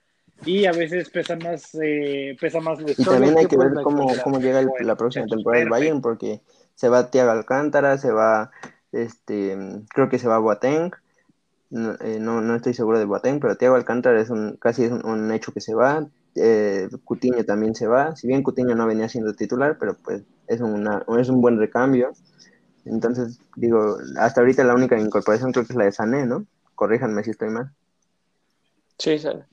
Y 0.46 0.66
a 0.66 0.74
veces 0.74 1.10
pesa 1.10 1.38
más 1.38 1.78
eh, 1.82 2.36
pesa 2.42 2.60
más 2.60 2.82
la 2.82 2.92
Y 2.92 3.04
también 3.06 3.38
hay 3.38 3.46
que 3.46 3.58
ver 3.58 3.72
cómo, 3.84 4.08
cómo 4.24 4.40
llega 4.40 4.60
el- 4.60 4.70
la 4.82 4.96
próxima 4.96 5.26
temporada 5.28 5.62
del. 5.62 5.70
Bayern, 5.70 6.02
porque 6.02 6.42
se 6.74 6.90
va 6.90 7.10
Thiago 7.10 7.32
Alcántara, 7.32 7.98
se 7.98 8.12
va, 8.12 8.52
este, 8.92 9.58
creo 9.94 10.10
que 10.10 10.20
se 10.20 10.28
va 10.28 10.40
Boateng, 10.40 10.92
no, 11.70 11.94
eh, 12.02 12.18
no, 12.20 12.42
no 12.42 12.56
estoy 12.56 12.74
seguro 12.74 13.00
de 13.00 13.06
Boateng, 13.06 13.40
pero 13.40 13.56
Thiago 13.56 13.76
Alcántara 13.76 14.20
es 14.20 14.30
un, 14.30 14.58
casi 14.58 14.84
es 14.84 14.92
un, 14.92 15.06
un 15.06 15.32
hecho 15.32 15.54
que 15.54 15.62
se 15.62 15.74
va, 15.74 16.06
eh, 16.36 16.90
Coutinho 17.06 17.46
también 17.46 17.76
se 17.76 17.88
va, 17.88 18.16
si 18.16 18.28
bien 18.28 18.44
Coutinho 18.44 18.76
no 18.76 18.88
venía 18.88 19.08
siendo 19.08 19.34
titular, 19.36 19.78
pero 19.80 19.96
pues 20.04 20.24
es, 20.48 20.60
una, 20.60 21.06
es 21.18 21.30
un 21.30 21.40
buen 21.40 21.58
recambio, 21.58 22.12
entonces 22.86 23.40
digo, 23.56 23.98
hasta 24.18 24.42
ahorita 24.42 24.64
la 24.64 24.76
única 24.76 24.98
incorporación 25.00 25.52
creo 25.52 25.66
que 25.66 25.74
es 25.74 25.78
la 25.78 25.86
de 25.86 25.92
Sané, 25.92 26.26
¿no? 26.26 26.46
Corríjanme 26.76 27.24
si 27.24 27.32
estoy 27.32 27.50
mal. 27.50 27.72
Sí, 28.98 29.18
sale. 29.20 29.44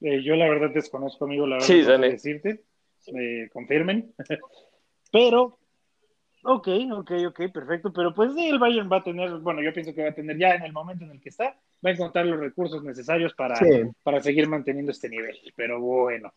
Eh, 0.00 0.22
yo 0.22 0.36
la 0.36 0.48
verdad 0.48 0.70
desconozco, 0.72 1.24
amigo, 1.24 1.46
la 1.46 1.56
verdad 1.56 1.66
Sí, 1.66 1.82
dale. 1.82 2.10
decirte. 2.10 2.62
Eh, 3.06 3.48
confirmen. 3.52 4.12
Pero, 5.12 5.58
ok, 6.44 6.68
ok, 6.92 7.10
ok, 7.28 7.40
perfecto. 7.52 7.92
Pero 7.92 8.14
pues 8.14 8.32
sí, 8.34 8.48
el 8.48 8.58
Bayern 8.58 8.90
va 8.90 8.98
a 8.98 9.02
tener, 9.04 9.30
bueno, 9.38 9.62
yo 9.62 9.72
pienso 9.72 9.94
que 9.94 10.02
va 10.04 10.10
a 10.10 10.14
tener 10.14 10.38
ya 10.38 10.54
en 10.54 10.62
el 10.62 10.72
momento 10.72 11.04
en 11.04 11.12
el 11.12 11.20
que 11.20 11.30
está, 11.30 11.56
va 11.84 11.90
a 11.90 11.92
encontrar 11.92 12.26
los 12.26 12.38
recursos 12.38 12.82
necesarios 12.84 13.34
para, 13.34 13.56
Sí. 13.56 13.82
para 14.02 14.20
seguir 14.22 14.48
manteniendo 14.48 14.92
este 14.92 15.08
nivel. 15.08 15.36
Pero 15.56 15.80
bueno. 15.80 16.32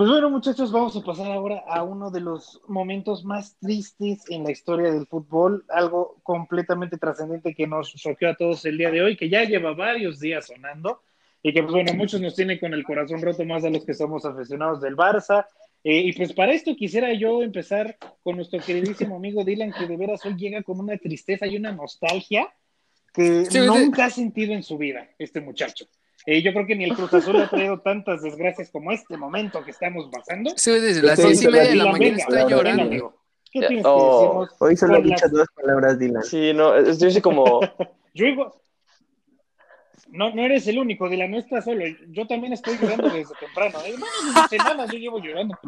Pues 0.00 0.08
bueno, 0.08 0.30
muchachos, 0.30 0.72
vamos 0.72 0.96
a 0.96 1.02
pasar 1.02 1.30
ahora 1.30 1.62
a 1.68 1.82
uno 1.82 2.10
de 2.10 2.22
los 2.22 2.58
momentos 2.66 3.22
más 3.22 3.58
tristes 3.58 4.24
en 4.30 4.44
la 4.44 4.50
historia 4.50 4.90
del 4.90 5.06
fútbol, 5.06 5.66
algo 5.68 6.16
completamente 6.22 6.96
trascendente 6.96 7.54
que 7.54 7.66
nos 7.66 7.92
choqueó 7.96 8.30
a 8.30 8.34
todos 8.34 8.64
el 8.64 8.78
día 8.78 8.90
de 8.90 9.02
hoy, 9.02 9.14
que 9.14 9.28
ya 9.28 9.44
lleva 9.44 9.74
varios 9.74 10.18
días 10.18 10.46
sonando 10.46 11.02
y 11.42 11.52
que, 11.52 11.62
pues 11.62 11.74
bueno, 11.74 11.92
muchos 11.92 12.18
nos 12.18 12.34
tiene 12.34 12.58
con 12.58 12.72
el 12.72 12.82
corazón 12.82 13.20
roto 13.20 13.44
más 13.44 13.62
de 13.62 13.72
los 13.72 13.84
que 13.84 13.92
somos 13.92 14.24
aficionados 14.24 14.80
del 14.80 14.96
Barça. 14.96 15.44
Eh, 15.84 15.98
y 15.98 16.14
pues 16.14 16.32
para 16.32 16.54
esto 16.54 16.74
quisiera 16.74 17.12
yo 17.12 17.42
empezar 17.42 17.98
con 18.22 18.36
nuestro 18.36 18.58
queridísimo 18.60 19.16
amigo 19.16 19.44
Dylan, 19.44 19.74
que 19.74 19.86
de 19.86 19.98
veras 19.98 20.24
hoy 20.24 20.34
llega 20.34 20.62
con 20.62 20.80
una 20.80 20.96
tristeza 20.96 21.46
y 21.46 21.58
una 21.58 21.72
nostalgia 21.72 22.48
que 23.12 23.44
Sí, 23.44 23.50
sí. 23.50 23.66
nunca 23.66 24.06
ha 24.06 24.10
sentido 24.10 24.54
en 24.54 24.62
su 24.62 24.78
vida 24.78 25.10
este 25.18 25.42
muchacho. 25.42 25.84
Eh, 26.26 26.42
yo 26.42 26.52
creo 26.52 26.66
que 26.66 26.76
ni 26.76 26.84
el 26.84 26.94
Cruz 26.94 27.12
Azul 27.14 27.36
ha 27.36 27.48
traído 27.48 27.80
tantas 27.80 28.22
desgracias 28.22 28.70
como 28.70 28.92
este 28.92 29.16
momento 29.16 29.64
que 29.64 29.70
estamos 29.70 30.08
pasando. 30.12 30.52
Sí, 30.56 30.70
desde 30.72 31.02
las 31.02 31.18
seis 31.18 31.42
y 31.42 31.48
media 31.48 31.70
de 31.70 31.76
la 31.76 31.86
mañana 31.86 31.98
venga, 31.98 32.22
está 32.22 32.48
llorando. 32.48 32.82
amigo. 32.82 33.20
¿Qué 33.50 33.60
tienes 33.60 33.82
que 33.82 33.90
oh, 33.90 34.20
decirnos? 34.20 34.56
Hoy 34.60 34.76
solo 34.76 34.96
he 34.96 35.02
dicho 35.02 35.24
las- 35.24 35.32
dos 35.32 35.48
palabras, 35.54 35.98
Dylan. 35.98 36.22
Sí, 36.22 36.52
no, 36.54 36.80
yo 36.92 37.10
soy 37.10 37.20
como, 37.20 37.60
Yo 38.14 38.26
digo, 38.26 38.62
no, 40.08 40.34
no 40.34 40.42
eres 40.42 40.66
el 40.66 40.78
único, 40.78 41.08
Dylan, 41.08 41.30
no 41.30 41.38
estás 41.38 41.64
solo. 41.64 41.84
Yo 42.08 42.26
también 42.26 42.52
estoy 42.52 42.76
llorando 42.78 43.08
desde 43.08 43.34
temprano. 43.40 43.78
¿eh? 43.84 43.94
No, 43.98 44.06
desde 44.42 44.58
semanas 44.58 44.90
yo 44.92 44.98
llevo 44.98 45.18
llorando 45.20 45.58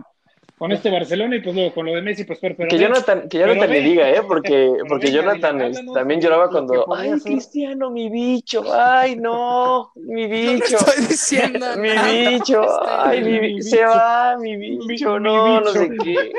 con, 0.63 0.73
este 0.73 0.91
Barcelona 0.91 1.37
y 1.37 1.41
pues 1.41 1.55
luego 1.55 1.75
con 1.75 1.87
lo 1.87 1.93
de 1.95 2.03
Messi, 2.03 2.25
pues 2.25 2.39
pero, 2.41 2.55
pero 2.57 2.69
que 2.69 2.79
Jonathan, 2.79 3.29
que 3.29 3.39
Jonathan 3.39 3.61
pero 3.61 3.73
le 3.73 3.81
diga, 3.81 4.11
¿eh? 4.11 4.23
Porque, 4.27 4.71
porque 4.89 5.07
venga, 5.07 5.21
Jonathan 5.23 5.59
Dylan, 5.59 5.89
es- 5.89 5.93
también 5.93 6.21
lloraba 6.21 6.49
cuando, 6.51 6.95
ay, 6.95 7.11
ser". 7.19 7.33
Cristiano, 7.33 7.91
mi 7.91 8.09
bicho, 8.11 8.63
ay, 8.73 9.17
no, 9.17 9.91
mi 9.97 10.23
No 10.29 10.29
bicho, 10.29 10.77
estoy 10.79 11.07
diciendo 11.07 11.67
mi 11.79 11.89
nada. 11.89 12.13
bicho, 12.31 12.63
ay, 12.89 13.23
mi, 13.23 13.31
mi 13.31 13.39
bi- 13.41 13.55
bicho. 13.57 13.69
se 13.71 13.85
va, 13.85 14.37
mi 14.39 14.57
bicho, 14.57 15.19
mi 15.19 15.25
no, 15.25 15.61
no 15.61 15.73
bicho. 15.73 15.73
sé 15.73 15.91
qué. 16.03 16.33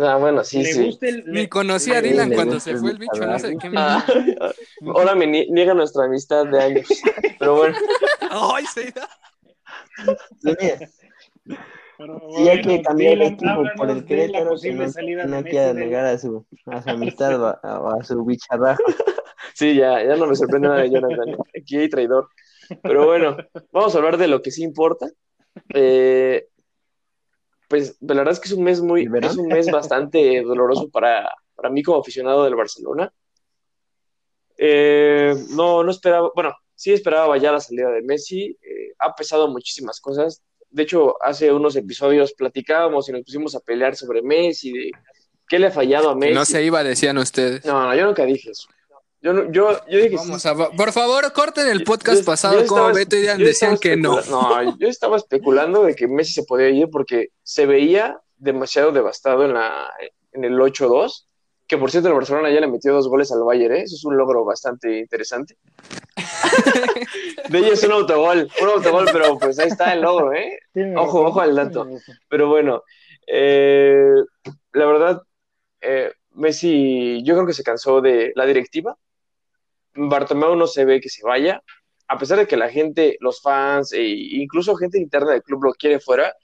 Ah, 0.00 0.16
bueno, 0.16 0.44
sí, 0.44 0.62
le 0.62 0.72
sí. 0.72 0.84
gusta 0.84 1.08
el- 1.08 1.24
Ni 1.26 1.48
conocí 1.48 1.92
a 1.92 2.02
Dylan 2.02 2.28
le 2.28 2.34
cuando 2.34 2.60
se 2.60 2.76
fue 2.76 2.90
el 2.90 2.98
bicho, 2.98 3.16
no 3.26 3.38
sé 3.38 3.56
qué 3.58 3.70
me 3.70 3.78
Ah, 3.78 4.04
ahora 4.94 5.14
me 5.14 5.26
nie- 5.26 5.46
niega 5.50 5.74
nuestra 5.74 6.04
amistad 6.04 6.46
de 6.46 6.62
años. 6.62 7.02
Pero 7.38 7.56
bueno, 7.56 7.76
Ay, 8.30 8.64
sí. 8.66 8.82
Sí, 10.40 10.54
pero 11.98 12.20
Si 12.36 12.48
hay 12.48 12.62
que 12.62 12.68
bueno, 12.68 12.82
cambiar 12.84 13.12
el 13.14 13.22
equipo 13.22 13.64
por 13.76 13.90
el 13.90 14.04
Querétaro, 14.04 14.54
que 14.60 14.72
no, 14.72 14.88
salida 14.88 15.42
quiera 15.42 15.72
negar 15.74 16.06
a 16.06 16.18
su, 16.18 16.46
a 16.66 16.80
su 16.80 16.90
amistad 16.90 17.42
o 17.42 17.88
a, 17.90 18.04
su 18.04 18.24
bicharrajo. 18.24 18.82
sí, 19.54 19.74
ya, 19.74 20.02
ya 20.04 20.16
no 20.16 20.26
me 20.26 20.36
sorprende 20.36 20.68
nada 20.68 20.82
de 20.82 20.90
Jonathan. 20.90 21.36
Aquí 21.60 21.76
hay 21.76 21.90
traidor. 21.90 22.28
Pero 22.82 23.06
bueno, 23.06 23.36
vamos 23.72 23.94
a 23.94 23.98
hablar 23.98 24.16
de 24.16 24.28
lo 24.28 24.40
que 24.40 24.52
sí 24.52 24.62
importa. 24.62 25.08
Eh, 25.74 26.46
pues 27.68 27.96
la 28.00 28.14
verdad 28.14 28.32
es 28.32 28.40
que 28.40 28.48
es 28.48 28.54
un 28.54 28.64
mes 28.64 28.80
muy, 28.80 29.08
es 29.20 29.36
un 29.36 29.48
mes 29.48 29.70
bastante 29.70 30.42
doloroso 30.42 30.88
para, 30.88 31.28
para 31.54 31.68
mí 31.68 31.82
como 31.82 31.98
aficionado 31.98 32.44
del 32.44 32.54
Barcelona. 32.54 33.12
Eh, 34.56 35.34
no, 35.50 35.82
no 35.82 35.90
esperaba, 35.90 36.30
bueno, 36.34 36.54
sí 36.74 36.92
esperaba 36.92 37.36
ya 37.38 37.52
la 37.52 37.60
salida 37.60 37.90
de 37.90 38.02
Messi. 38.02 38.56
eh, 38.62 38.92
ha 38.98 39.14
pesado 39.14 39.48
muchísimas 39.48 40.00
cosas. 40.00 40.42
De 40.70 40.82
hecho, 40.82 41.16
hace 41.22 41.52
unos 41.52 41.76
episodios 41.76 42.32
platicábamos 42.34 43.08
y 43.08 43.12
nos 43.12 43.22
pusimos 43.22 43.54
a 43.54 43.60
pelear 43.60 43.96
sobre 43.96 44.22
Messi, 44.22 44.72
de 44.72 44.90
qué 45.48 45.58
le 45.58 45.68
ha 45.68 45.70
fallado 45.70 46.10
a 46.10 46.14
Messi. 46.14 46.34
no 46.34 46.44
se 46.44 46.62
iba, 46.62 46.82
decían 46.84 47.16
ustedes. 47.18 47.64
No, 47.64 47.86
no, 47.86 47.94
yo 47.94 48.04
nunca 48.06 48.24
dije 48.24 48.50
eso. 48.50 48.68
Yo, 49.20 49.32
no- 49.32 49.50
yo, 49.50 49.80
yo 49.88 49.98
dije 49.98 50.14
Vamos 50.14 50.42
sí. 50.42 50.48
a, 50.48 50.54
por 50.54 50.92
favor, 50.92 51.32
corten 51.32 51.66
el 51.68 51.82
podcast 51.84 52.20
yo- 52.20 52.24
pasado 52.24 52.60
yo 52.60 52.66
como 52.66 52.82
estaba- 52.82 52.92
Beto 52.92 53.16
y 53.16 53.22
Dan 53.22 53.38
decían 53.38 53.72
estaba 53.74 53.80
que 53.80 53.96
no. 53.96 54.20
No, 54.30 54.78
yo 54.78 54.86
estaba 54.88 55.16
especulando 55.16 55.82
de 55.84 55.94
que 55.96 56.06
Messi 56.06 56.32
se 56.34 56.44
podía 56.44 56.68
ir 56.68 56.88
porque 56.90 57.30
se 57.42 57.66
veía 57.66 58.20
demasiado 58.36 58.92
devastado 58.92 59.44
en, 59.44 59.54
la, 59.54 59.90
en 60.32 60.44
el 60.44 60.52
8-2. 60.60 61.24
Que 61.66 61.76
por 61.76 61.90
cierto, 61.90 62.08
el 62.08 62.14
Barcelona 62.14 62.50
ya 62.50 62.60
le 62.60 62.68
metió 62.68 62.92
dos 62.94 63.08
goles 63.08 63.30
al 63.32 63.42
Bayern, 63.42 63.74
¿eh? 63.74 63.82
Eso 63.82 63.96
es 63.96 64.04
un 64.04 64.16
logro 64.16 64.44
bastante 64.44 64.98
interesante. 65.00 65.56
De 67.48 67.58
ellos 67.58 67.82
un 67.84 67.92
autogol, 67.92 68.50
un 68.60 68.68
autogol, 68.68 69.06
pero 69.12 69.38
pues 69.38 69.58
ahí 69.58 69.68
está 69.68 69.92
el 69.92 70.02
logro, 70.02 70.32
¿eh? 70.32 70.58
Ojo, 70.96 71.26
ojo 71.26 71.40
al 71.40 71.54
dato. 71.54 71.88
Pero 72.28 72.48
bueno, 72.48 72.82
eh, 73.26 74.14
la 74.72 74.86
verdad, 74.86 75.22
eh, 75.80 76.12
Messi, 76.32 77.22
yo 77.24 77.34
creo 77.34 77.46
que 77.46 77.52
se 77.52 77.62
cansó 77.62 78.00
de 78.00 78.32
la 78.34 78.46
directiva. 78.46 78.96
Bartomeu 79.94 80.54
no 80.56 80.66
se 80.66 80.84
ve 80.84 81.00
que 81.00 81.08
se 81.08 81.24
vaya, 81.24 81.62
a 82.08 82.18
pesar 82.18 82.38
de 82.38 82.46
que 82.46 82.56
la 82.56 82.70
gente, 82.70 83.16
los 83.20 83.40
fans 83.40 83.92
e 83.92 84.02
incluso 84.02 84.76
gente 84.76 84.98
interna 84.98 85.32
del 85.32 85.42
club 85.42 85.64
lo 85.64 85.72
quiere 85.72 86.00
fuera, 86.00 86.34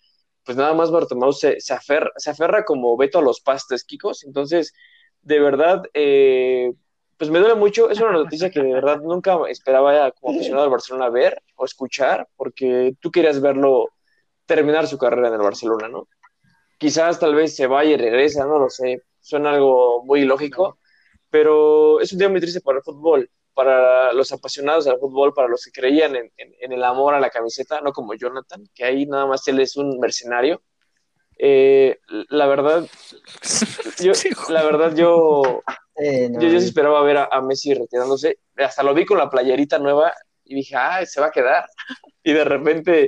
pues 0.45 0.57
nada 0.57 0.75
más 0.75 0.91
Bartomeu 0.91 1.33
se, 1.33 1.61
se, 1.61 1.73
aferra, 1.73 2.11
se 2.17 2.31
aferra 2.31 2.65
como 2.65 2.97
Beto 2.97 3.19
a 3.19 3.23
los 3.23 3.41
pastes, 3.41 3.85
Kikos. 3.85 4.25
Entonces, 4.25 4.75
de 5.23 5.41
verdad, 5.41 5.83
eh, 5.95 6.73
pues 7.19 7.31
me 7.31 7.39
duele 7.39 7.55
mucho. 7.55 7.91
Es 7.91 8.01
una 8.01 8.13
noticia 8.13 8.51
que 8.51 8.63
de 8.63 8.73
verdad 8.73 9.01
nunca 9.01 9.37
esperaba 9.49 10.11
como 10.13 10.35
aficionado 10.35 10.65
al 10.65 10.71
Barcelona 10.71 11.09
ver 11.11 11.43
o 11.57 11.65
escuchar, 11.65 12.29
porque 12.37 12.95
tú 13.01 13.11
querías 13.11 13.41
verlo 13.41 13.89
terminar 14.47 14.87
su 14.87 14.99
carrera 14.99 15.29
en 15.29 15.35
el 15.35 15.41
Barcelona, 15.41 15.89
¿no? 15.89 16.09
Quizás 16.79 17.19
tal 17.19 17.35
vez 17.35 17.55
se 17.57 17.67
vaya 17.67 17.93
y 17.93 17.97
regresa, 17.97 18.45
no 18.47 18.59
lo 18.59 18.69
sé, 18.69 19.03
suena 19.21 19.53
algo 19.53 20.05
muy 20.05 20.25
lógico, 20.25 20.79
pero 21.31 22.01
es 22.01 22.13
un 22.13 22.19
día 22.19 22.29
muy 22.29 22.41
triste 22.41 22.61
para 22.61 22.79
el 22.79 22.85
fútbol, 22.85 23.31
para 23.55 24.13
los 24.13 24.33
apasionados 24.33 24.85
del 24.85 24.99
fútbol, 24.99 25.33
para 25.33 25.49
los 25.49 25.65
que 25.65 25.71
creían 25.73 26.15
en, 26.17 26.31
en- 26.37 26.55
en 26.61 26.73
el 26.73 26.85
amor 26.85 27.15
a 27.15 27.21
la 27.21 27.31
camiseta, 27.31 27.81
no 27.81 27.93
como 27.93 28.15
Jonathan, 28.15 28.65
que 28.75 28.85
ahí 28.85 29.07
nada 29.07 29.27
más 29.27 29.47
él 29.49 29.61
es 29.61 29.77
un 29.77 29.99
mercenario. 30.01 30.63
Eh, 31.39 31.99
la 32.29 32.47
verdad, 32.47 32.87
yo, 34.01 34.13
la 34.49 34.63
verdad 34.65 34.95
yo, 34.95 35.63
Eh, 35.97 36.29
no, 36.29 36.41
yo, 36.41 36.49
yo 36.49 36.61
sí 36.61 36.67
esperaba 36.67 37.03
ver 37.03 37.19
a, 37.19 37.29
a 37.31 37.41
Messi 37.41 37.73
retirándose, 37.75 38.39
hasta 38.57 38.83
lo 38.83 38.95
vi 38.95 39.05
con 39.05 39.19
la 39.19 39.31
playerita 39.31 39.79
nueva 39.79 40.13
y 40.45 40.55
dije, 40.57 40.77
ay, 40.77 41.07
se 41.07 41.21
va 41.21 41.29
a 41.29 41.31
quedar. 41.33 41.67
Y 42.27 42.33
de 42.33 42.43
repente 42.43 43.07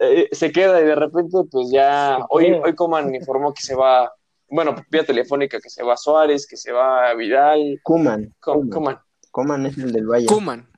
eh, 0.00 0.28
se 0.32 0.50
queda 0.50 0.80
y 0.80 0.84
de 0.84 0.96
repente, 0.96 1.38
pues 1.48 1.70
ya, 1.70 2.16
Se 2.18 2.24
hoy, 2.28 2.46
queda. 2.46 2.60
hoy 2.64 2.74
Coman 2.74 3.14
informó 3.14 3.54
que 3.54 3.62
se 3.62 3.76
va, 3.76 4.12
bueno, 4.48 4.74
vía 4.90 5.04
telefónica, 5.06 5.60
que 5.60 5.70
se 5.70 5.84
va 5.84 5.96
Suárez, 5.96 6.44
que 6.48 6.56
se 6.56 6.72
va 6.72 7.14
Vidal, 7.14 7.78
Kuman. 7.84 8.34
Coman. 8.40 8.98
Coman 9.30 9.66
es 9.66 9.78
el 9.78 9.92
del 9.92 10.08
Valle. 10.08 10.26
Kuman. 10.26 10.68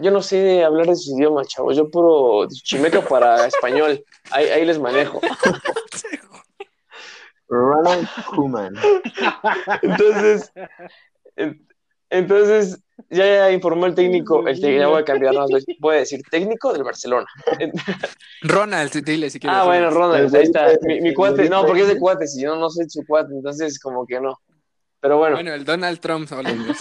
Yo 0.00 0.10
no 0.10 0.22
sé 0.22 0.64
hablar 0.64 0.86
de 0.86 0.96
sus 0.96 1.18
idiomas, 1.18 1.48
chavos, 1.48 1.76
yo 1.76 1.90
puro 1.90 2.48
chimeco 2.48 3.02
para 3.02 3.46
español, 3.46 4.02
ahí, 4.30 4.46
ahí 4.46 4.64
les 4.64 4.78
manejo. 4.78 5.20
Ronald 7.52 8.08
Kuman. 8.34 8.74
Entonces, 9.82 10.50
en- 11.36 11.68
entonces 12.08 12.82
ya, 13.10 13.50
informó 13.50 13.86
el 13.86 13.94
técnico, 13.94 14.46
el 14.46 14.58
técnico, 14.60 14.80
ya 14.80 14.88
voy 14.88 15.02
a 15.02 15.04
cambiar, 15.04 15.34
no, 15.34 15.46
voy 15.80 15.96
a 15.96 15.98
decir 16.00 16.22
técnico 16.30 16.72
del 16.72 16.82
Barcelona. 16.84 17.26
Ronald, 18.42 18.92
dile 19.04 19.28
si 19.30 19.38
quieres. 19.38 19.58
Ah, 19.58 19.64
bueno, 19.64 19.90
Ronald, 19.90 20.34
ahí 20.34 20.42
está, 20.42 20.68
mi, 20.82 21.00
mi 21.00 21.12
cuate, 21.14 21.48
no, 21.48 21.64
porque 21.66 21.82
es 21.82 21.88
de 21.88 21.98
cuate, 21.98 22.26
si 22.26 22.42
yo 22.42 22.56
no 22.56 22.70
soy 22.70 22.88
su 22.88 23.04
cuate, 23.06 23.34
entonces 23.34 23.78
como 23.78 24.06
que 24.06 24.18
no. 24.20 24.38
Pero 25.00 25.18
bueno. 25.18 25.36
Bueno, 25.36 25.52
el 25.52 25.64
Donald 25.64 26.00
Trump 26.00 26.30
habla 26.32 26.50
inglés. 26.52 26.78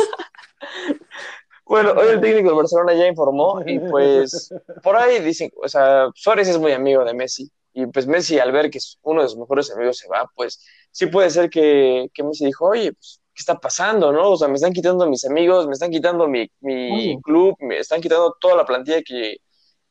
Bueno, 1.66 1.92
hoy 1.94 2.08
el 2.10 2.20
técnico 2.22 2.50
de 2.50 2.56
Barcelona 2.56 2.94
ya 2.94 3.08
informó 3.08 3.62
y 3.66 3.80
pues 3.80 4.54
por 4.84 4.98
ahí 4.98 5.20
dicen, 5.22 5.50
o 5.62 5.68
sea, 5.70 6.08
Suárez 6.16 6.50
es 6.50 6.58
muy 6.60 6.74
amigo 6.74 7.06
de 7.06 7.14
Messi 7.14 7.50
y 7.74 7.86
pues 7.88 8.08
Messi 8.08 8.40
al 8.40 8.52
ver 8.52 8.70
que 8.70 8.80
uno 9.04 9.22
de 9.22 9.30
sus 9.30 9.38
mejores 9.38 9.72
amigos 9.72 9.98
se 9.98 10.08
va, 10.08 10.30
pues 10.36 10.64
sí 10.92 11.08
puede 11.08 11.30
ser 11.30 11.50
que, 11.50 12.08
que 12.14 12.24
Messi 12.24 12.46
dijo, 12.46 12.68
oye, 12.68 12.94
pues, 12.94 13.22
¿qué 13.34 13.42
está 13.42 13.60
pasando, 13.60 14.12
no? 14.12 14.32
O 14.32 14.38
sea, 14.38 14.48
me 14.48 14.56
están 14.56 14.74
quitando 14.74 15.08
mis 15.08 15.26
amigos, 15.26 15.68
me 15.68 15.74
están 15.74 15.92
quitando 15.92 16.28
mi, 16.28 16.50
mi 16.62 17.20
club, 17.22 17.56
me 17.60 17.80
están 17.80 18.02
quitando 18.02 18.36
toda 18.40 18.56
la 18.56 18.66
plantilla 18.66 19.02
que, 19.02 19.38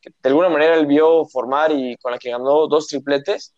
que 0.01 0.11
de 0.11 0.28
alguna 0.28 0.49
manera 0.49 0.76
él 0.76 0.87
vio 0.87 1.24
formar 1.26 1.72
y 1.72 1.97
con 1.97 2.12
la 2.12 2.18
que 2.18 2.31
ganó 2.31 2.66
dos 2.66 2.87
tripletes, 2.89 3.55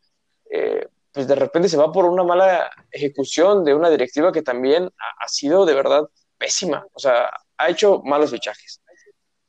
eh, 0.51 0.87
pues 1.13 1.27
de 1.29 1.35
repente 1.35 1.69
se 1.69 1.77
va 1.77 1.93
por 1.93 2.05
una 2.07 2.25
mala 2.25 2.71
ejecución 2.91 3.65
de 3.65 3.75
una 3.75 3.91
directiva 3.91 4.33
que 4.33 4.43
también 4.43 4.85
ha, 4.85 5.25
ha 5.25 5.29
sido 5.29 5.67
de 5.67 5.75
verdad 5.75 6.09
pésima. 6.39 6.87
O 6.95 6.99
sea, 6.99 7.31
ha 7.59 7.71
hecho 7.71 8.03
malos 8.05 8.31
fichajes. 8.31 8.81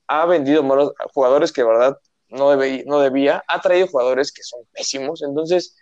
Ha 0.08 0.26
vendido 0.26 0.64
malos 0.64 0.94
jugadores 1.14 1.52
que 1.52 1.62
de 1.62 1.68
verdad 1.68 1.98
no, 2.34 2.52
debe- 2.52 2.84
no 2.86 3.00
debía. 3.00 3.44
Ha 3.48 3.62
traído 3.62 3.88
jugadores 3.88 4.32
que 4.32 4.44
son 4.44 4.62
pésimos. 4.74 5.22
Entonces, 5.24 5.76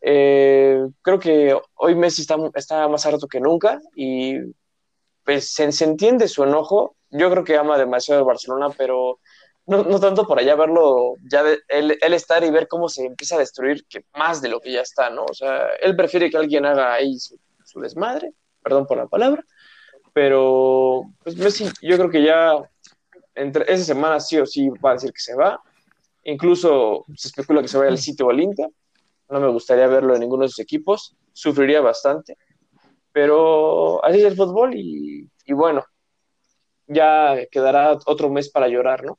eh, 0.00 0.80
creo 1.02 1.18
que 1.18 1.58
hoy 1.76 1.94
Messi 1.94 2.22
está, 2.22 2.36
está 2.54 2.88
más 2.88 3.06
harto 3.06 3.26
que 3.28 3.40
nunca 3.40 3.80
y 3.94 4.36
pues 5.24 5.52
se, 5.52 5.64
entiende 5.84 6.28
su 6.28 6.44
enojo. 6.44 6.96
Yo 7.10 7.30
creo 7.30 7.44
que 7.44 7.56
ama 7.56 7.78
demasiado 7.78 8.20
el 8.20 8.26
Barcelona, 8.26 8.68
pero 8.76 9.20
no, 9.66 9.82
no 9.84 10.00
tanto 10.00 10.26
para 10.26 10.42
ya 10.42 10.54
verlo, 10.54 11.14
ya 11.30 11.42
de- 11.42 11.60
él, 11.68 11.98
él 12.00 12.14
estar 12.14 12.44
y 12.44 12.50
ver 12.50 12.68
cómo 12.68 12.88
se 12.88 13.04
empieza 13.04 13.36
a 13.36 13.40
destruir, 13.40 13.84
que 13.88 14.04
más 14.14 14.40
de 14.42 14.48
lo 14.48 14.60
que 14.60 14.72
ya 14.72 14.82
está, 14.82 15.10
¿no? 15.10 15.24
O 15.24 15.34
sea, 15.34 15.68
él 15.80 15.96
prefiere 15.96 16.30
que 16.30 16.36
alguien 16.36 16.64
haga 16.66 16.94
ahí 16.94 17.18
su, 17.18 17.38
su 17.64 17.80
desmadre, 17.80 18.32
perdón 18.62 18.86
por 18.86 18.98
la 18.98 19.06
palabra, 19.06 19.44
pero 20.12 21.02
pues 21.24 21.36
Messi, 21.36 21.68
yo 21.82 21.96
creo 21.96 22.10
que 22.10 22.22
ya 22.22 22.54
entre 23.34 23.64
esa 23.72 23.84
semana 23.84 24.20
sí 24.20 24.38
o 24.38 24.46
sí 24.46 24.68
va 24.84 24.90
a 24.90 24.94
decir 24.94 25.12
que 25.12 25.20
se 25.20 25.34
va. 25.34 25.60
Incluso 26.28 27.04
se 27.14 27.28
especula 27.28 27.62
que 27.62 27.68
se 27.68 27.78
vaya 27.78 27.90
al 27.90 27.98
sitio 27.98 28.26
o 28.26 28.30
al 28.30 28.40
Inter. 28.40 28.68
No 29.28 29.40
me 29.40 29.48
gustaría 29.48 29.86
verlo 29.86 30.14
en 30.14 30.20
ninguno 30.20 30.42
de 30.42 30.48
sus 30.48 30.58
equipos. 30.58 31.16
Sufriría 31.32 31.80
bastante. 31.80 32.36
Pero 33.12 34.04
así 34.04 34.18
es 34.18 34.24
el 34.24 34.36
fútbol 34.36 34.74
y, 34.74 35.30
y 35.44 35.52
bueno, 35.52 35.84
ya 36.88 37.36
quedará 37.50 37.96
otro 38.06 38.28
mes 38.28 38.50
para 38.50 38.66
llorar, 38.68 39.04
¿no? 39.04 39.18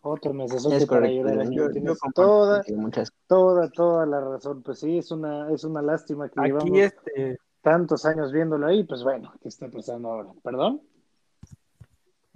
Otro 0.00 0.32
mes 0.32 0.54
Es 0.54 0.64
para 0.86 1.00
correcto. 1.00 1.28
llorar. 1.28 1.50
Yo, 1.50 1.70
yo 1.72 1.94
toda, 2.14 2.62
muchas 2.68 3.12
toda, 3.26 3.68
toda 3.68 4.06
la 4.06 4.20
razón. 4.20 4.62
Pues 4.62 4.78
sí, 4.78 4.98
es 4.98 5.10
una, 5.10 5.52
es 5.52 5.64
una 5.64 5.82
lástima 5.82 6.28
que 6.28 6.40
llevamos 6.40 6.70
Aquí 6.70 6.80
este, 6.80 7.38
tantos 7.62 8.04
años 8.06 8.30
viéndolo 8.30 8.66
ahí. 8.68 8.84
Pues 8.84 9.02
bueno, 9.02 9.32
¿qué 9.42 9.48
está 9.48 9.68
pasando 9.68 10.08
ahora? 10.12 10.30
¿Perdón? 10.44 10.82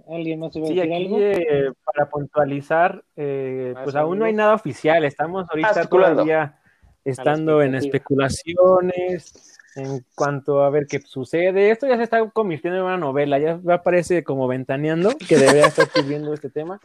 ¿Alguien 0.09 0.39
más 0.39 0.55
iba 0.55 0.65
a 0.65 0.69
sí, 0.69 0.75
decir 0.75 0.93
aquí 0.93 1.05
algo? 1.05 1.17
eh, 1.19 1.71
para 1.85 2.09
puntualizar, 2.09 3.03
eh, 3.15 3.73
Ah, 3.75 3.81
pues 3.83 3.95
aún 3.95 4.19
no 4.19 4.25
hay 4.25 4.33
nada 4.33 4.53
oficial. 4.53 5.03
Estamos 5.05 5.47
ahorita 5.49 5.69
especulando. 5.71 6.23
todavía 6.23 6.59
estando 7.05 7.61
en 7.61 7.75
especulaciones 7.75 9.59
en 9.75 10.05
cuanto 10.15 10.63
a 10.63 10.69
ver 10.69 10.85
qué 10.87 10.99
sucede. 11.01 11.71
Esto 11.71 11.87
ya 11.87 11.97
se 11.97 12.03
está 12.03 12.29
convirtiendo 12.29 12.79
en 12.79 12.85
una 12.85 12.97
novela, 12.97 13.39
ya 13.39 13.57
me 13.63 13.79
parece 13.79 14.23
como 14.23 14.47
ventaneando 14.47 15.09
que 15.27 15.35
debería 15.37 15.65
estar 15.67 15.85
escribiendo 15.85 16.33
este 16.33 16.49
tema. 16.49 16.79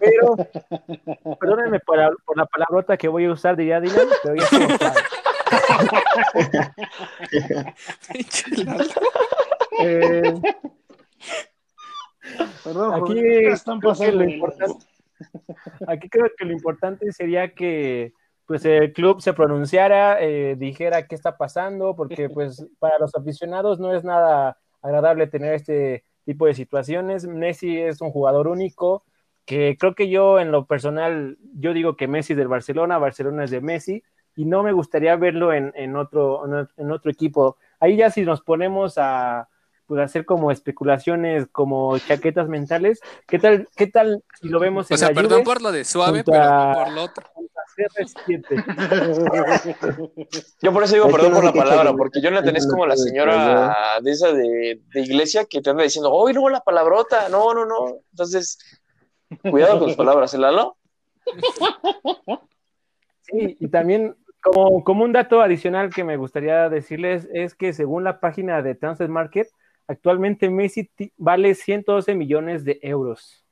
Pero, 0.00 0.36
perdónenme 1.38 1.80
por, 1.80 1.98
la- 1.98 2.12
por 2.24 2.36
la 2.38 2.46
palabrota 2.46 2.96
que 2.96 3.08
voy 3.08 3.26
a 3.26 3.32
usar, 3.32 3.56
diría 3.56 3.80
Dylan, 3.80 4.06
pero 4.22 4.34
ya 4.36 4.44
estamos. 4.44 4.78
Eh, 9.80 10.34
Perdón, 12.64 12.92
Aquí 12.94 13.00
joven, 13.00 13.22
¿qué 13.22 13.48
están 13.50 13.80
creo 13.80 13.92
que 13.92 13.98
pasando? 13.98 14.18
lo 14.24 14.30
importante, 14.30 14.74
aquí 15.86 16.08
creo 16.08 16.26
que 16.36 16.44
lo 16.44 16.52
importante 16.52 17.12
sería 17.12 17.54
que 17.54 18.12
pues 18.46 18.64
el 18.64 18.92
club 18.92 19.20
se 19.22 19.32
pronunciara, 19.32 20.20
eh, 20.20 20.56
dijera 20.58 21.06
qué 21.06 21.14
está 21.14 21.36
pasando, 21.36 21.94
porque 21.96 22.28
pues 22.28 22.66
para 22.78 22.98
los 22.98 23.14
aficionados 23.14 23.78
no 23.80 23.94
es 23.94 24.04
nada 24.04 24.58
agradable 24.82 25.26
tener 25.26 25.54
este 25.54 26.04
tipo 26.24 26.46
de 26.46 26.54
situaciones. 26.54 27.26
Messi 27.26 27.78
es 27.80 28.00
un 28.00 28.10
jugador 28.10 28.48
único, 28.48 29.04
que 29.46 29.76
creo 29.78 29.94
que 29.94 30.08
yo 30.08 30.38
en 30.40 30.50
lo 30.52 30.66
personal, 30.66 31.38
yo 31.54 31.72
digo 31.72 31.96
que 31.96 32.08
Messi 32.08 32.32
es 32.32 32.36
del 32.36 32.48
Barcelona, 32.48 32.98
Barcelona 32.98 33.44
es 33.44 33.50
de 33.50 33.60
Messi, 33.60 34.02
y 34.36 34.44
no 34.44 34.62
me 34.62 34.72
gustaría 34.72 35.14
verlo 35.16 35.52
en, 35.52 35.72
en 35.76 35.94
otro- 35.96 36.42
en 36.76 36.90
otro 36.90 37.10
equipo. 37.10 37.56
Ahí 37.80 37.96
ya 37.96 38.10
si 38.10 38.22
nos 38.22 38.40
ponemos 38.42 38.94
a 38.98 39.48
pues, 39.86 40.00
hacer 40.02 40.24
como 40.24 40.50
especulaciones, 40.50 41.46
como 41.50 41.98
chaquetas 41.98 42.48
mentales, 42.48 43.00
¿qué 43.26 43.38
tal, 43.38 43.68
qué 43.76 43.86
tal 43.86 44.22
si 44.40 44.48
lo 44.48 44.60
vemos 44.60 44.90
en 44.90 44.94
O 44.94 44.98
sea, 44.98 45.08
la 45.08 45.14
perdón 45.14 45.44
Juve 45.44 45.44
por 45.44 45.62
lo 45.62 45.72
de 45.72 45.84
suave, 45.84 46.24
pero 46.24 46.38
no 46.38 46.72
por 46.74 46.92
lo 46.92 47.02
otro. 47.04 47.26
contra 47.34 47.62
CR7? 47.76 48.46
Yo 50.62 50.72
por 50.72 50.84
eso 50.84 50.94
digo 50.94 51.08
perdón 51.10 51.32
no 51.32 51.36
por 51.36 51.44
la 51.44 51.52
palabra, 51.52 51.92
porque 51.94 52.20
Jonathan 52.20 52.56
es 52.56 52.62
eso 52.62 52.68
no 52.68 52.74
como 52.74 52.86
la 52.86 52.96
señora 52.96 53.98
de 54.00 54.10
esa 54.10 54.32
de, 54.32 54.80
de 54.92 55.00
iglesia 55.00 55.44
que 55.44 55.60
te 55.60 55.70
anda 55.70 55.82
diciendo, 55.82 56.14
¡Uy, 56.14 56.32
luego 56.32 56.50
la 56.50 56.60
palabrota! 56.60 57.28
No, 57.28 57.52
no, 57.54 57.64
no. 57.66 57.98
Entonces, 58.10 58.58
cuidado 59.50 59.78
con 59.78 59.88
sus 59.88 59.96
palabras, 59.96 60.34
¿eh, 60.34 60.38
Lalo? 60.38 60.76
Sí, 63.22 63.56
y 63.60 63.68
también 63.68 64.16
Como, 64.42 64.82
como 64.82 65.04
un 65.04 65.12
dato 65.12 65.40
adicional 65.40 65.90
que 65.90 66.02
me 66.02 66.16
gustaría 66.16 66.68
decirles 66.68 67.28
es 67.32 67.54
que 67.54 67.72
según 67.72 68.02
la 68.02 68.18
página 68.18 68.60
de 68.60 68.74
Transfer 68.74 69.08
Market, 69.08 69.46
actualmente 69.92 70.50
Messi 70.50 70.90
vale 71.16 71.54
112 71.54 72.14
millones 72.14 72.64
de 72.64 72.78
euros. 72.82 73.42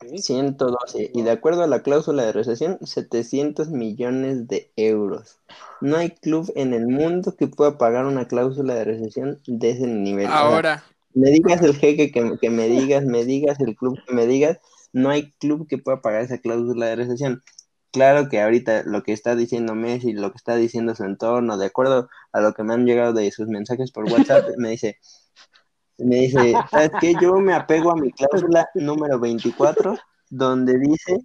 112. 0.00 1.10
Y 1.14 1.22
de 1.22 1.30
acuerdo 1.30 1.62
a 1.62 1.66
la 1.66 1.82
cláusula 1.82 2.24
de 2.24 2.32
recesión, 2.32 2.78
700 2.82 3.70
millones 3.70 4.48
de 4.48 4.70
euros. 4.76 5.38
No 5.80 5.96
hay 5.96 6.10
club 6.10 6.52
en 6.56 6.74
el 6.74 6.86
mundo 6.86 7.36
que 7.36 7.46
pueda 7.46 7.78
pagar 7.78 8.06
una 8.06 8.26
cláusula 8.26 8.74
de 8.74 8.84
recesión 8.84 9.40
de 9.46 9.70
ese 9.70 9.86
nivel. 9.86 10.26
Ahora, 10.26 10.84
me 11.14 11.30
digas 11.30 11.62
el 11.62 11.74
jeque 11.74 12.10
que, 12.10 12.38
que 12.40 12.50
me 12.50 12.68
digas, 12.68 13.04
me 13.04 13.24
digas 13.24 13.60
el 13.60 13.76
club 13.76 13.98
que 14.06 14.14
me 14.14 14.26
digas, 14.26 14.58
no 14.92 15.10
hay 15.10 15.30
club 15.32 15.66
que 15.68 15.78
pueda 15.78 16.02
pagar 16.02 16.22
esa 16.22 16.38
cláusula 16.38 16.86
de 16.86 16.96
recesión. 16.96 17.42
Claro 17.92 18.30
que 18.30 18.40
ahorita 18.40 18.84
lo 18.84 19.02
que 19.02 19.12
está 19.12 19.36
diciendo 19.36 19.74
Messi, 19.74 20.14
lo 20.14 20.30
que 20.30 20.38
está 20.38 20.56
diciendo 20.56 20.94
su 20.94 21.04
entorno, 21.04 21.58
de 21.58 21.66
acuerdo 21.66 22.08
a 22.32 22.40
lo 22.40 22.54
que 22.54 22.62
me 22.62 22.72
han 22.72 22.86
llegado 22.86 23.12
de 23.12 23.30
sus 23.30 23.48
mensajes 23.48 23.92
por 23.92 24.10
WhatsApp, 24.10 24.46
me 24.56 24.70
dice, 24.70 24.98
me 25.98 26.16
dice, 26.16 26.54
¿sabes 26.70 26.90
qué? 27.00 27.14
Yo 27.20 27.34
me 27.34 27.52
apego 27.52 27.90
a 27.90 27.96
mi 27.96 28.10
cláusula 28.10 28.68
número 28.74 29.20
24, 29.20 29.98
donde 30.30 30.78
dice 30.78 31.18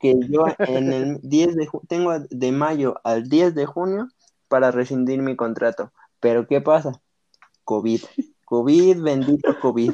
que 0.00 0.14
yo 0.28 0.46
en 0.58 0.92
el 0.92 1.20
10 1.22 1.54
de 1.54 1.68
tengo 1.86 2.18
de 2.18 2.52
mayo 2.52 2.96
al 3.04 3.28
10 3.28 3.54
de 3.54 3.66
junio 3.66 4.08
para 4.48 4.72
rescindir 4.72 5.22
mi 5.22 5.36
contrato. 5.36 5.92
Pero 6.18 6.48
¿qué 6.48 6.60
pasa? 6.60 7.00
COVID. 7.64 8.02
COVID, 8.46 9.00
bendito 9.00 9.60
COVID. 9.60 9.92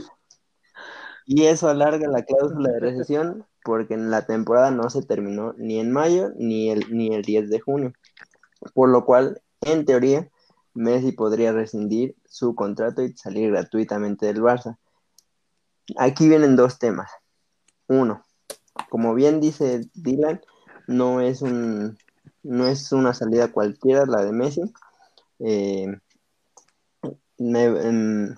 Y 1.27 1.45
eso 1.45 1.69
alarga 1.69 2.09
la 2.09 2.23
cláusula 2.23 2.71
de 2.71 2.81
recesión 2.81 3.45
porque 3.67 3.95
en 3.95 4.13
la 4.13 4.25
temporada 4.27 4.71
no 4.71 4.89
se 4.91 5.03
terminó 5.03 5.53
ni 5.59 5.81
en 5.81 5.91
mayo 5.91 6.31
ni 6.37 6.71
el, 6.71 6.87
ni 6.97 7.13
el 7.13 7.23
10 7.23 7.51
de 7.51 7.59
junio. 7.59 7.93
Por 8.75 8.89
lo 8.91 9.05
cual, 9.05 9.43
en 9.61 9.85
teoría, 9.85 10.31
Messi 10.73 11.11
podría 11.11 11.51
rescindir 11.51 12.15
su 12.27 12.55
contrato 12.55 13.03
y 13.03 13.13
salir 13.17 13.51
gratuitamente 13.51 14.27
del 14.27 14.41
Barça. 14.41 14.79
Aquí 15.99 16.29
vienen 16.29 16.55
dos 16.55 16.79
temas. 16.79 17.11
Uno, 17.89 18.25
como 18.89 19.15
bien 19.15 19.41
dice 19.41 19.91
Dylan, 19.95 20.41
no 20.87 21.21
es 21.21 21.43
un 21.43 21.99
no 22.45 22.69
es 22.69 22.93
una 22.93 23.15
salida 23.15 23.51
cualquiera 23.51 24.07
la 24.07 24.25
de 24.25 24.31
Messi. 24.33 24.63
Eh, 25.41 25.89
em, 27.39 28.37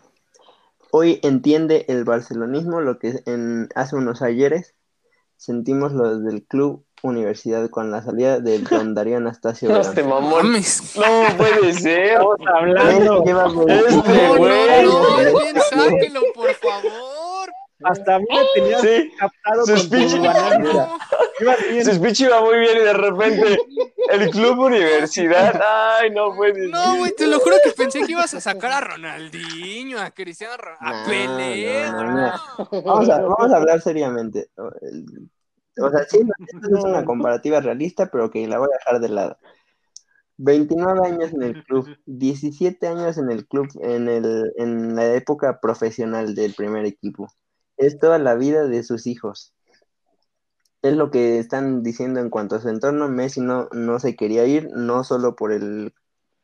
hoy 0.91 1.21
entiende 1.23 1.85
el 1.89 2.05
barcelonismo 2.05 2.81
lo 2.81 2.99
que 2.99 3.23
en, 3.27 3.69
hace 3.75 3.97
unos 3.97 4.23
ayeres 4.23 4.75
sentimos 5.39 5.93
los 5.93 6.23
del 6.25 6.45
club 6.45 6.85
Universidad 7.03 7.71
con 7.71 7.93
la 7.93 8.03
salida 8.03 8.41
de 8.41 8.59
Don 8.59 8.93
Darío 8.93 9.19
Anastasio. 9.19 9.69
No, 9.69 9.81
este 9.81 10.03
mamón. 10.03 10.53
No 10.53 11.37
puede 11.37 11.73
ser. 11.73 12.13
Estamos 12.13 12.41
hablando, 12.55 13.19
Este 13.21 13.33
No, 13.33 14.37
no, 14.37 14.83
no, 14.83 15.39
bien, 15.39 15.57
sáquelo, 15.71 16.21
por 16.35 16.53
favor. 16.55 17.08
Hasta 17.85 18.17
a 18.17 18.19
mí 18.19 18.27
me 18.29 18.41
tenías 18.55 18.81
Sí, 18.83 19.11
captado 19.19 19.65
sus 19.67 19.89
con 19.89 19.91
tu 19.91 19.97
bien. 21.71 21.85
speech 21.95 22.21
iba 22.21 22.41
muy 22.43 22.59
bien 22.59 22.77
y 22.79 22.81
de 22.81 22.93
repente 22.93 23.59
el 24.11 24.31
club 24.31 24.59
universidad. 24.59 25.61
Ay, 26.01 26.11
no 26.11 26.35
puede 26.35 26.69
no, 26.69 26.97
güey, 26.97 27.13
te 27.15 27.27
lo 27.27 27.39
juro 27.39 27.57
que 27.63 27.71
pensé 27.73 28.01
que 28.05 28.13
ibas 28.13 28.35
a 28.35 28.41
sacar 28.41 28.73
a 28.73 28.81
Ronaldinho, 28.81 30.01
a 30.01 30.11
Cristiano, 30.11 30.57
Ro- 30.57 30.77
a 30.81 30.93
No, 31.03 31.07
Pelé. 31.09 31.87
no, 31.91 31.95
güey, 31.97 32.07
no. 32.09 32.17
no. 32.17 32.83
Vamos 32.85 33.09
a, 33.11 33.21
vamos 33.21 33.53
a 33.53 33.57
hablar 33.57 33.81
seriamente. 33.81 34.49
O 34.57 35.91
sea, 35.91 36.05
sí, 36.09 36.19
esto 36.63 36.77
es 36.79 36.85
una 36.85 37.05
comparativa 37.05 37.61
realista, 37.61 38.07
pero 38.11 38.31
que 38.31 38.47
la 38.49 38.59
voy 38.59 38.69
a 38.73 38.79
dejar 38.79 39.01
de 39.01 39.09
lado. 39.09 39.39
29 40.41 41.07
años 41.07 41.33
en 41.33 41.43
el 41.43 41.65
club, 41.65 41.89
17 42.07 42.87
años 42.87 43.19
en 43.19 43.31
el 43.31 43.47
club, 43.47 43.67
en, 43.83 44.09
el, 44.09 44.53
en 44.57 44.95
la 44.95 45.15
época 45.15 45.59
profesional 45.61 46.35
del 46.37 46.55
primer 46.55 46.85
equipo. 46.85 47.29
Es 47.79 47.99
toda 47.99 48.19
la 48.19 48.35
vida 48.35 48.67
de 48.67 48.83
sus 48.83 49.07
hijos. 49.07 49.55
Es 50.83 50.97
lo 50.97 51.11
que 51.11 51.39
están 51.39 51.83
diciendo 51.83 52.21
en 52.21 52.29
cuanto 52.29 52.57
a 52.57 52.61
su 52.61 52.69
entorno. 52.69 53.09
Messi 53.09 53.41
no, 53.41 53.69
no 53.73 54.01
se 54.01 54.17
quería 54.17 54.45
ir, 54.47 54.69
no 54.75 55.05
solo 55.05 55.37
por 55.37 55.53
el, 55.53 55.95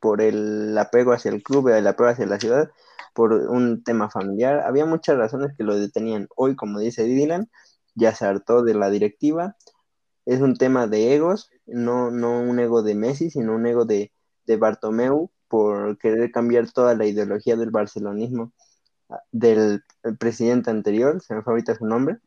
por 0.01 0.23
el 0.23 0.77
apego 0.79 1.13
hacia 1.13 1.31
el 1.33 1.43
club, 1.43 1.69
el 1.69 1.87
apego 1.87 2.09
hacia 2.09 2.27
la 2.27 2.39
ciudad, 2.39 2.71
por 3.15 3.33
un 3.33 3.83
tema 3.85 4.11
familiar. 4.11 4.61
Había 4.61 4.87
muchas 4.87 5.17
razones 5.17 5.53
que 5.57 5.65
lo 5.65 5.77
detenían. 5.77 6.29
Hoy, 6.37 6.57
como 6.57 6.79
dice 6.79 7.05
Dylan, 7.05 7.51
ya 7.95 8.15
se 8.15 8.27
hartó 8.27 8.63
de 8.63 8.75
la 8.75 8.91
directiva. 8.91 9.57
Es 10.27 10.41
un 10.41 10.57
tema 10.57 10.87
de 10.87 11.15
egos, 11.15 11.51
no, 11.67 12.11
no 12.11 12.41
un 12.41 12.61
ego 12.61 12.83
de 12.83 12.95
Messi, 12.95 13.31
sino 13.31 13.55
un 13.57 13.67
ego 13.67 13.85
de, 13.85 14.13
de 14.47 14.57
Bartomeu 14.57 15.31
por 15.49 15.99
querer 15.99 16.31
cambiar 16.33 16.71
toda 16.73 16.95
la 16.95 17.07
ideología 17.07 17.57
del 17.57 17.71
barcelonismo 17.71 18.53
del 19.33 19.85
presidente 20.19 20.71
anterior, 20.71 21.21
se 21.23 21.35
me 21.35 21.43
fue 21.43 21.53
ahorita 21.55 21.75
su 21.75 21.87
nombre. 21.87 22.19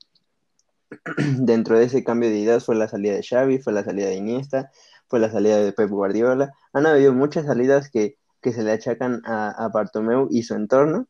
Dentro 1.38 1.78
de 1.78 1.86
ese 1.86 2.04
cambio 2.04 2.30
de 2.30 2.40
ideas 2.40 2.66
fue 2.66 2.76
la 2.76 2.88
salida 2.88 3.14
de 3.14 3.24
Xavi, 3.24 3.60
fue 3.60 3.74
la 3.74 3.84
salida 3.84 4.08
de 4.08 4.16
Iniesta, 4.16 4.72
fue 5.08 5.20
la 5.20 5.32
salida 5.32 5.58
de 5.58 5.74
Pep 5.74 5.90
Guardiola. 5.90 6.54
Han 6.74 6.86
habido 6.86 7.14
muchas 7.14 7.46
salidas 7.46 7.90
que, 7.90 8.18
que 8.42 8.54
se 8.54 8.64
le 8.64 8.72
achacan 8.72 9.22
a, 9.26 9.52
a 9.52 9.70
Bartomeu 9.70 10.28
y 10.32 10.44
su 10.44 10.56
entorno, 10.56 11.08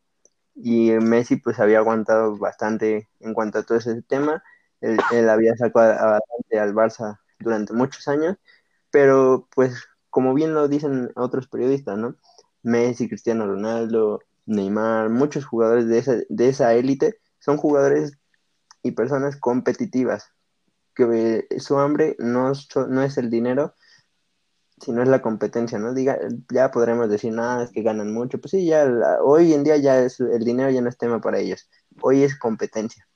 y 0.55 0.91
Messi 0.91 1.37
pues 1.37 1.59
había 1.59 1.79
aguantado 1.79 2.37
bastante 2.37 3.09
en 3.19 3.33
cuanto 3.33 3.59
a 3.59 3.63
todo 3.63 3.77
ese 3.77 4.01
tema. 4.03 4.43
Él, 4.81 4.97
él 5.13 5.29
había 5.29 5.55
sacado 5.55 5.91
adelante 5.91 6.59
al 6.59 6.73
Barça 6.73 7.19
durante 7.39 7.73
muchos 7.73 8.07
años, 8.07 8.37
pero 8.91 9.47
pues 9.55 9.85
como 10.09 10.33
bien 10.33 10.53
lo 10.53 10.67
dicen 10.67 11.11
otros 11.15 11.47
periodistas, 11.47 11.97
¿no? 11.97 12.15
Messi, 12.63 13.07
Cristiano 13.07 13.45
Ronaldo, 13.45 14.21
Neymar, 14.47 15.09
muchos 15.09 15.45
jugadores 15.45 15.87
de 15.87 15.99
esa, 15.99 16.15
de 16.29 16.49
esa 16.49 16.73
élite 16.73 17.19
son 17.39 17.57
jugadores 17.57 18.13
y 18.83 18.91
personas 18.91 19.37
competitivas, 19.37 20.31
que 20.95 21.47
eh, 21.51 21.59
su 21.59 21.79
hambre 21.79 22.15
no, 22.19 22.53
no 22.89 23.03
es 23.03 23.17
el 23.17 23.29
dinero, 23.29 23.75
sino 24.79 25.01
es 25.01 25.07
la 25.09 25.21
competencia, 25.21 25.79
¿no? 25.79 25.93
Diga, 25.93 26.19
ya 26.51 26.71
podremos 26.71 27.09
decir, 27.09 27.33
nada, 27.33 27.63
es 27.63 27.71
que 27.71 27.81
ganan 27.81 28.13
mucho, 28.13 28.39
pues 28.39 28.51
sí, 28.51 28.65
ya 28.65 28.85
la- 28.85 29.21
hoy 29.23 29.53
en 29.53 29.63
día 29.63 29.77
ya 29.77 29.99
es, 29.99 30.19
el 30.19 30.43
dinero 30.43 30.69
ya 30.69 30.81
no 30.81 30.89
es 30.89 30.97
tema 30.97 31.19
para 31.21 31.39
ellos, 31.39 31.69
hoy 32.01 32.23
es 32.23 32.37
competencia. 32.37 33.07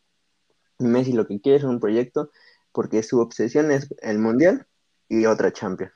Messi 0.79 1.13
lo 1.13 1.27
que 1.27 1.39
quiere 1.41 1.57
es 1.59 1.63
un 1.63 1.79
proyecto 1.79 2.31
porque 2.71 3.03
su 3.03 3.19
obsesión 3.19 3.71
es 3.71 3.93
el 4.01 4.19
Mundial 4.19 4.67
y 5.09 5.25
otra 5.25 5.51
Champions. 5.53 5.93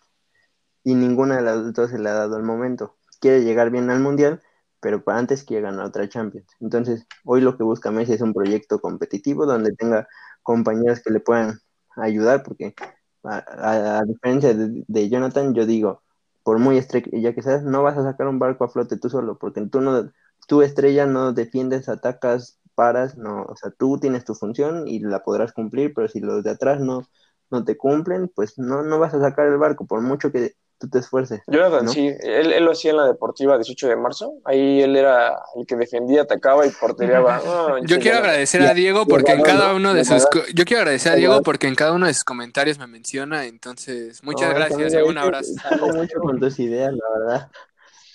Y 0.83 0.95
ninguna 0.95 1.37
de 1.37 1.41
las 1.43 1.73
dos 1.73 1.91
se 1.91 1.99
le 1.99 2.09
ha 2.09 2.13
dado 2.13 2.35
al 2.37 2.43
momento. 2.43 2.97
Quiere 3.19 3.43
llegar 3.43 3.71
bien 3.71 3.89
al 3.89 3.99
Mundial, 4.01 4.41
pero 4.85 5.03
para 5.03 5.17
antes 5.17 5.43
quiere 5.43 5.63
ganar 5.63 5.87
otra 5.87 6.07
Champions. 6.07 6.45
Entonces, 6.59 7.07
hoy 7.23 7.41
lo 7.41 7.57
que 7.57 7.63
busca 7.63 7.89
Messi 7.89 8.13
es 8.13 8.21
un 8.21 8.35
proyecto 8.35 8.79
competitivo 8.79 9.47
donde 9.47 9.73
tenga 9.73 10.07
compañeros 10.43 11.01
que 11.01 11.09
le 11.09 11.19
puedan 11.19 11.59
ayudar, 11.95 12.43
porque 12.43 12.75
a, 13.23 14.03
diferencia 14.05 14.53
de, 14.53 14.83
de 14.87 15.09
Jonathan, 15.09 15.55
yo 15.55 15.65
digo, 15.65 16.03
por 16.43 16.59
muy 16.59 16.77
estrella 16.77 17.33
que 17.33 17.41
seas, 17.41 17.63
no 17.63 17.81
vas 17.81 17.97
a 17.97 18.03
sacar 18.03 18.27
un 18.27 18.37
barco 18.37 18.63
a 18.63 18.69
flote 18.69 18.97
tú 18.97 19.09
solo, 19.09 19.39
porque 19.39 19.65
tú 19.65 19.81
no, 19.81 20.11
tu 20.47 20.61
estrella 20.61 21.07
no 21.07 21.33
defiendes, 21.33 21.89
atacas, 21.89 22.59
paras, 22.75 23.17
no, 23.17 23.41
o 23.41 23.55
sea, 23.55 23.71
tú 23.71 23.97
tienes 23.97 24.23
tu 24.23 24.35
función 24.35 24.87
y 24.87 24.99
la 24.99 25.23
podrás 25.23 25.51
cumplir, 25.51 25.95
pero 25.95 26.07
si 26.09 26.19
los 26.19 26.43
de 26.43 26.51
atrás 26.51 26.79
no, 26.79 27.01
no 27.49 27.65
te 27.65 27.75
cumplen, 27.75 28.29
pues 28.35 28.59
no, 28.59 28.83
no 28.83 28.99
vas 28.99 29.15
a 29.15 29.19
sacar 29.19 29.47
el 29.47 29.57
barco, 29.57 29.87
por 29.87 30.01
mucho 30.01 30.31
que 30.31 30.53
tú 30.77 30.89
te 30.89 30.99
esfuerces. 30.99 31.41
Jonathan, 31.47 31.85
¿no? 31.85 31.91
sí, 31.91 32.07
él, 32.21 32.51
él 32.53 32.63
lo 32.65 32.71
hacía 32.71 32.91
en 32.91 32.97
la 32.97 33.05
deportiva 33.07 33.55
18 33.57 33.87
de 33.87 33.95
marzo. 33.95 34.33
Ahí 34.45 34.81
él 34.81 34.95
era 34.95 35.37
el 35.55 35.65
que 35.65 35.75
defendía, 35.75 36.23
atacaba 36.23 36.65
y 36.65 36.69
portereaba. 36.71 37.39
No, 37.45 37.77
Yo 37.85 37.99
quiero 37.99 38.17
agradecer 38.17 38.61
a 38.63 38.73
Diego 38.73 39.05
porque 39.07 39.31
en 39.33 39.41
cada 39.41 39.73
uno 39.73 39.93
de 39.93 40.05
sus 40.05 40.25
yo 40.53 40.65
quiero 40.65 40.81
agradecer 40.81 41.13
a 41.13 41.15
Diego 41.15 41.41
porque 41.41 41.67
en 41.67 41.75
cada 41.75 41.93
uno 41.93 42.07
de 42.07 42.13
sus 42.13 42.23
comentarios 42.23 42.77
me 42.79 42.87
menciona, 42.87 43.45
entonces 43.45 44.23
muchas 44.23 44.49
No, 44.49 44.55
gracias 44.55 44.93
y 44.93 44.97
un 44.97 45.17
abrazo. 45.17 45.51
choco 45.69 45.87
mucho 45.93 46.19
con 46.19 46.39
tus 46.39 46.59
ideas, 46.59 46.91
la 46.93 47.19
verdad. 47.19 47.51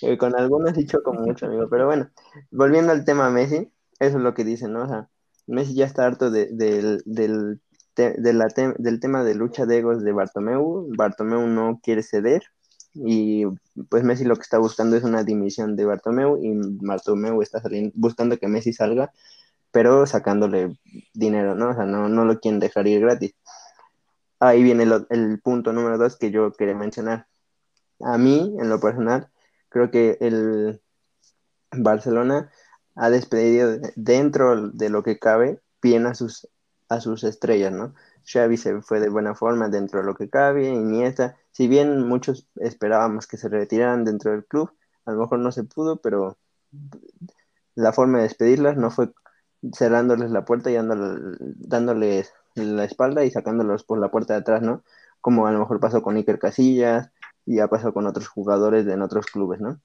Eh, 0.01 0.17
con 0.17 0.35
algunas 0.35 0.75
sí 0.75 0.85
choco 0.85 1.13
mucho, 1.13 1.45
amigo. 1.45 1.67
Pero 1.69 1.85
bueno, 1.85 2.09
volviendo 2.49 2.91
al 2.91 3.05
tema 3.05 3.29
Messi, 3.29 3.71
eso 3.99 4.17
es 4.17 4.23
lo 4.23 4.33
que 4.33 4.43
dicen, 4.43 4.73
¿no? 4.73 4.83
O 4.83 4.87
sea, 4.87 5.09
Messi 5.47 5.75
ya 5.75 5.85
está 5.85 6.05
harto 6.05 6.31
de- 6.31 6.49
del, 6.51 7.01
del, 7.05 7.61
del 7.95 8.99
tema 8.99 9.23
de 9.23 9.35
lucha 9.35 9.65
de 9.65 9.79
egos 9.79 10.03
de 10.03 10.11
Bartomeu. 10.13 10.87
Bartomeu 10.97 11.47
no 11.47 11.79
quiere 11.83 12.03
ceder 12.03 12.43
y 12.93 13.45
pues 13.89 14.03
Messi 14.03 14.25
lo 14.25 14.35
que 14.35 14.41
está 14.41 14.57
buscando 14.57 14.97
es 14.97 15.03
una 15.03 15.23
dimisión 15.23 15.75
de 15.75 15.85
Bartomeu 15.85 16.37
y 16.41 16.51
Bartomeu 16.85 17.41
está 17.41 17.61
saliendo, 17.61 17.91
buscando 17.95 18.37
que 18.37 18.47
Messi 18.47 18.73
salga, 18.73 19.11
pero 19.71 20.05
sacándole 20.05 20.77
dinero, 21.13 21.55
¿no? 21.55 21.69
O 21.71 21.73
sea, 21.73 21.85
no, 21.85 22.09
no 22.09 22.25
lo 22.25 22.39
quieren 22.39 22.59
dejar 22.59 22.87
ir 22.87 23.01
gratis. 23.01 23.33
Ahí 24.39 24.63
viene 24.63 24.83
el, 24.83 25.05
el 25.09 25.39
punto 25.41 25.71
número 25.71 25.97
dos 25.97 26.17
que 26.17 26.31
yo 26.31 26.51
quería 26.51 26.75
mencionar. 26.75 27.27
A 28.01 28.17
mí, 28.17 28.55
en 28.59 28.69
lo 28.69 28.79
personal, 28.79 29.29
creo 29.69 29.91
que 29.91 30.17
el 30.21 30.81
Barcelona 31.71 32.51
ha 32.95 33.09
despedido 33.09 33.77
de- 33.77 33.93
dentro 33.95 34.69
de 34.71 34.89
lo 34.89 35.03
que 35.03 35.19
cabe 35.19 35.61
bien 35.81 36.05
a 36.07 36.15
sus, 36.15 36.47
a 36.91 36.99
sus 36.99 37.23
estrellas, 37.23 37.71
¿no? 37.71 37.93
Xavi 38.25 38.57
se 38.57 38.81
fue 38.81 38.99
de 38.99 39.07
buena 39.07 39.33
forma 39.33 39.69
dentro 39.69 40.01
de 40.01 40.05
lo 40.05 40.13
que 40.13 40.29
cabe, 40.29 40.67
Iniesta, 40.67 41.37
si 41.51 41.69
bien 41.69 42.05
muchos 42.05 42.49
esperábamos 42.57 43.27
que 43.27 43.37
se 43.37 43.47
retiraran 43.47 44.03
dentro 44.03 44.31
del 44.31 44.45
club, 44.45 44.73
a 45.05 45.11
lo 45.13 45.21
mejor 45.21 45.39
no 45.39 45.53
se 45.53 45.63
pudo, 45.63 46.01
pero 46.01 46.37
la 47.75 47.93
forma 47.93 48.17
de 48.17 48.25
despedirlas 48.25 48.75
no 48.75 48.91
fue 48.91 49.13
cerrándoles 49.73 50.31
la 50.31 50.43
puerta 50.43 50.69
y 50.69 50.75
dándoles 50.75 52.33
la 52.55 52.83
espalda 52.83 53.23
y 53.23 53.31
sacándolos 53.31 53.85
por 53.85 53.97
la 53.97 54.11
puerta 54.11 54.33
de 54.33 54.41
atrás, 54.41 54.61
¿no? 54.61 54.83
Como 55.21 55.47
a 55.47 55.51
lo 55.53 55.59
mejor 55.59 55.79
pasó 55.79 56.01
con 56.01 56.17
Iker 56.17 56.39
Casillas 56.39 57.09
y 57.45 57.59
ha 57.59 57.69
pasado 57.69 57.93
con 57.93 58.05
otros 58.05 58.27
jugadores 58.27 58.85
en 58.87 59.01
otros 59.01 59.27
clubes, 59.27 59.61
¿no? 59.61 59.79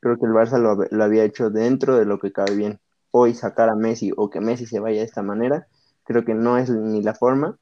Creo 0.00 0.18
que 0.18 0.26
el 0.26 0.32
Barça 0.32 0.58
lo, 0.58 0.76
lo 0.90 1.04
había 1.04 1.24
hecho 1.24 1.48
dentro 1.48 1.96
de 1.96 2.04
lo 2.04 2.18
que 2.18 2.32
cabe 2.32 2.54
bien. 2.54 2.80
Hoy 3.12 3.32
sacar 3.32 3.70
a 3.70 3.74
Messi 3.76 4.12
o 4.14 4.28
que 4.28 4.42
Messi 4.42 4.66
se 4.66 4.78
vaya 4.78 4.98
de 4.98 5.06
esta 5.06 5.22
manera, 5.22 5.66
creo 6.10 6.24
que 6.24 6.34
no 6.34 6.58
es 6.58 6.68
ni 6.68 7.02
la 7.02 7.14
forma, 7.14 7.56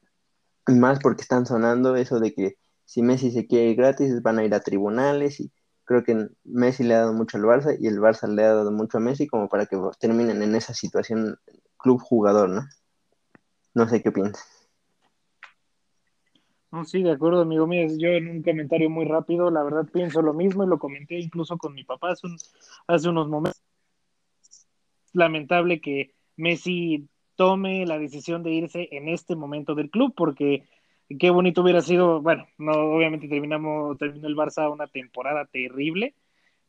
más 0.65 0.97
porque 0.99 1.21
están 1.21 1.45
sonando 1.45 1.95
eso 1.95 2.19
de 2.19 2.33
que 2.33 2.55
si 2.83 3.03
Messi 3.03 3.29
se 3.29 3.45
quiere 3.45 3.69
ir 3.69 3.77
gratis 3.77 4.23
van 4.23 4.39
a 4.39 4.43
ir 4.43 4.55
a 4.55 4.59
tribunales 4.59 5.39
y 5.39 5.51
creo 5.85 6.03
que 6.03 6.29
Messi 6.45 6.83
le 6.83 6.95
ha 6.95 7.01
dado 7.01 7.13
mucho 7.13 7.37
al 7.37 7.43
Barça 7.43 7.77
y 7.79 7.85
el 7.85 7.99
Barça 7.99 8.27
le 8.27 8.43
ha 8.43 8.55
dado 8.55 8.71
mucho 8.71 8.97
a 8.97 9.01
Messi 9.01 9.27
como 9.27 9.49
para 9.49 9.67
que 9.67 9.77
terminen 9.99 10.41
en 10.41 10.55
esa 10.55 10.73
situación 10.73 11.37
club 11.77 12.01
jugador, 12.01 12.49
¿no? 12.49 12.67
No 13.75 13.87
sé 13.87 14.01
qué 14.01 14.11
piensas. 14.11 14.43
No, 16.71 16.85
sí, 16.85 17.03
de 17.03 17.11
acuerdo, 17.11 17.41
amigo 17.41 17.67
mío. 17.67 17.85
Yo 17.99 18.09
en 18.09 18.29
un 18.29 18.41
comentario 18.41 18.89
muy 18.89 19.05
rápido, 19.05 19.51
la 19.51 19.61
verdad 19.61 19.87
pienso 19.93 20.23
lo 20.23 20.33
mismo 20.33 20.63
y 20.63 20.67
lo 20.67 20.79
comenté 20.79 21.19
incluso 21.19 21.55
con 21.59 21.75
mi 21.75 21.83
papá 21.83 22.13
hace, 22.13 22.27
hace 22.87 23.09
unos 23.09 23.29
momentos. 23.29 23.61
Lamentable 25.13 25.81
que 25.81 26.15
Messi 26.35 27.07
tome 27.39 27.85
la 27.85 27.97
decisión 27.97 28.43
de 28.43 28.51
irse 28.51 28.89
en 28.91 29.07
este 29.07 29.33
momento 29.33 29.73
del 29.73 29.89
club, 29.89 30.13
porque 30.13 30.65
qué 31.17 31.29
bonito 31.29 31.61
hubiera 31.61 31.79
sido, 31.79 32.21
bueno, 32.21 32.45
no, 32.57 32.73
obviamente 32.73 33.29
terminamos, 33.29 33.97
terminó 33.97 34.27
el 34.27 34.35
Barça 34.35 34.69
una 34.69 34.87
temporada 34.87 35.45
terrible, 35.45 36.15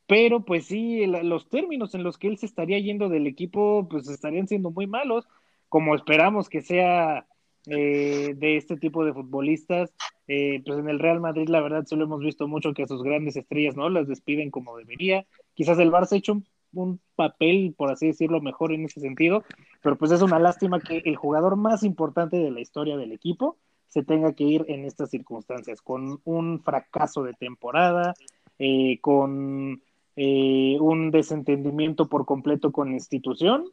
pero 0.06 0.44
pues 0.44 0.66
sí, 0.66 1.04
los 1.06 1.48
términos 1.48 1.96
en 1.96 2.04
los 2.04 2.18
que 2.18 2.28
él 2.28 2.38
se 2.38 2.46
estaría 2.46 2.78
yendo 2.78 3.08
del 3.08 3.26
equipo, 3.26 3.88
pues 3.90 4.08
estarían 4.08 4.46
siendo 4.46 4.70
muy 4.70 4.86
malos, 4.86 5.26
como 5.68 5.96
esperamos 5.96 6.48
que 6.48 6.62
sea 6.62 7.26
eh, 7.66 8.34
de 8.36 8.56
este 8.56 8.76
tipo 8.76 9.04
de 9.04 9.12
futbolistas. 9.12 9.92
Eh, 10.28 10.62
pues 10.64 10.78
en 10.78 10.88
el 10.88 11.00
Real 11.00 11.18
Madrid, 11.18 11.48
la 11.48 11.60
verdad, 11.60 11.84
solo 11.84 12.04
hemos 12.04 12.20
visto 12.20 12.46
mucho 12.46 12.74
que 12.74 12.84
a 12.84 12.86
sus 12.86 13.02
grandes 13.02 13.36
estrellas 13.36 13.74
no 13.74 13.88
las 13.88 14.06
despiden 14.06 14.52
como 14.52 14.76
debería. 14.76 15.26
Quizás 15.54 15.80
el 15.80 15.90
Barça 15.90 16.12
ha 16.12 16.18
hecho 16.18 16.34
un, 16.34 16.46
un, 16.72 17.00
papel, 17.14 17.74
por 17.76 17.92
así 17.92 18.06
decirlo, 18.06 18.40
mejor 18.40 18.72
en 18.72 18.86
ese 18.86 19.00
sentido, 19.00 19.44
pero 19.82 19.96
pues 19.96 20.10
es 20.10 20.22
una 20.22 20.38
lástima 20.38 20.80
que 20.80 21.02
el 21.04 21.16
jugador 21.16 21.56
más 21.56 21.82
importante 21.82 22.38
de 22.38 22.50
la 22.50 22.60
historia 22.60 22.96
del 22.96 23.12
equipo 23.12 23.58
se 23.88 24.02
tenga 24.02 24.32
que 24.32 24.44
ir 24.44 24.64
en 24.68 24.84
estas 24.84 25.10
circunstancias, 25.10 25.82
con 25.82 26.20
un 26.24 26.62
fracaso 26.62 27.22
de 27.22 27.34
temporada, 27.34 28.14
eh, 28.58 28.98
con 29.00 29.82
un 30.16 31.10
desentendimiento 31.10 32.08
por 32.08 32.26
completo 32.26 32.72
con 32.72 32.92
institución 32.92 33.64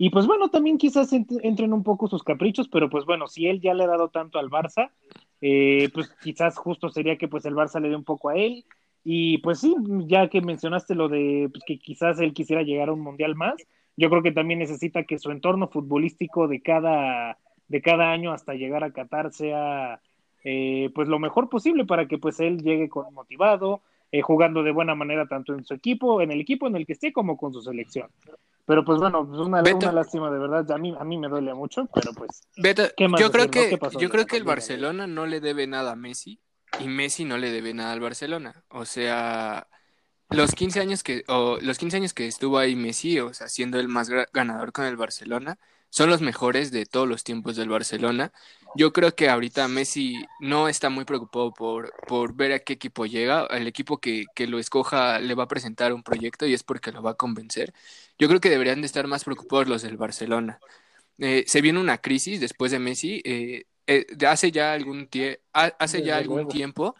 y 0.00 0.10
pues 0.10 0.28
bueno, 0.28 0.48
también 0.48 0.78
quizás 0.78 1.12
entren 1.12 1.72
un 1.72 1.82
poco 1.82 2.06
sus 2.06 2.22
caprichos, 2.22 2.68
pero 2.68 2.88
pues 2.88 3.04
bueno, 3.04 3.26
si 3.26 3.48
él 3.48 3.60
ya 3.60 3.74
le 3.74 3.82
ha 3.82 3.88
dado 3.88 4.10
tanto 4.10 4.38
al 4.38 4.48
Barça, 4.48 4.92
eh, 5.40 5.90
pues 5.92 6.08
quizás 6.22 6.56
justo 6.56 6.88
sería 6.88 7.18
que 7.18 7.26
pues 7.26 7.44
el 7.46 7.54
Barça 7.54 7.80
le 7.80 7.88
dé 7.88 7.96
un 7.96 8.04
poco 8.04 8.28
a 8.28 8.36
él. 8.36 8.64
Y 9.04 9.38
pues 9.38 9.60
sí, 9.60 9.74
ya 10.06 10.28
que 10.28 10.40
mencionaste 10.40 10.94
lo 10.94 11.08
de 11.08 11.48
pues, 11.50 11.64
que 11.66 11.78
quizás 11.78 12.20
él 12.20 12.34
quisiera 12.34 12.62
llegar 12.62 12.88
a 12.88 12.92
un 12.92 13.00
mundial 13.00 13.34
más, 13.36 13.56
yo 13.96 14.10
creo 14.10 14.22
que 14.22 14.32
también 14.32 14.60
necesita 14.60 15.04
que 15.04 15.18
su 15.18 15.30
entorno 15.30 15.68
futbolístico 15.68 16.46
de 16.46 16.60
cada, 16.60 17.38
de 17.68 17.82
cada 17.82 18.12
año 18.12 18.32
hasta 18.32 18.54
llegar 18.54 18.84
a 18.84 18.92
Qatar 18.92 19.32
sea 19.32 20.00
eh, 20.44 20.90
pues 20.94 21.08
lo 21.08 21.18
mejor 21.18 21.48
posible 21.48 21.84
para 21.84 22.06
que 22.06 22.18
pues 22.18 22.38
él 22.40 22.62
llegue 22.62 22.88
con 22.88 23.12
motivado, 23.12 23.82
eh, 24.12 24.22
jugando 24.22 24.62
de 24.62 24.72
buena 24.72 24.94
manera 24.94 25.26
tanto 25.26 25.52
en 25.52 25.64
su 25.64 25.74
equipo, 25.74 26.22
en 26.22 26.30
el 26.30 26.40
equipo 26.40 26.66
en 26.66 26.76
el 26.76 26.86
que 26.86 26.92
esté, 26.92 27.12
como 27.12 27.36
con 27.36 27.52
su 27.52 27.60
selección. 27.60 28.08
Pero 28.64 28.84
pues 28.84 28.98
bueno, 28.98 29.22
una, 29.22 29.62
una, 29.62 29.92
lástima 29.92 30.30
de 30.30 30.38
verdad. 30.38 30.70
A 30.70 30.78
mí, 30.78 30.94
a 30.98 31.02
mí 31.02 31.16
me 31.16 31.28
duele 31.28 31.54
mucho, 31.54 31.88
pero 31.92 32.12
pues. 32.12 32.46
yo 33.18 33.30
creo 33.30 33.50
que, 33.50 33.78
yo 33.98 34.10
creo 34.10 34.26
que 34.26 34.36
el 34.36 34.44
Barcelona 34.44 35.06
no 35.06 35.26
le 35.26 35.40
debe 35.40 35.66
nada 35.66 35.92
a 35.92 35.96
Messi 35.96 36.38
y 36.80 36.88
Messi 36.88 37.24
no 37.24 37.38
le 37.38 37.50
debe 37.50 37.74
nada 37.74 37.92
al 37.92 38.00
Barcelona. 38.00 38.64
O 38.68 38.84
sea, 38.84 39.68
los 40.30 40.54
15 40.54 40.80
años 40.80 41.02
que, 41.02 41.24
o 41.28 41.58
los 41.60 41.78
15 41.78 41.96
años 41.96 42.14
que 42.14 42.26
estuvo 42.26 42.58
ahí 42.58 42.76
Messi, 42.76 43.20
o 43.20 43.32
sea, 43.34 43.48
siendo 43.48 43.80
el 43.80 43.88
más 43.88 44.10
ganador 44.32 44.72
con 44.72 44.84
el 44.84 44.96
Barcelona, 44.96 45.58
son 45.90 46.10
los 46.10 46.20
mejores 46.20 46.70
de 46.70 46.86
todos 46.86 47.08
los 47.08 47.24
tiempos 47.24 47.56
del 47.56 47.68
Barcelona. 47.70 48.32
Yo 48.76 48.92
creo 48.92 49.14
que 49.14 49.28
ahorita 49.30 49.68
Messi 49.68 50.14
no 50.40 50.68
está 50.68 50.90
muy 50.90 51.04
preocupado 51.04 51.52
por, 51.54 51.92
por 52.06 52.34
ver 52.34 52.52
a 52.52 52.58
qué 52.60 52.74
equipo 52.74 53.06
llega. 53.06 53.46
El 53.46 53.66
equipo 53.66 53.98
que, 53.98 54.26
que, 54.34 54.46
lo 54.46 54.58
escoja 54.58 55.18
le 55.20 55.34
va 55.34 55.44
a 55.44 55.48
presentar 55.48 55.92
un 55.94 56.02
proyecto 56.02 56.46
y 56.46 56.54
es 56.54 56.62
porque 56.62 56.92
lo 56.92 57.02
va 57.02 57.12
a 57.12 57.14
convencer. 57.14 57.72
Yo 58.18 58.28
creo 58.28 58.40
que 58.40 58.50
deberían 58.50 58.80
de 58.82 58.86
estar 58.86 59.06
más 59.06 59.24
preocupados 59.24 59.68
los 59.68 59.82
del 59.82 59.96
Barcelona. 59.96 60.60
Eh, 61.18 61.44
se 61.46 61.60
viene 61.62 61.80
una 61.80 61.98
crisis 61.98 62.40
después 62.40 62.70
de 62.72 62.78
Messi. 62.78 63.22
Eh, 63.24 63.64
eh, 63.88 64.06
hace 64.28 64.52
ya 64.52 64.72
algún, 64.72 65.08
hace 65.52 66.02
ya 66.02 66.18
algún 66.18 66.46
tiempo 66.46 66.94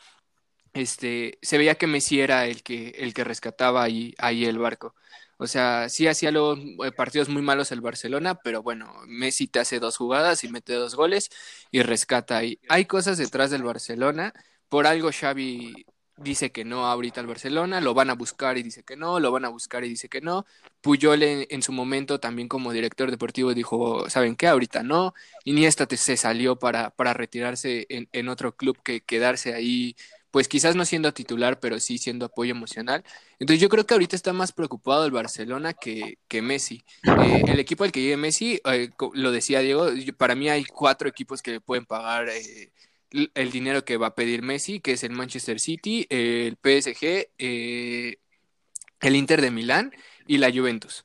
este, 0.73 1.39
se 1.43 1.59
veía 1.59 1.75
que 1.75 1.87
Messi 1.87 2.21
era 2.21 2.47
el 2.47 2.63
que, 2.63 2.91
el 2.99 3.15
que 3.15 3.25
rescataba 3.25 3.83
ahí, 3.83 4.15
ahí 4.19 4.45
el 4.45 4.59
barco. 4.59 4.95
O 5.37 5.47
sea, 5.47 5.89
sí 5.89 6.09
hacía 6.09 6.33
los 6.33 6.59
eh, 6.59 6.93
partidos 6.97 7.29
muy 7.29 7.43
malos 7.43 7.71
el 7.73 7.81
Barcelona, 7.81 8.37
pero 8.43 8.63
bueno, 8.63 8.93
Messi 9.07 9.47
te 9.47 9.61
hace 9.61 9.79
dos 9.81 9.97
jugadas 9.97 10.43
y 10.45 10.49
mete 10.49 10.73
dos 10.73 10.95
goles 10.95 11.31
y 11.71 11.83
rescata 11.83 12.39
ahí. 12.39 12.59
Hay 12.69 12.87
cosas 12.87 13.19
detrás 13.19 13.51
del 13.51 13.63
Barcelona. 13.63 14.33
Por 14.69 14.87
algo 14.87 15.11
Xavi 15.13 15.87
dice 16.19 16.53
que 16.53 16.65
no 16.65 16.87
ahorita 16.87 17.21
al 17.21 17.27
Barcelona, 17.27 17.81
lo 17.81 17.95
van 17.95 18.11
a 18.11 18.15
buscar 18.15 18.59
y 18.59 18.63
dice 18.63 18.83
que 18.83 18.97
no, 18.97 19.21
lo 19.21 19.33
van 19.33 19.45
a 19.45 19.49
buscar 19.49 19.85
y 19.85 19.89
dice 19.89 20.09
que 20.09 20.21
no. 20.21 20.47
Puyol 20.81 21.23
en, 21.23 21.63
su 21.63 21.73
momento 21.73 22.21
también 22.21 22.49
como 22.49 22.73
director 22.73 23.11
deportivo 23.11 23.55
dijo, 23.55 24.09
¿saben 24.11 24.37
qué? 24.37 24.49
Ahorita 24.49 24.83
no. 24.83 25.15
Iniesta 25.45 25.87
se 25.91 26.17
salió 26.17 26.57
para, 26.59 26.91
para 26.91 27.15
retirarse 27.15 27.87
en, 27.89 28.29
otro 28.29 28.57
club 28.57 28.79
que 28.83 29.01
quedarse 29.01 29.55
ahí 29.55 29.97
pues 30.31 30.47
quizás 30.47 30.77
no 30.77 30.85
siendo 30.85 31.15
titular, 31.15 31.59
pero 31.59 31.81
sí 31.81 31.97
siendo 31.97 32.27
apoyo 32.27 32.51
emocional. 32.51 33.03
Entonces 33.39 33.61
yo 33.61 33.69
creo 33.71 33.87
que 33.87 33.95
ahorita 33.95 34.15
está 34.15 34.33
más 34.35 34.53
preocupado 34.53 35.07
el 35.07 35.11
Barcelona 35.11 35.73
que, 35.73 36.19
que 36.29 36.43
Messi. 36.43 36.85
Eh, 37.05 37.43
el 37.49 37.59
equipo 37.59 37.85
al 37.85 37.93
que 37.93 38.03
llegue 38.03 38.17
Messi, 38.19 38.61
eh, 38.67 38.91
lo 39.15 39.33
decía 39.33 39.61
Diego, 39.61 39.89
para 40.19 40.35
mí 40.35 40.51
hay 40.51 40.65
cuatro 40.65 41.09
equipos 41.09 41.41
que 41.41 41.53
le 41.53 41.61
pueden 41.61 41.87
pagar 41.87 42.29
eh, 42.29 42.71
el 43.11 43.51
dinero 43.51 43.85
que 43.85 43.97
va 43.97 44.09
a 44.09 44.15
pedir 44.15 44.43
Messi, 44.43 44.81
que 44.81 44.93
es 44.93 45.05
el 45.05 45.13
Manchester 45.13 45.61
City, 45.61 46.07
el 46.11 46.57
PSG, 46.57 47.29
el 47.39 49.17
Inter 49.17 49.41
de 49.41 49.51
Milán 49.51 49.93
y 50.27 50.39
la 50.39 50.51
Juventus. 50.51 51.05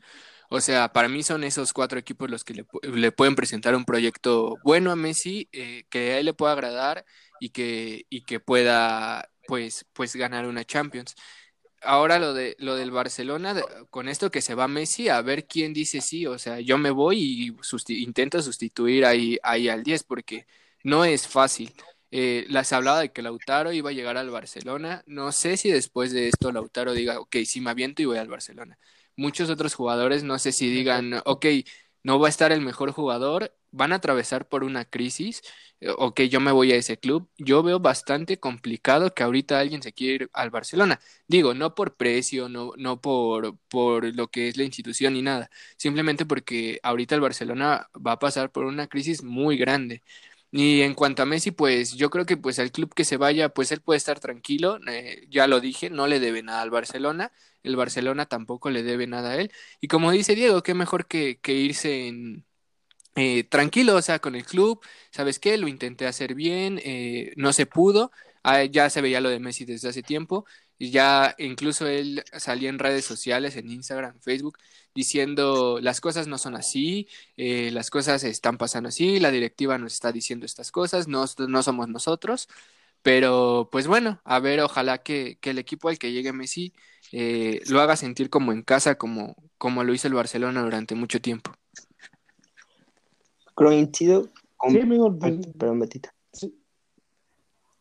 O 0.49 0.61
sea, 0.61 0.93
para 0.93 1.09
mí 1.09 1.23
son 1.23 1.43
esos 1.43 1.73
cuatro 1.73 1.97
equipos 1.97 2.29
los 2.29 2.43
que 2.43 2.53
le, 2.83 3.11
pueden 3.11 3.35
presentar 3.35 3.75
un 3.75 3.85
proyecto 3.85 4.57
bueno 4.63 4.91
a 4.91 4.95
Messi, 4.95 5.49
que 5.89 6.11
a 6.13 6.19
él 6.19 6.25
le 6.25 6.33
pueda 6.33 6.53
agradar 6.53 7.05
y 7.39 7.49
que, 7.49 8.05
y 8.09 8.23
que 8.23 8.39
pueda 8.39 9.29
pues, 9.47 9.85
pues 9.93 10.15
ganar 10.15 10.45
una 10.45 10.63
Champions. 10.63 11.15
Ahora 11.81 12.19
lo 12.19 12.33
de 12.33 12.55
lo 12.59 12.75
del 12.75 12.91
Barcelona, 12.91 13.55
con 13.89 14.07
esto 14.07 14.31
que 14.31 14.41
se 14.41 14.55
va 14.55 14.67
Messi, 14.67 15.09
a 15.09 15.21
ver 15.21 15.47
quién 15.47 15.73
dice 15.73 16.01
sí, 16.01 16.25
o 16.27 16.37
sea, 16.37 16.59
yo 16.59 16.77
me 16.77 16.91
voy 16.91 17.17
y 17.19 17.93
intento 18.01 18.41
sustituir 18.41 19.05
ahí, 19.05 19.37
ahí 19.43 19.67
al 19.69 19.83
10 19.83 20.03
porque 20.03 20.45
no 20.83 21.03
es 21.03 21.27
fácil. 21.27 21.73
Eh, 22.15 22.45
las 22.49 22.71
hablaba 22.73 22.99
de 22.99 23.11
que 23.11 23.23
Lautaro 23.23 23.71
iba 23.73 23.89
a 23.89 23.93
llegar 23.93 24.17
al 24.17 24.29
Barcelona. 24.29 25.03
No 25.07 25.31
sé 25.31 25.57
si 25.57 25.71
después 25.71 26.11
de 26.13 26.27
esto 26.27 26.51
Lautaro 26.51 26.93
diga, 26.93 27.19
ok, 27.19 27.37
sí 27.45 27.59
me 27.59 27.71
aviento 27.71 28.03
y 28.03 28.05
voy 28.05 28.17
al 28.19 28.27
Barcelona. 28.27 28.77
Muchos 29.15 29.49
otros 29.49 29.73
jugadores 29.73 30.23
no 30.23 30.37
sé 30.37 30.51
si 30.51 30.69
digan, 30.69 31.21
ok, 31.25 31.45
no 32.03 32.19
va 32.19 32.27
a 32.27 32.29
estar 32.29 32.51
el 32.51 32.61
mejor 32.61 32.91
jugador, 32.91 33.55
van 33.71 33.93
a 33.93 33.95
atravesar 33.95 34.47
por 34.47 34.63
una 34.63 34.85
crisis, 34.85 35.41
eh, 35.79 35.89
o 35.97 36.13
que 36.13 36.29
yo 36.29 36.39
me 36.39 36.51
voy 36.51 36.71
a 36.71 36.75
ese 36.75 36.97
club, 36.99 37.29
yo 37.37 37.63
veo 37.63 37.79
bastante 37.79 38.39
complicado 38.39 39.13
que 39.13 39.23
ahorita 39.23 39.59
alguien 39.59 39.81
se 39.81 39.93
quiera 39.93 40.25
ir 40.25 40.29
al 40.33 40.51
Barcelona. 40.51 40.99
Digo, 41.27 41.53
no 41.55 41.73
por 41.75 41.95
precio, 41.95 42.47
no, 42.49 42.73
no 42.77 43.01
por, 43.01 43.57
por 43.69 44.13
lo 44.15 44.27
que 44.29 44.49
es 44.49 44.57
la 44.57 44.63
institución 44.65 45.13
ni 45.13 45.21
nada, 45.23 45.49
simplemente 45.77 46.25
porque 46.25 46.79
ahorita 46.83 47.15
el 47.15 47.21
Barcelona 47.21 47.89
va 47.95 48.13
a 48.13 48.19
pasar 48.19 48.51
por 48.51 48.65
una 48.65 48.87
crisis 48.87 49.23
muy 49.23 49.57
grande. 49.57 50.03
Y 50.55 50.81
en 50.81 50.93
cuanto 50.93 51.23
a 51.23 51.25
Messi, 51.25 51.49
pues 51.51 51.93
yo 51.95 52.11
creo 52.11 52.25
que 52.27 52.37
pues 52.37 52.59
al 52.59 52.71
club 52.71 52.93
que 52.93 53.05
se 53.05 53.17
vaya, 53.17 53.49
pues 53.49 53.71
él 53.71 53.81
puede 53.81 53.97
estar 53.97 54.19
tranquilo, 54.19 54.77
eh, 54.87 55.25
ya 55.29 55.47
lo 55.47 55.59
dije, 55.59 55.89
no 55.89 56.05
le 56.07 56.19
debe 56.19 56.43
nada 56.43 56.61
al 56.61 56.69
Barcelona, 56.69 57.31
el 57.63 57.75
Barcelona 57.75 58.27
tampoco 58.27 58.69
le 58.69 58.83
debe 58.83 59.07
nada 59.07 59.31
a 59.31 59.37
él. 59.37 59.51
Y 59.81 59.87
como 59.87 60.11
dice 60.11 60.35
Diego, 60.35 60.61
qué 60.61 60.75
mejor 60.75 61.07
que, 61.07 61.39
que 61.41 61.53
irse 61.55 62.07
en, 62.07 62.45
eh, 63.15 63.43
tranquilo, 63.45 63.95
o 63.95 64.01
sea, 64.01 64.19
con 64.19 64.35
el 64.35 64.45
club, 64.45 64.81
¿sabes 65.11 65.39
qué? 65.39 65.57
Lo 65.57 65.67
intenté 65.67 66.07
hacer 66.07 66.35
bien, 66.35 66.79
eh, 66.83 67.33
no 67.37 67.53
se 67.53 67.65
pudo, 67.67 68.11
ah, 68.43 68.63
ya 68.65 68.89
se 68.89 69.01
veía 69.01 69.21
lo 69.21 69.29
de 69.29 69.39
Messi 69.39 69.65
desde 69.65 69.89
hace 69.89 70.03
tiempo, 70.03 70.45
Y 70.79 70.91
ya 70.91 71.35
incluso 71.37 71.87
él 71.87 72.23
salía 72.33 72.69
en 72.69 72.79
redes 72.79 73.05
sociales, 73.05 73.55
en 73.55 73.69
Instagram, 73.69 74.19
Facebook, 74.21 74.57
diciendo 74.95 75.79
las 75.81 76.01
cosas 76.01 76.27
no 76.27 76.37
son 76.37 76.55
así, 76.55 77.07
eh, 77.37 77.71
las 77.71 77.89
cosas 77.89 78.23
están 78.23 78.57
pasando 78.57 78.89
así, 78.89 79.19
la 79.19 79.31
directiva 79.31 79.77
nos 79.77 79.93
está 79.93 80.11
diciendo 80.11 80.45
estas 80.45 80.71
cosas, 80.71 81.07
no, 81.07 81.25
no 81.47 81.63
somos 81.63 81.87
nosotros. 81.87 82.47
Pero 83.01 83.67
pues 83.71 83.85
bueno, 83.87 84.21
a 84.23 84.39
ver, 84.39 84.61
ojalá 84.61 85.03
que, 85.03 85.37
que 85.41 85.49
el 85.49 85.59
equipo 85.59 85.89
al 85.89 85.99
que 85.99 86.13
llegue 86.13 86.31
Messi 86.31 86.73
eh, 87.11 87.61
lo 87.67 87.81
haga 87.81 87.95
sentir 87.97 88.29
como 88.29 88.53
en 88.53 88.63
casa, 88.63 88.95
como, 88.95 89.35
como 89.57 89.83
lo 89.83 89.93
hizo 89.93 90.07
el 90.07 90.13
Barcelona 90.13 90.63
durante 90.63 90.95
mucho 90.95 91.21
tiempo. 91.21 91.51
Coincido 93.53 94.29
con... 94.57 94.71
Sí, 94.71 94.79
amigo. 94.79 95.15
Ay, 95.21 95.41
perdón, 95.57 95.79
Betita. 95.79 96.13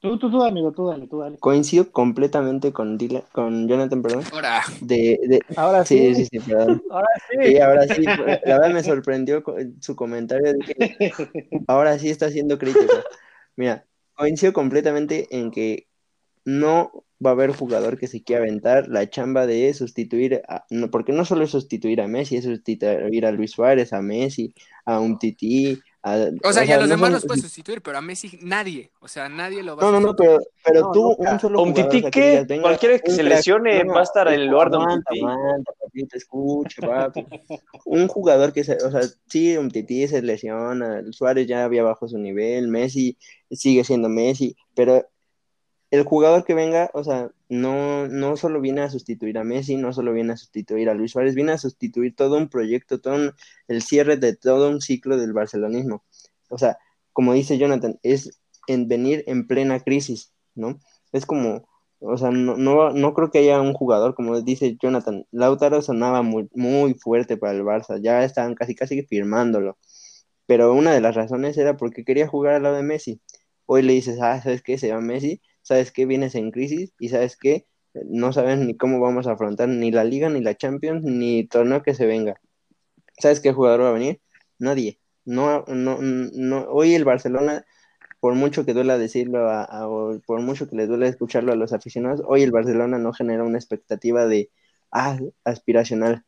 Tú, 0.02 0.18
tú, 0.18 0.28
tú, 0.32 0.42
amigo, 0.42 0.72
tú 0.72 0.88
dale, 0.88 1.06
tú 1.06 1.20
dale. 1.20 1.38
Coincido 1.38 1.92
completamente 1.92 2.72
con, 2.72 2.98
Dylan- 2.98 3.22
con 3.30 3.68
Jonathan, 3.68 4.02
perdón. 4.02 4.24
Ahora, 4.32 4.60
De, 4.80 5.20
de... 5.28 5.40
Ahora 5.56 5.84
Sí, 5.84 6.12
sí, 6.16 6.24
sí, 6.26 6.28
sí, 6.32 6.38
perdón. 6.40 6.82
ahora 6.90 7.08
sí. 7.30 7.36
Sí, 7.46 7.58
ahora 7.60 7.86
sí, 7.88 8.02
la 8.06 8.58
verdad 8.58 8.70
me 8.72 8.82
sorprendió 8.82 9.44
su 9.80 9.94
comentario 9.94 10.52
de 10.54 10.58
que 10.58 11.12
ahora 11.68 11.96
sí 12.00 12.10
está 12.10 12.30
siendo 12.30 12.58
crítico. 12.58 12.84
Mira, 13.54 13.86
coincido 14.14 14.52
completamente 14.52 15.28
en 15.30 15.52
que 15.52 15.86
no 16.44 17.04
va 17.24 17.30
a 17.30 17.32
haber 17.34 17.52
jugador 17.52 17.96
que 17.96 18.08
se 18.08 18.24
quiera 18.24 18.42
aventar 18.42 18.88
la 18.88 19.08
chamba 19.08 19.46
de 19.46 19.72
sustituir, 19.74 20.42
a- 20.48 20.64
no, 20.70 20.90
porque 20.90 21.12
no 21.12 21.24
solo 21.24 21.44
es 21.44 21.50
sustituir 21.50 22.00
a 22.00 22.08
Messi, 22.08 22.36
es 22.38 22.44
sustituir 22.44 23.24
a 23.24 23.30
Luis 23.30 23.52
Suárez, 23.52 23.92
a 23.92 24.02
Messi, 24.02 24.52
a 24.84 24.98
un 24.98 25.20
Titi, 25.20 25.80
a, 26.04 26.16
o 26.42 26.52
sea, 26.52 26.64
y 26.64 26.72
a 26.72 26.78
los 26.78 26.88
no 26.88 26.94
demás 26.96 27.08
son- 27.08 27.12
los 27.14 27.24
puede 27.26 27.40
sustituir, 27.42 27.80
pero 27.82 27.98
a 27.98 28.00
Messi 28.00 28.38
nadie. 28.42 28.90
O 29.00 29.06
sea, 29.08 29.28
nadie 29.28 29.62
lo 29.62 29.76
va 29.76 29.82
No, 29.82 29.88
a 29.88 29.92
no, 29.92 30.00
no, 30.00 30.16
pero, 30.16 30.38
pero 30.64 30.80
No, 30.80 30.92
tú, 30.92 31.02
nunca. 31.16 31.32
un 31.34 31.40
solo 31.40 31.62
Un 31.62 31.70
o 31.72 31.74
sea, 31.74 32.10
que 32.10 32.58
Cualquiera 32.60 32.98
que 32.98 33.10
se 33.12 33.22
lesione 33.22 33.84
No, 33.84 33.94
va 33.94 34.00
a 34.00 34.02
estar 34.02 34.26
en 34.28 34.34
el 34.34 34.46
lugar 34.48 34.70
de 34.70 34.78
un 34.78 34.84
papito, 35.04 36.16
escucha, 36.16 36.80
papi. 36.86 37.24
Un 37.84 38.08
jugador 38.08 38.52
que, 38.52 38.64
se, 38.64 38.74
o 38.76 38.90
sea, 38.90 39.02
sí, 39.28 39.56
un 39.56 39.70
Titi 39.70 40.08
se 40.08 40.22
lesiona, 40.22 41.02
Suárez 41.12 41.46
ya 41.46 41.64
había 41.64 41.82
bajo 41.84 42.08
su 42.08 42.18
nivel, 42.18 42.68
Messi 42.68 43.16
sigue 43.50 43.84
siendo 43.84 44.08
Messi, 44.08 44.56
pero 44.74 45.08
el 45.92 46.04
jugador 46.04 46.44
que 46.44 46.54
venga, 46.54 46.90
o 46.94 47.04
sea, 47.04 47.30
no, 47.50 48.08
no 48.08 48.36
solo 48.38 48.60
viene 48.60 48.82
a 48.82 48.90
sustituir 48.90 49.38
a 49.38 49.44
Messi, 49.44 49.76
no 49.76 49.92
solo 49.94 50.12
viene 50.14 50.34
a 50.34 50.38
sustituir 50.38 50.90
a 50.90 50.94
Luis 50.94 51.12
Suárez, 51.12 51.36
viene 51.36 51.52
a 51.52 51.58
sustituir 51.58 52.16
todo 52.16 52.38
un 52.38 52.48
proyecto, 52.50 53.00
todo 53.00 53.16
un- 53.16 53.32
el 53.68 53.82
cierre 53.82 54.16
de 54.18 54.36
todo 54.36 54.70
un 54.70 54.80
ciclo 54.82 55.18
del 55.18 55.34
barcelonismo. 55.34 56.04
O 56.50 56.58
sea, 56.58 56.78
como 57.12 57.34
dice 57.34 57.58
Jonathan, 57.58 57.98
es 58.02 58.40
en 58.68 58.88
venir 58.88 59.24
en 59.28 59.46
plena 59.46 59.80
crisis, 59.80 60.32
¿no? 60.56 60.80
Es 61.12 61.26
como, 61.26 61.68
o 62.00 62.16
sea, 62.16 62.30
no, 62.30 62.56
no, 62.56 62.90
no 62.92 63.14
creo 63.14 63.30
que 63.30 63.38
haya 63.40 63.60
un 63.60 63.74
jugador, 63.74 64.14
como 64.14 64.40
dice 64.40 64.76
Jonathan, 64.82 65.26
Lautaro 65.30 65.82
sonaba 65.82 66.22
muy, 66.22 66.48
muy 66.54 66.94
fuerte 66.94 67.36
para 67.36 67.52
el 67.54 67.62
Barça, 67.64 68.00
ya 68.02 68.24
estaban 68.24 68.54
casi 68.54 68.74
casi 68.74 69.02
firmándolo, 69.04 69.78
pero 70.46 70.72
una 70.74 70.92
de 70.92 71.00
las 71.00 71.14
razones 71.14 71.56
era 71.58 71.76
porque 71.76 72.04
quería 72.04 72.28
jugar 72.28 72.54
al 72.54 72.62
lado 72.64 72.76
de 72.76 72.82
Messi. 72.82 73.20
Hoy 73.66 73.82
le 73.82 73.92
dices, 73.94 74.18
ah, 74.20 74.40
¿sabes 74.42 74.62
qué? 74.62 74.78
Se 74.78 74.88
llama 74.88 75.02
Messi, 75.02 75.40
¿sabes 75.62 75.92
qué? 75.92 76.06
Vienes 76.06 76.34
en 76.34 76.50
crisis 76.50 76.92
y 76.98 77.08
¿sabes 77.10 77.36
qué? 77.36 77.66
No 78.06 78.32
sabes 78.32 78.58
ni 78.58 78.76
cómo 78.76 79.00
vamos 79.00 79.26
a 79.26 79.32
afrontar 79.32 79.68
ni 79.68 79.90
la 79.90 80.04
Liga, 80.04 80.28
ni 80.30 80.40
la 80.40 80.56
Champions, 80.56 81.04
ni 81.04 81.46
torneo 81.46 81.82
que 81.82 81.94
se 81.94 82.06
venga. 82.06 82.40
¿Sabes 83.18 83.40
qué 83.40 83.52
jugador 83.52 83.82
va 83.82 83.88
a 83.90 83.92
venir? 83.92 84.20
Nadie. 84.58 84.98
No, 85.24 85.64
no, 85.68 85.98
no, 86.00 86.64
hoy 86.70 86.94
el 86.94 87.04
Barcelona, 87.04 87.64
por 88.20 88.34
mucho 88.34 88.64
que 88.66 88.74
duela 88.74 88.98
decirlo, 88.98 89.50
a- 89.50 89.88
por 90.26 90.40
mucho 90.40 90.68
que 90.68 90.76
les 90.76 90.88
duele 90.88 91.08
escucharlo 91.08 91.52
a 91.52 91.56
los 91.56 91.72
aficionados, 91.72 92.22
hoy 92.26 92.42
el 92.42 92.50
Barcelona 92.52 92.98
no 92.98 93.12
genera 93.12 93.44
una 93.44 93.58
expectativa 93.58 94.26
de, 94.26 94.50
ah, 94.92 95.18
aspiracional. 95.44 96.24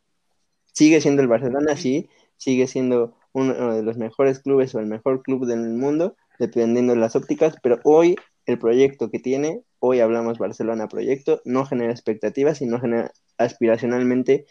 Sigue 0.73 1.01
siendo 1.01 1.21
el 1.21 1.27
Barcelona, 1.27 1.75
sí, 1.77 2.09
sigue 2.37 2.67
siendo 2.67 3.15
uno 3.33 3.73
de 3.75 3.83
los 3.83 3.97
mejores 3.97 4.39
clubes 4.39 4.75
o 4.75 4.79
el 4.79 4.87
mejor 4.87 5.23
club 5.23 5.45
del 5.45 5.59
mundo, 5.73 6.15
dependiendo 6.39 6.93
de 6.93 6.99
las 6.99 7.15
ópticas, 7.15 7.55
pero 7.63 7.79
hoy 7.83 8.15
el 8.45 8.59
proyecto 8.59 9.09
que 9.11 9.19
tiene, 9.19 9.63
hoy 9.79 9.99
hablamos 9.99 10.37
Barcelona 10.39 10.87
proyecto, 10.87 11.41
no 11.45 11.65
genera 11.65 11.91
expectativas 11.91 12.61
y 12.61 12.67
no 12.67 12.79
genera 12.79 13.11
aspiracionalmente 13.37 14.45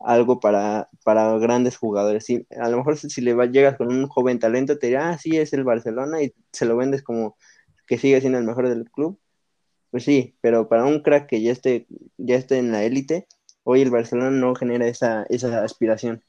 algo 0.00 0.40
para, 0.40 0.88
para 1.04 1.38
grandes 1.38 1.76
jugadores. 1.78 2.24
Sí, 2.24 2.46
a 2.60 2.68
lo 2.68 2.78
mejor 2.78 2.96
si, 2.98 3.10
si 3.10 3.20
le 3.22 3.34
va- 3.34 3.46
llegas 3.46 3.76
con 3.76 3.88
un 3.88 4.06
joven 4.08 4.38
talento, 4.38 4.78
te 4.78 4.88
dirá, 4.88 5.10
ah, 5.10 5.18
sí, 5.18 5.36
es 5.38 5.52
el 5.52 5.64
Barcelona 5.64 6.22
y 6.22 6.34
se 6.52 6.66
lo 6.66 6.76
vendes 6.76 7.02
como 7.02 7.36
que 7.86 7.98
sigue 7.98 8.20
siendo 8.20 8.38
el 8.38 8.44
mejor 8.46 8.68
del 8.68 8.90
club. 8.90 9.18
Pues 9.90 10.04
sí, 10.04 10.36
pero 10.40 10.68
para 10.68 10.84
un 10.84 11.00
crack 11.02 11.28
que 11.28 11.42
ya 11.42 11.52
esté, 11.52 11.86
ya 12.18 12.36
esté 12.36 12.58
en 12.58 12.72
la 12.72 12.84
élite, 12.84 13.26
hoy 13.64 13.82
el 13.82 13.90
Barcelona 13.90 14.30
no 14.30 14.54
genera 14.54 14.86
esa, 14.88 15.24
esa 15.30 15.64
aspiración. 15.64 16.22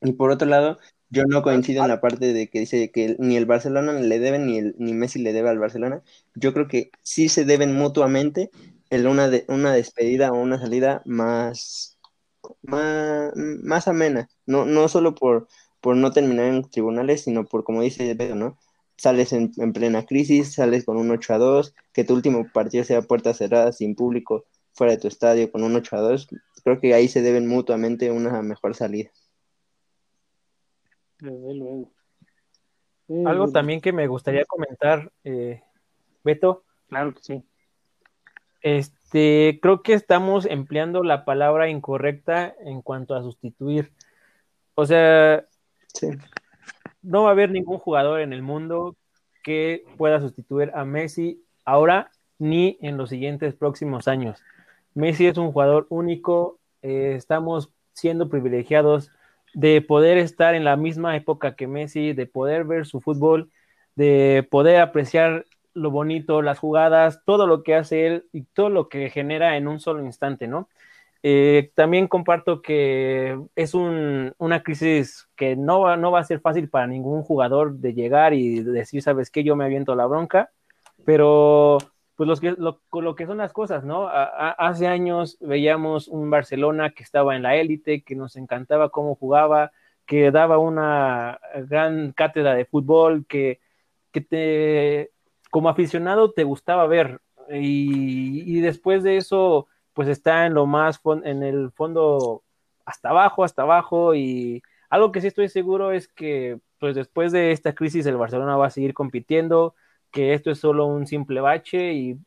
Y 0.00 0.12
por 0.12 0.30
otro 0.30 0.48
lado, 0.48 0.78
yo 1.10 1.24
no 1.24 1.42
coincido 1.42 1.82
en 1.82 1.88
la 1.88 2.00
parte 2.00 2.32
de 2.32 2.48
que 2.48 2.60
dice 2.60 2.90
que 2.90 3.16
ni 3.18 3.36
el 3.36 3.46
Barcelona 3.46 3.92
le 3.94 4.18
debe 4.18 4.38
ni, 4.38 4.58
el, 4.58 4.74
ni 4.78 4.92
Messi 4.94 5.20
le 5.20 5.32
debe 5.32 5.48
al 5.48 5.58
Barcelona. 5.58 6.02
Yo 6.34 6.52
creo 6.52 6.68
que 6.68 6.90
sí 7.02 7.28
se 7.28 7.44
deben 7.44 7.74
mutuamente 7.74 8.50
en 8.90 9.06
una, 9.06 9.28
de, 9.28 9.44
una 9.48 9.72
despedida 9.72 10.32
o 10.32 10.36
una 10.40 10.58
salida 10.58 11.02
más, 11.06 11.98
más, 12.62 13.32
más 13.36 13.88
amena. 13.88 14.28
No, 14.46 14.64
no 14.66 14.88
solo 14.88 15.14
por, 15.14 15.48
por 15.80 15.96
no 15.96 16.10
terminar 16.12 16.46
en 16.46 16.68
tribunales, 16.70 17.22
sino 17.24 17.44
por, 17.46 17.64
como 17.64 17.82
dice 17.82 18.14
Pedro, 18.16 18.34
¿no? 18.36 18.58
Sales 18.96 19.32
en, 19.32 19.52
en 19.58 19.72
plena 19.72 20.04
crisis, 20.06 20.54
sales 20.54 20.84
con 20.84 20.96
un 20.96 21.10
8 21.10 21.34
a 21.34 21.38
2, 21.38 21.74
que 21.92 22.04
tu 22.04 22.14
último 22.14 22.46
partido 22.52 22.84
sea 22.84 23.02
puertas 23.02 23.38
cerradas, 23.38 23.76
sin 23.78 23.94
público, 23.94 24.44
fuera 24.72 24.92
de 24.92 24.98
tu 24.98 25.08
estadio, 25.08 25.50
con 25.52 25.62
un 25.62 25.76
8 25.76 25.96
a 25.96 26.00
2. 26.00 26.28
Creo 26.64 26.80
que 26.80 26.94
ahí 26.94 27.08
se 27.08 27.22
deben 27.22 27.46
mutuamente 27.46 28.10
una 28.10 28.42
mejor 28.42 28.74
salida. 28.74 29.10
Desde 31.20 31.54
luego. 31.54 31.90
Algo 33.26 33.50
también 33.50 33.80
que 33.80 33.92
me 33.92 34.06
gustaría 34.06 34.44
comentar, 34.44 35.10
eh, 35.24 35.62
Beto, 36.22 36.64
Claro 36.88 37.14
que 37.14 37.22
sí. 37.22 37.42
este, 38.60 39.58
creo 39.62 39.82
que 39.82 39.94
estamos 39.94 40.44
empleando 40.46 41.02
la 41.02 41.24
palabra 41.24 41.68
incorrecta 41.68 42.54
en 42.60 42.82
cuanto 42.82 43.14
a 43.14 43.22
sustituir. 43.22 43.92
O 44.74 44.84
sea, 44.84 45.46
Sí. 45.94 46.08
no 47.02 47.22
va 47.22 47.30
a 47.30 47.32
haber 47.32 47.50
ningún 47.50 47.78
jugador 47.78 48.20
en 48.20 48.32
el 48.32 48.42
mundo 48.42 48.96
que 49.42 49.84
pueda 49.96 50.20
sustituir 50.20 50.70
a 50.74 50.84
Messi 50.84 51.42
ahora 51.64 52.10
ni 52.38 52.76
en 52.82 52.96
los 52.98 53.08
siguientes 53.08 53.54
próximos 53.54 54.06
años. 54.06 54.42
Messi 54.94 55.26
es 55.26 55.38
un 55.38 55.50
jugador 55.52 55.86
único, 55.88 56.58
eh, 56.82 57.14
estamos 57.16 57.72
siendo 57.94 58.28
privilegiados 58.28 59.10
de 59.58 59.82
poder 59.82 60.18
estar 60.18 60.54
en 60.54 60.62
la 60.62 60.76
misma 60.76 61.16
época 61.16 61.56
que 61.56 61.66
Messi, 61.66 62.12
de 62.12 62.26
poder 62.26 62.62
ver 62.64 62.86
su 62.86 63.00
fútbol, 63.00 63.50
de 63.96 64.46
poder 64.48 64.80
apreciar 64.80 65.46
lo 65.74 65.90
bonito, 65.90 66.42
las 66.42 66.60
jugadas, 66.60 67.22
todo 67.24 67.48
lo 67.48 67.64
que 67.64 67.74
hace 67.74 68.06
él 68.06 68.26
y 68.32 68.44
todo 68.44 68.68
lo 68.68 68.88
que 68.88 69.10
genera 69.10 69.56
en 69.56 69.66
un 69.66 69.80
solo 69.80 70.04
instante, 70.04 70.46
¿no? 70.46 70.68
Eh, 71.24 71.72
también 71.74 72.06
comparto 72.06 72.62
que 72.62 73.36
es 73.56 73.74
un, 73.74 74.32
una 74.38 74.62
crisis 74.62 75.28
que 75.34 75.56
no 75.56 75.80
va, 75.80 75.96
no 75.96 76.12
va 76.12 76.20
a 76.20 76.24
ser 76.24 76.38
fácil 76.40 76.68
para 76.68 76.86
ningún 76.86 77.24
jugador 77.24 77.74
de 77.78 77.94
llegar 77.94 78.34
y 78.34 78.62
decir, 78.62 79.02
sabes 79.02 79.28
qué, 79.28 79.42
yo 79.42 79.56
me 79.56 79.64
aviento 79.64 79.96
la 79.96 80.06
bronca, 80.06 80.52
pero 81.04 81.78
pues 82.18 82.26
los 82.26 82.40
que, 82.40 82.50
lo, 82.58 82.80
lo 82.92 83.14
que 83.14 83.26
son 83.26 83.38
las 83.38 83.52
cosas, 83.52 83.84
¿no? 83.84 84.08
Hace 84.08 84.88
años 84.88 85.38
veíamos 85.40 86.08
un 86.08 86.28
Barcelona 86.30 86.90
que 86.90 87.04
estaba 87.04 87.36
en 87.36 87.44
la 87.44 87.54
élite, 87.54 88.02
que 88.02 88.16
nos 88.16 88.34
encantaba 88.34 88.88
cómo 88.88 89.14
jugaba, 89.14 89.70
que 90.04 90.32
daba 90.32 90.58
una 90.58 91.38
gran 91.68 92.10
cátedra 92.10 92.54
de 92.54 92.64
fútbol, 92.64 93.24
que, 93.28 93.60
que 94.10 94.20
te, 94.20 95.12
como 95.50 95.68
aficionado 95.68 96.32
te 96.32 96.42
gustaba 96.42 96.88
ver. 96.88 97.20
Y, 97.52 98.42
y 98.52 98.62
después 98.62 99.04
de 99.04 99.16
eso, 99.16 99.68
pues 99.92 100.08
está 100.08 100.46
en 100.46 100.54
lo 100.54 100.66
más, 100.66 101.00
en 101.22 101.44
el 101.44 101.70
fondo, 101.70 102.42
hasta 102.84 103.10
abajo, 103.10 103.44
hasta 103.44 103.62
abajo. 103.62 104.16
Y 104.16 104.60
algo 104.90 105.12
que 105.12 105.20
sí 105.20 105.28
estoy 105.28 105.48
seguro 105.48 105.92
es 105.92 106.08
que, 106.08 106.58
pues 106.80 106.96
después 106.96 107.30
de 107.30 107.52
esta 107.52 107.76
crisis, 107.76 108.06
el 108.06 108.16
Barcelona 108.16 108.56
va 108.56 108.66
a 108.66 108.70
seguir 108.70 108.92
compitiendo, 108.92 109.76
que 110.10 110.34
esto 110.34 110.50
es 110.50 110.58
solo 110.58 110.86
un 110.86 111.06
simple 111.06 111.40
bache 111.40 111.92
y 111.92 112.18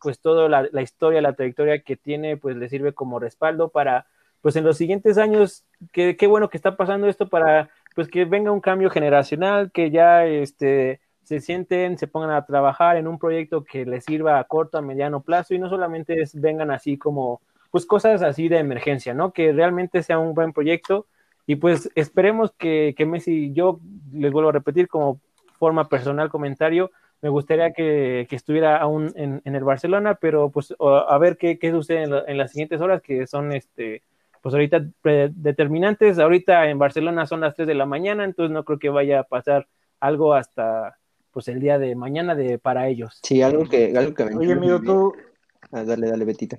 pues 0.00 0.20
toda 0.20 0.48
la, 0.48 0.82
historia, 0.82 1.20
la 1.20 1.34
trayectoria 1.34 1.82
que 1.82 1.96
tiene, 1.96 2.36
pues 2.36 2.56
le 2.56 2.68
sirve 2.68 2.92
como 2.92 3.18
respaldo 3.18 3.68
para, 3.68 4.06
pues 4.40 4.56
en 4.56 4.64
los 4.64 4.76
siguientes 4.76 5.18
años, 5.18 5.64
que 5.92 6.16
qué 6.16 6.26
bueno 6.26 6.48
que 6.48 6.56
está 6.56 6.76
pasando 6.76 7.08
esto 7.08 7.28
para, 7.28 7.70
pues 7.94 8.08
que 8.08 8.24
venga 8.24 8.52
un 8.52 8.60
cambio 8.60 8.90
generacional, 8.90 9.72
que 9.72 9.90
ya 9.90 10.24
este, 10.26 11.00
se 11.24 11.40
sienten, 11.40 11.98
se 11.98 12.06
pongan 12.06 12.30
a 12.30 12.46
trabajar 12.46 12.96
en 12.96 13.08
un 13.08 13.18
proyecto 13.18 13.64
que 13.64 13.84
les 13.84 14.04
sirva 14.04 14.38
a 14.38 14.44
corto, 14.44 14.78
a 14.78 14.82
mediano 14.82 15.20
plazo 15.22 15.54
y 15.54 15.58
no 15.58 15.68
solamente 15.68 16.22
es, 16.22 16.40
vengan 16.40 16.70
así 16.70 16.96
como, 16.96 17.40
pues 17.70 17.84
cosas 17.84 18.22
así 18.22 18.48
de 18.48 18.58
emergencia, 18.58 19.14
¿no? 19.14 19.32
Que 19.32 19.52
realmente 19.52 20.02
sea 20.02 20.18
un 20.18 20.34
buen 20.34 20.52
proyecto 20.52 21.06
y 21.46 21.56
pues 21.56 21.90
esperemos 21.94 22.52
que, 22.52 22.94
que 22.96 23.06
Messi, 23.06 23.52
yo 23.52 23.80
les 24.12 24.32
vuelvo 24.32 24.50
a 24.50 24.52
repetir 24.52 24.86
como 24.86 25.20
forma 25.58 25.88
personal 25.88 26.30
comentario, 26.30 26.90
me 27.20 27.28
gustaría 27.28 27.72
que, 27.72 28.26
estuviera 28.30 28.76
aún 28.76 29.12
en, 29.16 29.42
el 29.44 29.64
Barcelona, 29.64 30.16
pero 30.20 30.50
pues 30.50 30.74
a 30.78 31.18
ver 31.18 31.36
qué, 31.36 31.58
qué 31.58 31.70
sucede 31.70 32.04
en, 32.04 32.38
las 32.38 32.52
siguientes 32.52 32.80
horas, 32.80 33.02
que 33.02 33.26
son 33.26 33.52
este, 33.52 34.02
pues 34.42 34.54
ahorita 34.54 34.86
determinantes. 35.34 36.18
Ahorita 36.18 36.68
en 36.68 36.78
Barcelona 36.78 37.26
son 37.26 37.40
las 37.40 37.54
3 37.54 37.66
de 37.66 37.74
la 37.74 37.86
mañana, 37.86 38.24
entonces 38.24 38.52
no 38.52 38.64
creo 38.64 38.78
que 38.78 38.88
vaya 38.88 39.20
a 39.20 39.24
pasar 39.24 39.66
algo 40.00 40.34
hasta 40.34 40.96
pues 41.32 41.48
el 41.48 41.60
día 41.60 41.78
de 41.78 41.94
mañana 41.94 42.34
de 42.34 42.58
para 42.58 42.88
ellos. 42.88 43.18
Sí, 43.22 43.42
algo 43.42 43.68
que, 43.68 43.96
algo 43.96 44.14
que 44.14 44.22
Oye, 44.24 44.52
amigo, 44.52 44.80
tú. 44.80 45.14
Ah, 45.72 45.84
dale, 45.84 46.08
dale, 46.08 46.24
Betita. 46.24 46.58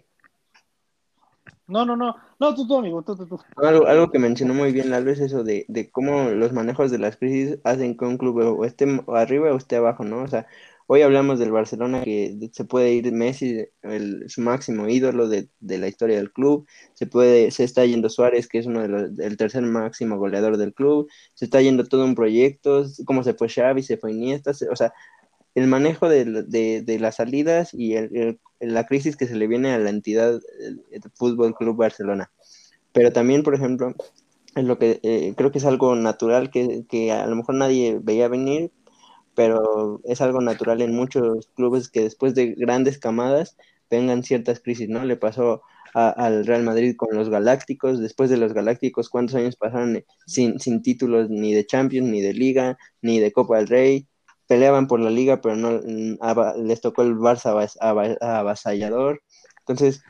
No, 1.69 1.85
no, 1.85 1.95
no, 1.95 2.15
no, 2.39 2.55
tú, 2.55 2.67
tú, 2.67 2.77
amigo, 2.77 3.01
tú, 3.03 3.15
tú, 3.15 3.27
tú. 3.27 3.39
Algo, 3.57 3.87
algo 3.87 4.09
que 4.09 4.19
mencionó 4.19 4.53
muy 4.53 4.71
bien 4.71 4.89
Lalo 4.89 5.11
es 5.11 5.19
eso 5.19 5.43
de, 5.43 5.65
de 5.67 5.89
cómo 5.91 6.29
los 6.29 6.51
manejos 6.51 6.89
de 6.91 6.97
las 6.97 7.17
crisis 7.17 7.59
hacen 7.63 7.95
que 7.95 8.05
un 8.05 8.17
club 8.17 8.63
esté 8.63 8.85
arriba 9.07 9.53
o 9.53 9.57
esté 9.57 9.75
abajo, 9.75 10.03
¿no? 10.03 10.23
O 10.23 10.27
sea, 10.27 10.47
hoy 10.87 11.03
hablamos 11.03 11.37
del 11.37 11.51
Barcelona 11.51 12.03
que 12.03 12.49
se 12.51 12.65
puede 12.65 12.93
ir 12.93 13.11
Messi, 13.11 13.65
el, 13.83 14.27
su 14.27 14.41
máximo 14.41 14.89
ídolo 14.89 15.27
de, 15.29 15.47
de, 15.59 15.77
la 15.77 15.87
historia 15.87 16.17
del 16.17 16.33
club, 16.33 16.67
se 16.93 17.05
puede, 17.05 17.51
se 17.51 17.63
está 17.63 17.85
yendo 17.85 18.09
Suárez, 18.09 18.47
que 18.47 18.57
es 18.57 18.65
uno 18.65 18.81
de 18.81 18.87
los, 18.87 19.19
el 19.19 19.37
tercer 19.37 19.61
máximo 19.61 20.17
goleador 20.17 20.57
del 20.57 20.73
club, 20.73 21.07
se 21.35 21.45
está 21.45 21.61
yendo 21.61 21.83
todo 21.85 22.03
un 22.05 22.15
proyecto, 22.15 22.85
como 23.05 23.23
se 23.23 23.35
fue 23.35 23.49
Xavi, 23.49 23.83
se 23.83 23.97
fue 23.97 24.13
Iniesta, 24.13 24.51
o 24.71 24.75
sea, 24.75 24.91
el 25.53 25.67
manejo 25.67 26.09
de, 26.09 26.97
las 26.99 27.15
salidas 27.17 27.73
y 27.73 27.95
la 28.59 28.85
crisis 28.85 29.15
que 29.15 29.27
se 29.27 29.35
le 29.35 29.47
viene 29.47 29.71
a 29.71 29.79
la 29.79 29.89
entidad 29.89 30.39
del 30.59 30.83
Fútbol 31.13 31.55
Club 31.55 31.77
Barcelona. 31.77 32.31
Pero 32.91 33.13
también, 33.13 33.43
por 33.43 33.55
ejemplo, 33.55 33.93
es 34.55 34.63
lo 34.63 34.77
que 34.79 34.99
eh, 35.03 35.33
creo 35.37 35.51
que 35.51 35.59
es 35.59 35.65
algo 35.65 35.95
natural 35.95 36.49
que, 36.49 36.85
que, 36.89 37.11
a 37.11 37.27
lo 37.27 37.35
mejor 37.35 37.55
nadie 37.55 37.99
veía 38.01 38.27
venir, 38.27 38.71
pero 39.35 40.01
es 40.03 40.21
algo 40.21 40.41
natural 40.41 40.81
en 40.81 40.95
muchos 40.95 41.47
clubes 41.55 41.89
que 41.89 42.01
después 42.03 42.35
de 42.35 42.53
grandes 42.55 42.97
camadas 42.97 43.57
vengan 43.89 44.23
ciertas 44.23 44.59
crisis, 44.59 44.89
¿no? 44.89 45.05
Le 45.05 45.17
pasó 45.17 45.61
al 45.93 46.45
Real 46.45 46.63
Madrid 46.63 46.95
con 46.95 47.15
los 47.15 47.29
Galácticos, 47.29 47.99
después 47.99 48.29
de 48.29 48.37
los 48.37 48.53
Galácticos, 48.53 49.09
¿cuántos 49.09 49.35
años 49.35 49.55
pasaron 49.55 50.03
sin, 50.25 50.59
sin 50.59 50.81
títulos 50.81 51.29
ni 51.29 51.53
de 51.53 51.65
Champions, 51.65 52.09
ni 52.09 52.21
de 52.21 52.33
Liga, 52.33 52.77
ni 53.01 53.19
de 53.19 53.31
Copa 53.31 53.57
del 53.57 53.67
Rey? 53.67 54.08
Peleaban 54.49 54.87
por 54.87 54.99
la 54.99 55.11
liga, 55.11 55.41
pero 55.41 55.55
no 55.55 55.79
mm, 55.83 56.17
les 56.65 56.81
tocó 56.81 57.03
el 57.03 57.15
Barça 57.15 57.51
avasallador. 58.19 59.21
Entonces, 59.59 60.01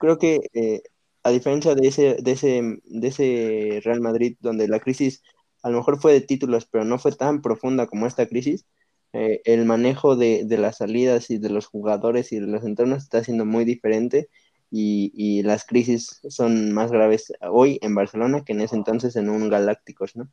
creo 0.00 0.18
que 0.18 0.40
eh, 0.54 0.82
a 1.22 1.30
diferencia 1.30 1.74
de 1.74 1.88
ese, 1.88 2.16
de, 2.22 2.32
ese, 2.32 2.62
de 2.84 3.08
ese 3.08 3.80
Real 3.84 4.00
Madrid, 4.00 4.36
donde 4.40 4.66
la 4.68 4.80
crisis 4.80 5.22
a 5.62 5.70
lo 5.70 5.78
mejor 5.78 6.00
fue 6.00 6.14
de 6.14 6.22
títulos, 6.22 6.66
pero 6.66 6.84
no 6.86 6.98
fue 6.98 7.12
tan 7.12 7.42
profunda 7.42 7.86
como 7.86 8.06
esta 8.06 8.26
crisis, 8.26 8.66
eh, 9.12 9.42
el 9.44 9.66
manejo 9.66 10.16
de, 10.16 10.46
las 10.48 10.78
salidas 10.78 11.30
y 11.30 11.38
de 11.38 11.50
los 11.50 11.66
jugadores 11.66 12.32
y 12.32 12.40
de 12.40 12.46
los 12.46 12.64
entornos 12.64 13.02
está 13.02 13.22
siendo 13.22 13.44
muy 13.44 13.66
diferente 13.66 14.28
y, 14.70 15.12
y 15.14 15.42
las 15.42 15.66
crisis 15.66 16.20
son 16.30 16.72
más 16.72 16.90
graves 16.90 17.32
hoy 17.42 17.78
en 17.82 17.94
Barcelona 17.94 18.42
que 18.44 18.54
en 18.54 18.62
ese 18.62 18.76
entonces 18.76 19.16
en 19.16 19.28
un 19.28 19.50
Galácticos, 19.50 20.16
¿no? 20.16 20.30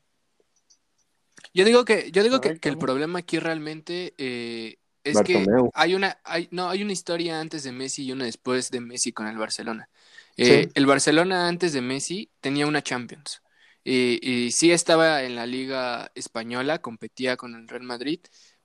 Yo 1.54 1.66
digo 1.66 1.86
que, 1.86 2.12
yo 2.12 2.24
digo 2.24 2.42
que, 2.42 2.60
el 2.62 2.78
problema 2.78 3.20
aquí 3.20 3.40
realmente 3.40 4.14
eh, 4.18 4.78
es 5.04 5.22
que 5.22 5.46
hay 5.74 5.96
una, 5.96 6.20
hay, 6.24 6.48
no, 6.52 6.70
hay 6.70 6.84
una 6.84 6.92
historia 6.92 7.40
antes 7.40 7.64
de 7.64 7.72
Messi 7.72 8.06
y 8.06 8.12
una 8.12 8.26
después 8.26 8.70
de 8.70 8.82
Messi 8.82 9.12
con 9.12 9.28
el 9.28 9.38
Barcelona. 9.38 9.90
Eh, 10.38 10.70
el 10.74 10.86
Barcelona 10.86 11.48
antes 11.48 11.74
de 11.74 11.82
Messi 11.82 12.32
tenía 12.40 12.68
una 12.68 12.84
Champions. 12.84 13.42
Y, 13.84 14.52
sí 14.52 14.72
estaba 14.72 15.24
en 15.24 15.36
la 15.36 15.48
liga 15.48 16.12
española, 16.14 16.80
competía 16.80 17.38
con 17.38 17.56
el 17.56 17.68
Real 17.68 17.84
Madrid, 17.84 18.20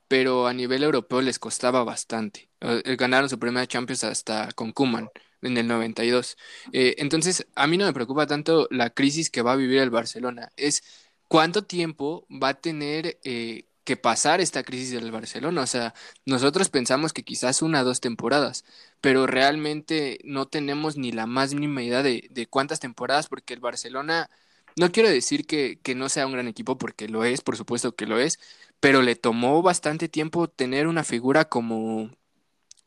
pero 0.07 0.45
a 0.45 0.53
nivel 0.53 0.83
europeo 0.83 1.21
les 1.21 1.39
costaba 1.39 1.83
bastante. 1.83 2.49
Eh, 2.61 2.95
ganaron 2.95 3.29
su 3.29 3.39
primera 3.39 3.65
Champions 3.65 4.03
hasta 4.03 4.51
con 4.51 4.71
Kuman 4.71 5.09
en 5.41 5.57
el 5.57 5.67
92. 5.67 6.37
entonces, 6.71 7.47
a 7.55 7.65
mí 7.65 7.77
no 7.77 7.85
me 7.85 7.93
preocupa 7.93 8.27
tanto 8.27 8.67
la 8.69 8.91
crisis 8.91 9.29
que 9.31 9.41
va 9.41 9.53
a 9.53 9.55
vivir 9.55 9.79
el 9.79 9.89
Barcelona. 9.89 10.49
Es 10.57 10.83
¿cuánto 11.27 11.63
tiempo 11.65 12.27
va 12.29 12.49
a 12.49 12.53
tener 12.61 13.19
eh, 13.23 13.65
que 13.83 13.97
pasar 13.97 14.41
esta 14.41 14.63
crisis 14.63 14.91
del 14.91 15.11
Barcelona? 15.11 15.61
O 15.61 15.67
sea, 15.67 15.93
nosotros 16.25 16.69
pensamos 16.69 17.13
que 17.13 17.23
quizás 17.23 17.61
una 17.61 17.81
o 17.81 17.85
dos 17.85 18.01
temporadas, 18.01 18.65
pero 19.01 19.27
realmente 19.27 20.19
no 20.23 20.47
tenemos 20.47 20.97
ni 20.97 21.11
la 21.11 21.27
más 21.27 21.53
mínima 21.53 21.83
idea 21.83 22.03
de, 22.03 22.27
de 22.31 22.47
cuántas 22.47 22.79
temporadas, 22.79 23.27
porque 23.27 23.53
el 23.53 23.59
Barcelona, 23.59 24.29
no 24.75 24.91
quiero 24.91 25.09
decir 25.09 25.45
que, 25.47 25.79
que 25.81 25.95
no 25.95 26.09
sea 26.09 26.25
un 26.27 26.33
gran 26.33 26.47
equipo, 26.47 26.77
porque 26.77 27.07
lo 27.07 27.23
es, 27.25 27.41
por 27.41 27.57
supuesto 27.57 27.95
que 27.95 28.05
lo 28.07 28.19
es, 28.19 28.39
pero 28.79 29.01
le 29.01 29.15
tomó 29.15 29.61
bastante 29.61 30.09
tiempo 30.09 30.47
tener 30.49 30.87
una 30.87 31.03
figura 31.03 31.45
como 31.45 32.11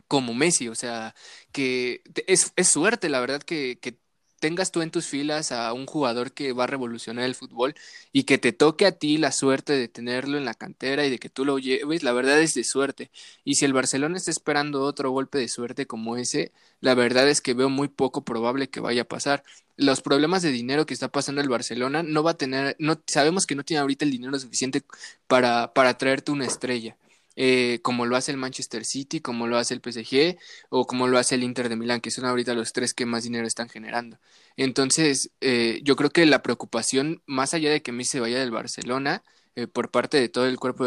como 0.08 0.34
Messi, 0.34 0.68
o 0.68 0.74
sea, 0.74 1.14
que 1.52 2.02
es, 2.26 2.52
es 2.56 2.68
suerte, 2.68 3.08
la 3.08 3.20
verdad, 3.20 3.42
que, 3.42 3.78
que 3.80 3.98
tengas 4.38 4.72
tú 4.72 4.82
en 4.82 4.90
tus 4.90 5.06
filas 5.06 5.52
a 5.52 5.72
un 5.72 5.86
jugador 5.86 6.32
que 6.32 6.52
va 6.52 6.64
a 6.64 6.66
revolucionar 6.66 7.24
el 7.24 7.34
fútbol 7.34 7.74
y 8.12 8.24
que 8.24 8.38
te 8.38 8.52
toque 8.52 8.86
a 8.86 8.92
ti 8.92 9.18
la 9.18 9.32
suerte 9.32 9.72
de 9.74 9.88
tenerlo 9.88 10.38
en 10.38 10.44
la 10.44 10.54
cantera 10.54 11.06
y 11.06 11.10
de 11.10 11.18
que 11.18 11.28
tú 11.28 11.44
lo 11.44 11.58
lleves, 11.58 12.02
la 12.02 12.12
verdad 12.12 12.40
es 12.40 12.54
de 12.54 12.64
suerte. 12.64 13.10
Y 13.44 13.56
si 13.56 13.64
el 13.64 13.72
Barcelona 13.72 14.16
está 14.16 14.30
esperando 14.30 14.82
otro 14.82 15.10
golpe 15.10 15.38
de 15.38 15.48
suerte 15.48 15.86
como 15.86 16.16
ese, 16.16 16.52
la 16.80 16.94
verdad 16.94 17.28
es 17.28 17.40
que 17.40 17.54
veo 17.54 17.68
muy 17.68 17.88
poco 17.88 18.24
probable 18.24 18.68
que 18.70 18.80
vaya 18.80 19.02
a 19.02 19.04
pasar. 19.04 19.42
Los 19.76 20.00
problemas 20.02 20.42
de 20.42 20.50
dinero 20.50 20.86
que 20.86 20.94
está 20.94 21.08
pasando 21.08 21.40
el 21.40 21.48
Barcelona 21.48 22.02
no 22.02 22.22
va 22.22 22.32
a 22.32 22.36
tener, 22.38 22.76
no 22.78 23.00
sabemos 23.06 23.46
que 23.46 23.54
no 23.54 23.64
tiene 23.64 23.80
ahorita 23.80 24.04
el 24.04 24.10
dinero 24.10 24.38
suficiente 24.38 24.82
para, 25.26 25.72
para 25.74 25.96
traerte 25.98 26.32
una 26.32 26.46
estrella. 26.46 26.96
Eh, 27.40 27.78
como 27.82 28.04
lo 28.04 28.16
hace 28.16 28.32
el 28.32 28.36
Manchester 28.36 28.84
City, 28.84 29.20
como 29.20 29.46
lo 29.46 29.58
hace 29.58 29.72
el 29.72 29.80
PSG 29.80 30.36
o 30.70 30.88
como 30.88 31.06
lo 31.06 31.18
hace 31.18 31.36
el 31.36 31.44
Inter 31.44 31.68
de 31.68 31.76
Milán, 31.76 32.00
que 32.00 32.10
son 32.10 32.24
ahorita 32.24 32.52
los 32.52 32.72
tres 32.72 32.94
que 32.94 33.06
más 33.06 33.22
dinero 33.22 33.46
están 33.46 33.68
generando. 33.68 34.18
Entonces, 34.56 35.30
eh, 35.40 35.78
yo 35.84 35.94
creo 35.94 36.10
que 36.10 36.26
la 36.26 36.42
preocupación, 36.42 37.22
más 37.26 37.54
allá 37.54 37.70
de 37.70 37.80
que 37.80 37.92
Messi 37.92 38.10
se 38.12 38.20
vaya 38.20 38.40
del 38.40 38.50
Barcelona, 38.50 39.22
eh, 39.54 39.68
por 39.68 39.92
parte 39.92 40.18
de 40.20 40.28
todo 40.28 40.46
el 40.48 40.58
cuerpo, 40.58 40.86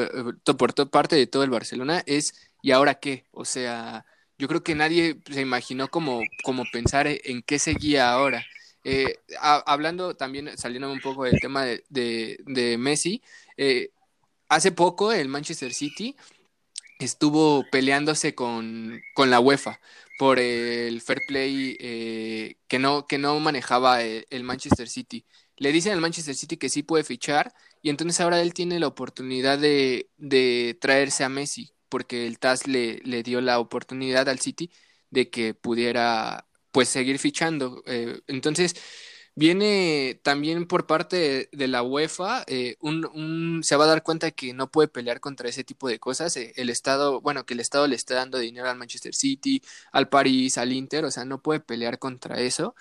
por 0.57 0.73
toda 0.73 0.91
parte 0.91 1.15
de 1.15 1.25
todo 1.25 1.43
el 1.43 1.51
Barcelona, 1.51 2.03
es 2.05 2.33
¿y 2.61 2.71
ahora 2.71 2.95
qué? 2.95 3.23
O 3.31 3.45
sea, 3.45 4.05
yo 4.37 4.49
creo 4.49 4.61
que 4.61 4.75
nadie 4.75 5.21
se 5.31 5.39
imaginó 5.39 5.87
como, 5.87 6.21
como 6.43 6.65
pensar 6.69 7.07
en 7.07 7.43
qué 7.43 7.59
seguía 7.59 8.11
ahora. 8.11 8.45
hablando 9.39 10.15
también, 10.17 10.57
saliendo 10.57 10.91
un 10.91 10.99
poco 10.99 11.23
del 11.23 11.39
tema 11.39 11.63
de 11.65 12.75
Messi, 12.77 13.21
hace 14.49 14.71
poco 14.73 15.13
el 15.13 15.29
Manchester 15.29 15.73
City 15.73 16.13
estuvo 17.05 17.65
peleándose 17.71 18.35
con, 18.35 19.01
la 19.17 19.39
UEFA 19.39 19.79
por 20.17 20.39
el 20.39 21.01
fair 21.01 21.19
play 21.27 21.77
eh, 21.79 22.57
que, 22.67 22.79
no, 22.79 23.07
que 23.07 23.17
no 23.17 23.39
manejaba 23.39 24.03
el, 24.03 24.43
Manchester 24.43 24.87
City. 24.89 25.25
Le 25.57 25.71
dicen 25.71 25.93
al 25.93 26.01
Manchester 26.01 26.35
City 26.35 26.57
que 26.57 26.69
sí 26.69 26.83
puede 26.83 27.03
fichar 27.03 27.53
y 27.81 27.89
entonces 27.89 28.19
ahora 28.19 28.41
él 28.41 28.53
tiene 28.53 28.79
la 28.79 28.87
oportunidad 28.87 29.57
de, 29.59 30.77
traerse 30.81 31.23
a 31.23 31.29
Messi 31.29 31.73
porque 31.89 32.27
el 32.27 32.39
TAS 32.39 32.67
le, 32.67 32.99
le, 33.03 33.23
dio 33.23 33.41
la 33.41 33.59
oportunidad 33.59 34.29
al 34.29 34.39
City 34.39 34.71
de 35.09 35.29
que 35.29 35.53
pudiera 35.53 36.47
pues 36.71 36.89
seguir 36.89 37.19
fichando. 37.19 37.83
Eh, 37.85 38.21
entonces 38.27 38.75
Viene 39.34 40.19
también 40.23 40.67
por 40.67 40.86
parte 40.88 41.49
de, 41.53 41.67
la 41.69 41.84
UEFA, 41.84 42.43
eh, 42.47 42.75
un, 42.82 43.61
se 43.63 43.77
va 43.77 43.86
a 43.86 43.88
dar 43.88 44.03
cuenta 44.03 44.32
que 44.32 44.53
no 44.53 44.69
puede 44.69 44.89
pelear 44.89 45.21
contra 45.21 45.47
ese 45.47 45.63
tipo 45.63 45.88
de 45.88 45.99
cosas. 45.99 46.36
Eh, 46.36 46.53
el 46.57 46.69
Estado, 46.69 47.21
bueno, 47.21 47.45
que 47.45 47.53
el 47.53 47.61
Estado 47.61 47.88
le 47.88 47.95
está 47.95 48.15
dando 48.15 48.39
dinero 48.39 48.69
al 48.69 48.77
Manchester 48.77 49.15
City, 49.15 49.61
al 49.93 50.09
París, 50.09 50.57
al 50.57 50.73
Inter, 50.73 51.05
o 51.05 51.11
sea, 51.11 51.23
no 51.23 51.41
puede 51.41 51.61
pelear 51.61 51.97
contra 51.97 52.41
eso. 52.41 52.75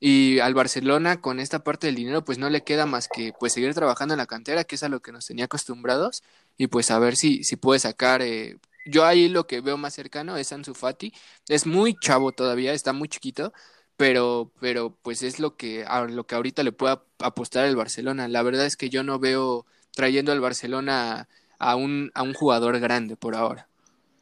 Y 0.00 0.40
al 0.40 0.54
Barcelona, 0.54 1.20
con 1.20 1.40
esta 1.40 1.64
parte 1.64 1.86
del 1.88 1.96
dinero, 1.96 2.24
pues 2.24 2.38
no 2.38 2.50
le 2.50 2.64
queda 2.64 2.86
más 2.86 3.08
que 3.08 3.34
pues 3.38 3.52
seguir 3.52 3.74
trabajando 3.74 4.14
en 4.14 4.18
la 4.18 4.26
cantera, 4.26 4.64
que 4.64 4.76
es 4.76 4.82
a 4.82 4.88
lo 4.88 5.00
que 5.02 5.12
nos 5.12 5.26
tenía 5.26 5.46
acostumbrados, 5.46 6.22
y 6.56 6.68
pues 6.68 6.90
a 6.90 6.98
ver 6.98 7.16
si, 7.16 7.44
si 7.44 7.56
puede 7.56 7.80
sacar. 7.80 8.22
Eh, 8.22 8.58
yo 8.86 9.04
ahí 9.04 9.28
lo 9.28 9.46
que 9.46 9.60
veo 9.60 9.76
más 9.76 9.94
cercano 9.94 10.36
es 10.38 10.52
Ansu 10.52 10.74
Fati. 10.74 11.12
Es 11.48 11.66
muy 11.66 11.94
chavo 12.00 12.32
todavía, 12.32 12.72
está 12.72 12.92
muy 12.92 13.08
chiquito 13.08 13.52
pero, 14.00 14.50
pero 14.60 14.96
pues 15.02 15.22
es 15.22 15.40
lo 15.40 15.58
que, 15.58 15.84
a 15.86 16.06
lo 16.06 16.24
que 16.26 16.34
ahorita 16.34 16.62
le 16.62 16.72
pueda 16.72 17.02
apostar 17.18 17.66
el 17.66 17.76
Barcelona. 17.76 18.28
La 18.28 18.42
verdad 18.42 18.64
es 18.64 18.78
que 18.78 18.88
yo 18.88 19.02
no 19.02 19.18
veo 19.18 19.66
trayendo 19.94 20.32
al 20.32 20.40
Barcelona 20.40 21.28
a 21.58 21.76
un, 21.76 22.10
a 22.14 22.22
un 22.22 22.32
jugador 22.32 22.80
grande 22.80 23.16
por 23.16 23.36
ahora. 23.36 23.68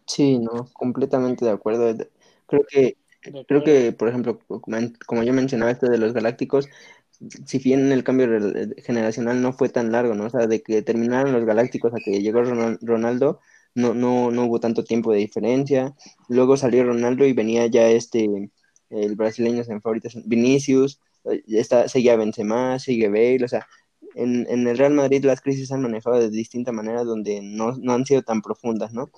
Sí, 0.04 0.40
no, 0.40 0.68
completamente 0.72 1.44
de 1.44 1.52
acuerdo. 1.52 1.96
Creo 2.48 2.64
que, 2.68 2.96
creo 3.46 3.62
que, 3.62 3.92
por 3.92 4.08
ejemplo, 4.08 4.40
como 5.06 5.22
yo 5.22 5.32
mencionaba 5.32 5.70
esto 5.70 5.88
de 5.88 5.98
los 5.98 6.12
Galácticos, 6.12 6.68
si 7.46 7.58
bien 7.58 7.92
el 7.92 8.02
cambio 8.02 8.26
generacional 8.78 9.40
no 9.40 9.52
fue 9.52 9.68
tan 9.68 9.92
largo, 9.92 10.16
¿no? 10.16 10.24
O 10.24 10.30
sea, 10.30 10.48
de 10.48 10.60
que 10.60 10.82
terminaron 10.82 11.32
los 11.32 11.44
Galácticos 11.44 11.94
a 11.94 11.98
que 12.04 12.20
llegó 12.20 12.42
Ronaldo, 12.42 13.38
no, 13.76 13.94
no, 13.94 14.32
no 14.32 14.44
hubo 14.46 14.58
tanto 14.58 14.82
tiempo 14.82 15.12
de 15.12 15.18
diferencia. 15.18 15.94
Luego 16.28 16.56
salió 16.56 16.82
Ronaldo 16.82 17.24
y 17.24 17.32
venía 17.32 17.68
ya 17.68 17.88
este 17.88 18.50
el 18.90 19.16
brasileño 19.16 19.62
en 19.66 19.82
favoritos 19.82 20.16
Vinicius, 20.26 21.00
eh, 21.24 21.42
está, 21.48 21.88
seguía 21.88 22.16
Benzema, 22.16 22.78
sigue 22.78 23.08
Bale, 23.08 23.44
o 23.44 23.48
sea, 23.48 23.66
en, 24.14 24.46
el 24.66 24.78
Real 24.78 24.94
Madrid 24.94 25.24
las 25.24 25.40
crisis 25.40 25.70
han 25.72 25.82
manejado 25.82 26.18
de 26.18 26.30
distinta 26.30 26.72
manera 26.72 27.04
donde 27.04 27.40
no, 27.42 27.74
han 27.92 28.06
sido 28.06 28.22
tan 28.22 28.42
profundas, 28.42 28.92
¿no? 28.92 29.10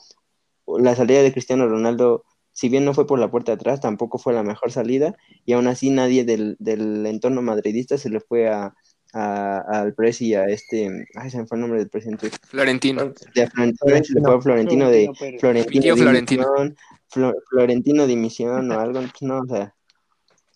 la 0.66 0.94
salida 0.94 1.22
de 1.22 1.32
Cristiano 1.32 1.68
Ronaldo, 1.68 2.24
si 2.52 2.68
bien 2.68 2.84
no 2.84 2.94
fue 2.94 3.06
por 3.06 3.18
la 3.18 3.30
puerta 3.30 3.52
atrás, 3.52 3.80
tampoco 3.80 4.18
fue 4.18 4.32
la 4.32 4.42
mejor 4.42 4.70
salida, 4.70 5.16
y 5.44 5.52
aún 5.52 5.66
así 5.66 5.90
nadie 5.90 6.24
del, 6.24 6.56
del 6.60 7.06
entorno 7.06 7.42
madridista 7.42 7.98
se 7.98 8.10
le 8.10 8.20
fue 8.20 8.48
a- 8.48 8.74
al 9.12 9.94
Presi, 9.94 10.34
a 10.34 10.44
este, 10.46 11.06
ay, 11.14 11.30
se 11.30 11.38
me 11.38 11.46
fue 11.46 11.56
el 11.56 11.60
nombre 11.62 11.78
del 11.80 11.88
presidente, 11.90 12.30
Florentino. 12.42 13.12
de 13.34 13.46
Florentino, 13.48 14.40
Florentino 14.40 14.90
de 14.90 15.10
Florentino. 15.16 15.40
Florentino 15.40 15.96
Florentino. 15.96 16.46
dimisión, 16.46 16.76
Flo- 17.10 17.34
Florentino 17.48 18.06
dimisión 18.06 18.70
o 18.70 18.80
algo, 18.80 19.00
pues 19.00 19.22
no, 19.22 19.40
o 19.40 19.46
sea, 19.46 19.74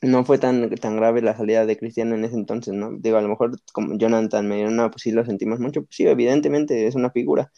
no 0.03 0.25
fue 0.25 0.39
tan, 0.39 0.71
tan 0.77 0.97
grave 0.97 1.23
la 1.23 1.37
salida 1.37 1.67
de 1.67 1.77
Cristiano 1.77 2.15
en 2.15 2.25
ese 2.25 2.35
entonces, 2.37 2.75
¿no? 2.75 2.93
Digo, 2.99 3.17
a 3.17 3.23
lo 3.23 3.29
mejor 3.29 3.53
como 3.73 3.97
Jonathan 3.99 4.47
me 4.47 4.63
no, 4.71 4.91
pues 4.91 5.03
sí 5.03 5.11
lo 5.11 5.25
sentimos 5.25 5.61
mucho, 5.61 5.83
pues 5.83 5.97
sí, 5.97 6.07
evidentemente 6.07 6.87
es 6.87 6.95
una 6.95 7.11
figura, 7.11 7.51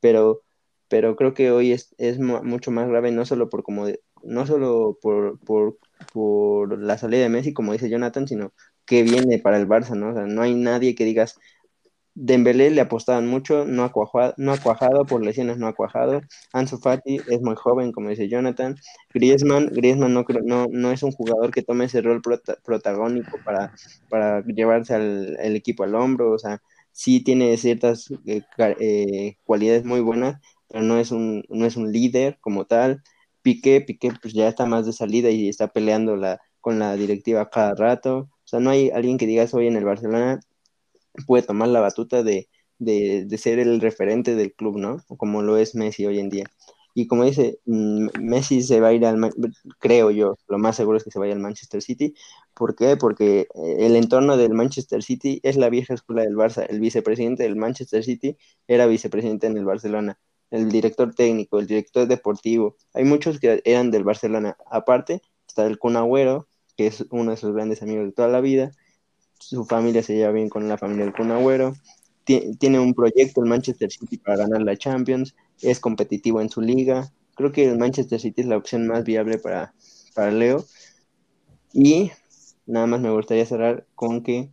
pero, 0.00 0.42
pero 0.88 1.16
creo 1.16 1.34
que 1.34 1.50
hoy 1.50 1.72
es, 1.72 1.94
es 1.98 2.18
mu- 2.18 2.42
mucho 2.42 2.70
más 2.70 2.88
grave, 2.88 3.10
no 3.10 3.24
solo 3.26 3.48
por 3.48 3.62
como 3.62 3.86
de- 3.86 4.00
no 4.22 4.46
solo 4.46 4.98
por, 5.02 5.38
por, 5.40 5.78
por 6.12 6.78
la 6.80 6.96
salida 6.98 7.22
de 7.22 7.28
Messi, 7.28 7.52
como 7.52 7.72
dice 7.72 7.90
Jonathan, 7.90 8.26
sino 8.28 8.52
que 8.88 9.02
viene 9.04 9.38
para 9.38 9.58
el 9.58 9.68
Barça, 9.68 9.94
¿no? 9.96 10.10
O 10.10 10.14
sea, 10.14 10.26
no 10.26 10.42
hay 10.42 10.54
nadie 10.54 10.94
que 10.94 11.04
digas, 11.04 11.38
Dembélé 12.14 12.70
le 12.70 12.80
apostaban 12.80 13.28
mucho, 13.28 13.64
no 13.64 13.84
ha 13.84 13.92
cuajado, 13.92 14.34
no 14.38 14.52
ha 14.52 14.58
cuajado, 14.60 15.06
por 15.06 15.24
lesiones 15.24 15.56
no 15.58 15.68
ha 15.68 15.74
cuajado. 15.74 16.20
Ansu 16.52 16.78
Fati 16.78 17.18
es 17.28 17.40
muy 17.42 17.54
joven, 17.54 17.92
como 17.92 18.10
dice 18.10 18.28
Jonathan. 18.28 18.74
Griezmann, 19.14 19.68
Griezmann 19.72 20.14
no, 20.14 20.24
no, 20.44 20.66
no 20.70 20.90
es 20.92 21.04
un 21.04 21.12
jugador 21.12 21.52
que 21.52 21.62
tome 21.62 21.84
ese 21.84 22.00
rol 22.02 22.20
prota- 22.22 22.58
protagónico 22.64 23.40
para, 23.44 23.72
para 24.08 24.42
llevarse 24.44 24.94
al 24.94 25.36
el 25.40 25.54
equipo 25.56 25.84
al 25.84 25.94
hombro, 25.94 26.32
o 26.32 26.38
sea, 26.38 26.60
sí 26.92 27.22
tiene 27.22 27.56
ciertas 27.56 28.08
eh, 28.26 28.42
eh, 28.80 29.36
cualidades 29.44 29.84
muy 29.84 30.00
buenas, 30.00 30.40
pero 30.68 30.82
no 30.82 30.98
es 30.98 31.12
un, 31.12 31.44
no 31.48 31.66
es 31.66 31.76
un 31.76 31.92
líder 31.92 32.38
como 32.40 32.66
tal. 32.66 33.02
Piqué, 33.42 33.80
Piqué 33.80 34.10
pues 34.20 34.34
ya 34.34 34.48
está 34.48 34.66
más 34.66 34.86
de 34.86 34.92
salida 34.92 35.30
y 35.30 35.48
está 35.48 35.68
peleando 35.68 36.16
la, 36.16 36.40
con 36.60 36.78
la 36.80 36.96
directiva 36.96 37.48
cada 37.50 37.74
rato. 37.76 38.28
O 38.48 38.50
sea, 38.50 38.60
no 38.60 38.70
hay 38.70 38.88
alguien 38.88 39.18
que 39.18 39.26
digas 39.26 39.52
hoy 39.52 39.66
en 39.66 39.76
el 39.76 39.84
Barcelona 39.84 40.40
puede 41.26 41.42
tomar 41.42 41.68
la 41.68 41.80
batuta 41.80 42.22
de, 42.22 42.48
de, 42.78 43.38
ser 43.38 43.58
el 43.58 43.78
referente 43.78 44.34
del 44.36 44.54
club, 44.54 44.78
¿no? 44.78 45.04
Como 45.18 45.42
lo 45.42 45.58
es 45.58 45.74
Messi 45.74 46.06
hoy 46.06 46.18
en 46.18 46.30
día. 46.30 46.46
Y 46.94 47.06
como 47.08 47.24
dice, 47.24 47.60
mm, 47.66 48.08
Messi 48.20 48.62
se 48.62 48.80
va 48.80 48.88
a 48.88 48.92
ir 48.94 49.04
al, 49.04 49.20
creo 49.78 50.10
yo, 50.10 50.38
lo 50.48 50.58
más 50.58 50.76
seguro 50.76 50.96
es 50.96 51.04
que 51.04 51.10
se 51.10 51.18
vaya 51.18 51.34
al 51.34 51.40
Manchester 51.40 51.82
City. 51.82 52.14
¿Por 52.54 52.74
qué? 52.74 52.96
Porque 52.96 53.48
eh, 53.54 53.76
el 53.80 53.96
entorno 53.96 54.38
del 54.38 54.54
Manchester 54.54 55.02
City 55.02 55.40
es 55.42 55.56
la 55.58 55.68
vieja 55.68 55.92
escuela 55.92 56.22
del 56.22 56.34
Barça. 56.34 56.64
El 56.70 56.80
vicepresidente 56.80 57.42
del 57.42 57.56
Manchester 57.56 58.02
City 58.02 58.38
era 58.66 58.86
vicepresidente 58.86 59.46
en 59.46 59.58
el 59.58 59.66
Barcelona. 59.66 60.18
El 60.50 60.70
director 60.70 61.14
técnico, 61.14 61.58
el 61.58 61.66
director 61.66 62.08
deportivo. 62.08 62.76
Hay 62.94 63.04
muchos 63.04 63.38
que 63.40 63.60
eran 63.66 63.90
del 63.90 64.04
Barcelona. 64.04 64.56
Aparte, 64.70 65.20
está 65.46 65.66
el 65.66 65.78
Kun 65.78 65.96
Agüero, 65.96 66.48
que 66.78 66.88
es 66.88 67.04
uno 67.10 67.32
de 67.32 67.36
sus 67.36 67.52
grandes 67.54 67.82
amigos 67.82 68.06
de 68.06 68.12
toda 68.12 68.28
la 68.28 68.40
vida. 68.40 68.72
Su 69.40 69.66
familia 69.66 70.02
se 70.02 70.14
lleva 70.16 70.32
bien 70.32 70.48
con 70.48 70.68
la 70.68 70.78
familia 70.78 71.04
del 71.06 71.14
Kun 71.14 71.32
Agüero, 71.32 71.74
Ti- 72.24 72.56
tiene 72.58 72.80
un 72.80 72.94
proyecto 72.94 73.42
el 73.42 73.48
Manchester 73.50 73.90
City 73.92 74.18
para 74.18 74.38
ganar 74.38 74.62
la 74.62 74.76
Champions, 74.76 75.34
es 75.62 75.80
competitivo 75.80 76.40
en 76.40 76.50
su 76.50 76.60
liga, 76.62 77.12
creo 77.36 77.52
que 77.52 77.64
el 77.66 77.78
Manchester 77.78 78.20
City 78.20 78.42
es 78.42 78.46
la 78.48 78.56
opción 78.56 78.86
más 78.86 79.04
viable 79.04 79.38
para, 79.38 79.74
para 80.14 80.30
Leo, 80.32 80.64
y 81.72 82.10
nada 82.66 82.86
más 82.86 83.00
me 83.00 83.10
gustaría 83.10 83.46
cerrar 83.46 83.86
con 83.94 84.22
que 84.22 84.50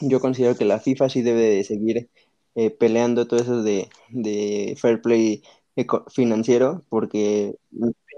yo 0.00 0.20
considero 0.20 0.56
que 0.56 0.64
la 0.64 0.80
FIFA 0.80 1.08
sí 1.08 1.22
debe 1.22 1.42
de 1.42 1.64
seguir 1.64 2.10
eh, 2.54 2.70
peleando 2.70 3.26
todo 3.26 3.40
eso 3.40 3.62
de, 3.62 3.88
de 4.10 4.76
fair 4.80 5.00
play 5.02 5.42
financiero, 6.10 6.82
porque, 6.88 7.56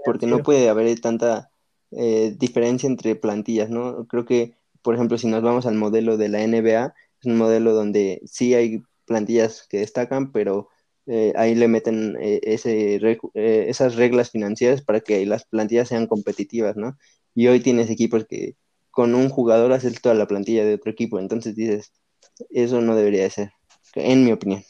porque 0.05 0.27
no 0.27 0.43
puede 0.43 0.69
haber 0.69 0.99
tanta 0.99 1.51
eh, 1.97 2.35
diferencia 2.37 2.87
entre 2.87 3.15
plantillas, 3.15 3.69
¿no? 3.69 4.05
Creo 4.07 4.25
que, 4.25 4.55
por 4.81 4.95
ejemplo, 4.95 5.17
si 5.17 5.27
nos 5.27 5.41
vamos 5.41 5.65
al 5.65 5.75
modelo 5.75 6.17
de 6.17 6.29
la 6.29 6.41
NBA, 6.41 6.93
es 7.21 7.25
un 7.25 7.37
modelo 7.37 7.73
donde 7.73 8.21
sí 8.25 8.53
hay 8.53 8.83
plantillas 9.05 9.67
que 9.69 9.79
destacan, 9.79 10.31
pero 10.31 10.69
eh, 11.07 11.33
ahí 11.35 11.55
le 11.55 11.67
meten 11.67 12.17
eh, 12.19 12.39
esas 12.43 13.95
reglas 13.95 14.31
financieras 14.31 14.81
para 14.81 15.01
que 15.01 15.25
las 15.25 15.45
plantillas 15.45 15.89
sean 15.89 16.07
competitivas, 16.07 16.75
¿no? 16.75 16.97
Y 17.33 17.47
hoy 17.47 17.59
tienes 17.59 17.89
equipos 17.89 18.25
que 18.25 18.55
con 18.91 19.13
un 19.15 19.29
jugador 19.29 19.73
haces 19.73 20.01
toda 20.01 20.15
la 20.15 20.27
plantilla 20.27 20.65
de 20.65 20.75
otro 20.75 20.91
equipo, 20.91 21.19
entonces 21.19 21.55
dices, 21.55 21.91
eso 22.49 22.81
no 22.81 22.95
debería 22.95 23.23
de 23.23 23.29
ser, 23.29 23.51
en 23.95 24.23
mi 24.23 24.31
opinión. 24.31 24.63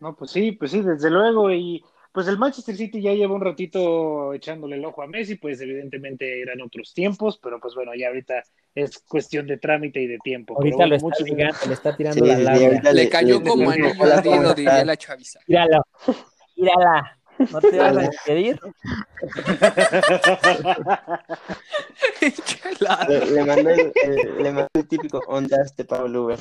No, 0.00 0.14
pues 0.14 0.30
sí, 0.30 0.52
pues 0.52 0.70
sí, 0.70 0.80
desde 0.80 1.10
luego. 1.10 1.52
Y 1.52 1.82
pues 2.18 2.26
el 2.26 2.36
Manchester 2.36 2.76
City 2.76 3.00
ya 3.00 3.12
lleva 3.12 3.36
un 3.36 3.40
ratito 3.40 4.34
echándole 4.34 4.74
el 4.74 4.84
ojo 4.84 5.02
a 5.02 5.06
Messi, 5.06 5.36
pues 5.36 5.60
evidentemente 5.60 6.42
eran 6.42 6.60
otros 6.60 6.92
tiempos, 6.92 7.38
pero 7.40 7.60
pues 7.60 7.76
bueno, 7.76 7.92
ya 7.94 8.08
ahorita 8.08 8.42
es 8.74 8.98
cuestión 9.06 9.46
de 9.46 9.56
trámite 9.58 10.02
y 10.02 10.08
de 10.08 10.18
tiempo. 10.18 10.54
Pero 10.56 10.62
Ahorita 10.64 10.76
bueno, 10.78 10.96
lo 11.00 11.10
está 11.12 11.24
ligando, 11.24 11.58
le 11.68 11.74
está 11.74 11.96
tirando 11.96 12.24
Sí, 12.24 12.28
la 12.28 12.38
labia. 12.40 12.80
Le 12.82 12.92
le- 12.92 13.08
cayó 13.08 13.38
le- 13.38 13.48
como 13.48 13.70
le- 13.70 13.86
anillo 13.86 14.02
al 14.04 14.22
¿cómo 14.24 14.40
dedo, 14.42 14.54
diría 14.54 14.84
la 14.84 14.96
chaviza. 14.96 15.38
Míralo, 15.46 15.80
mírala. 16.56 17.18
¿No 17.52 17.60
te 17.60 17.78
vas 17.78 17.96
a 17.96 18.00
despedir? 18.00 18.58
Le, 23.08 23.26
le 23.30 23.44
mandó 23.44 23.70
el, 23.70 23.92
el- 23.94 24.42
le 24.42 24.52
mandó 24.52 24.68
el 24.74 24.88
típico 24.88 25.20
ondas 25.28 25.76
de 25.76 25.84
Pablo 25.84 26.24
Uber. 26.24 26.38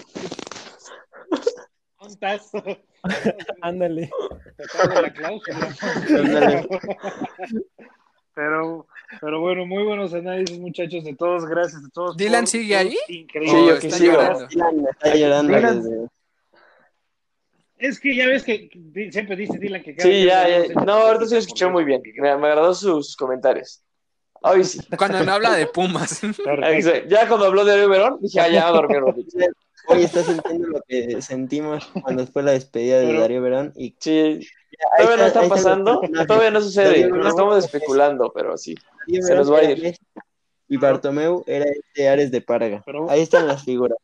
Ándale. 3.62 4.10
Pero, 8.34 8.88
pero 9.20 9.42
bueno, 9.42 9.66
muy 9.66 9.84
buenos 9.84 10.14
análisis, 10.14 10.60
muchachos, 10.60 11.04
de 11.04 11.16
todos. 11.16 11.46
Gracias 11.46 11.84
a 11.84 11.90
todos. 11.90 12.16
¿Dylan 12.18 12.42
por 12.44 12.50
sigue 12.50 12.76
ahí? 12.76 12.98
increíbles 13.08 13.52
Sí, 13.52 13.66
yo 13.68 13.74
está 13.76 13.98
sigo. 13.98 14.48
Dylan 14.48 14.86
está 14.92 15.16
llorando 15.16 15.54
Dylan- 15.54 15.82
desde- 15.82 16.08
Es 17.80 18.00
que 18.00 18.16
ya 18.16 18.28
ves 18.28 18.44
que 18.44 18.70
siempre 19.12 19.36
dice 19.36 19.58
Dylan 19.58 19.82
que 19.84 19.96
cada 19.96 20.10
Sí, 20.10 20.26
ya, 20.26 20.46
que 20.46 20.68
ya. 20.70 20.82
No, 20.82 20.94
ahorita 20.94 21.26
sí 21.26 21.34
lo 21.34 21.40
escuché 21.40 21.68
muy 21.68 21.84
bien. 21.84 22.02
Me, 22.18 22.38
me 22.38 22.48
agradó 22.48 22.74
sus 22.76 23.16
comentarios. 23.16 23.84
Hoy 24.42 24.64
sí. 24.64 24.80
Cuando 24.98 25.24
no 25.24 25.32
habla 25.34 25.54
de 25.56 25.66
Pumas. 25.66 26.22
Ya 27.08 27.28
cuando 27.28 27.48
habló 27.48 27.66
de 27.66 27.88
Verón, 27.88 28.20
dije, 28.22 28.40
ah, 28.40 28.48
ya, 28.50 28.68
a 28.68 28.72
dormir. 28.72 29.02
Hoy 29.88 30.04
está 30.04 30.24
sintiendo 30.24 30.68
lo 30.68 30.82
que 30.88 31.22
sentimos 31.22 31.86
cuando 32.04 32.26
fue 32.28 32.44
la 32.44 32.52
despedida 32.52 33.00
de 33.00 33.08
Pero- 33.08 33.22
Darío 33.22 33.42
Verón 33.42 33.74
y 33.76 33.96
Sí, 34.00 34.40
todavía 34.98 35.18
no 35.18 35.26
está 35.28 35.48
pasando, 35.48 36.02
todavía 36.28 36.52
no 36.52 36.62
sucede, 36.62 37.02
Darío 37.10 37.28
estamos 37.28 37.58
es- 37.60 37.66
especulando, 37.66 38.32
pero 38.34 38.58
sí. 38.58 38.76
Darío 39.08 39.22
se 39.22 39.30
Verón 39.34 39.38
nos 39.48 39.54
va 39.54 39.60
a 39.60 39.64
ir. 39.72 39.98
Y 40.70 40.78
Bartomeu 40.78 41.44
era 41.48 41.66
este 41.66 42.10
Ares 42.10 42.30
de 42.32 42.42
Parga. 42.42 42.84
Pero- 42.86 43.10
Ahí 43.10 43.22
están 43.22 43.48
las 43.48 43.64
figuras. 43.64 43.98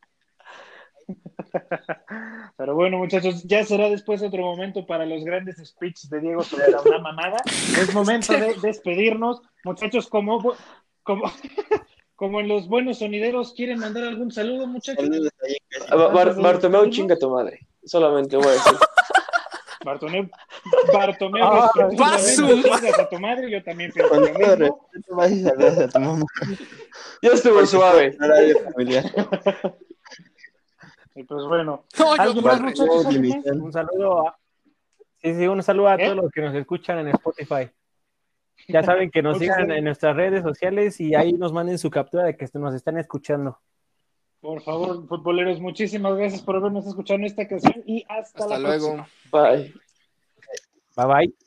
Pero 2.56 2.74
bueno, 2.74 2.96
muchachos, 2.98 3.42
ya 3.44 3.64
será 3.64 3.90
después 3.90 4.22
otro 4.22 4.42
momento 4.42 4.86
para 4.86 5.04
los 5.04 5.22
grandes 5.24 5.56
speeches 5.64 6.08
de 6.08 6.20
Diego 6.20 6.42
sobre 6.42 6.70
la 6.70 6.80
una 6.80 6.98
mamada. 6.98 7.36
Es 7.46 7.92
momento 7.92 8.32
de 8.38 8.54
despedirnos. 8.62 9.42
Muchachos, 9.64 10.08
como, 10.08 10.54
como, 11.02 11.24
como 12.16 12.40
en 12.40 12.48
los 12.48 12.68
buenos 12.68 12.98
sonideros, 12.98 13.52
¿quieren 13.54 13.78
mandar 13.80 14.04
algún 14.04 14.30
saludo, 14.30 14.66
muchachos? 14.66 15.04
Ah, 15.90 15.96
Bar- 15.96 16.12
Bar- 16.12 16.40
Bartomeu, 16.42 16.88
chinga 16.90 17.16
tu 17.18 17.28
madre. 17.30 17.66
Solamente 17.84 18.36
voy 18.36 18.46
a 18.46 18.50
decir. 18.52 18.72
Bartomeu, 19.84 20.28
Bartomeu, 20.94 21.44
Ah, 21.44 21.70
chingas 21.74 22.98
a 22.98 23.08
tu 23.08 23.18
madre, 23.18 23.50
yo 23.50 23.62
también 23.62 23.92
pienso 23.92 24.14
lo 24.14 24.20
mismo. 24.22 24.38
respeto, 24.56 25.14
vas 25.14 25.30
y 25.30 25.42
saludas 25.42 25.78
a 25.78 25.88
tu 25.88 25.98
mamá. 26.00 26.24
Ya 27.20 27.30
estuvo 27.32 27.66
suave. 27.66 28.16
Y 31.16 31.22
pues 31.24 31.44
bueno, 31.44 31.84
un 35.50 35.62
saludo 35.62 35.88
a 35.88 35.94
¿Eh? 35.94 36.04
todos 36.04 36.16
los 36.16 36.30
que 36.32 36.40
nos 36.42 36.54
escuchan 36.54 36.98
en 37.00 37.08
Spotify. 37.08 37.70
Ya 38.68 38.82
saben 38.82 39.10
que 39.10 39.22
nos 39.22 39.38
sigan 39.38 39.70
en 39.70 39.84
nuestras 39.84 40.16
redes 40.16 40.42
sociales 40.42 41.00
y 41.00 41.14
ahí 41.14 41.32
nos 41.32 41.52
manden 41.52 41.78
su 41.78 41.90
captura 41.90 42.24
de 42.24 42.36
que 42.36 42.46
nos 42.54 42.74
están 42.74 42.98
escuchando. 42.98 43.58
Por 44.40 44.60
favor, 44.62 45.06
futboleros, 45.08 45.60
muchísimas 45.60 46.16
gracias 46.16 46.42
por 46.42 46.56
habernos 46.56 46.86
escuchado 46.86 47.18
en 47.18 47.24
esta 47.24 47.42
ocasión 47.42 47.82
y 47.86 48.04
hasta, 48.08 48.44
Hasta 48.44 48.58
la 48.58 48.68
próxima. 48.68 49.08
luego. 49.32 49.56
Bye. 49.56 49.74
Bye 50.96 51.06
bye. 51.06 51.43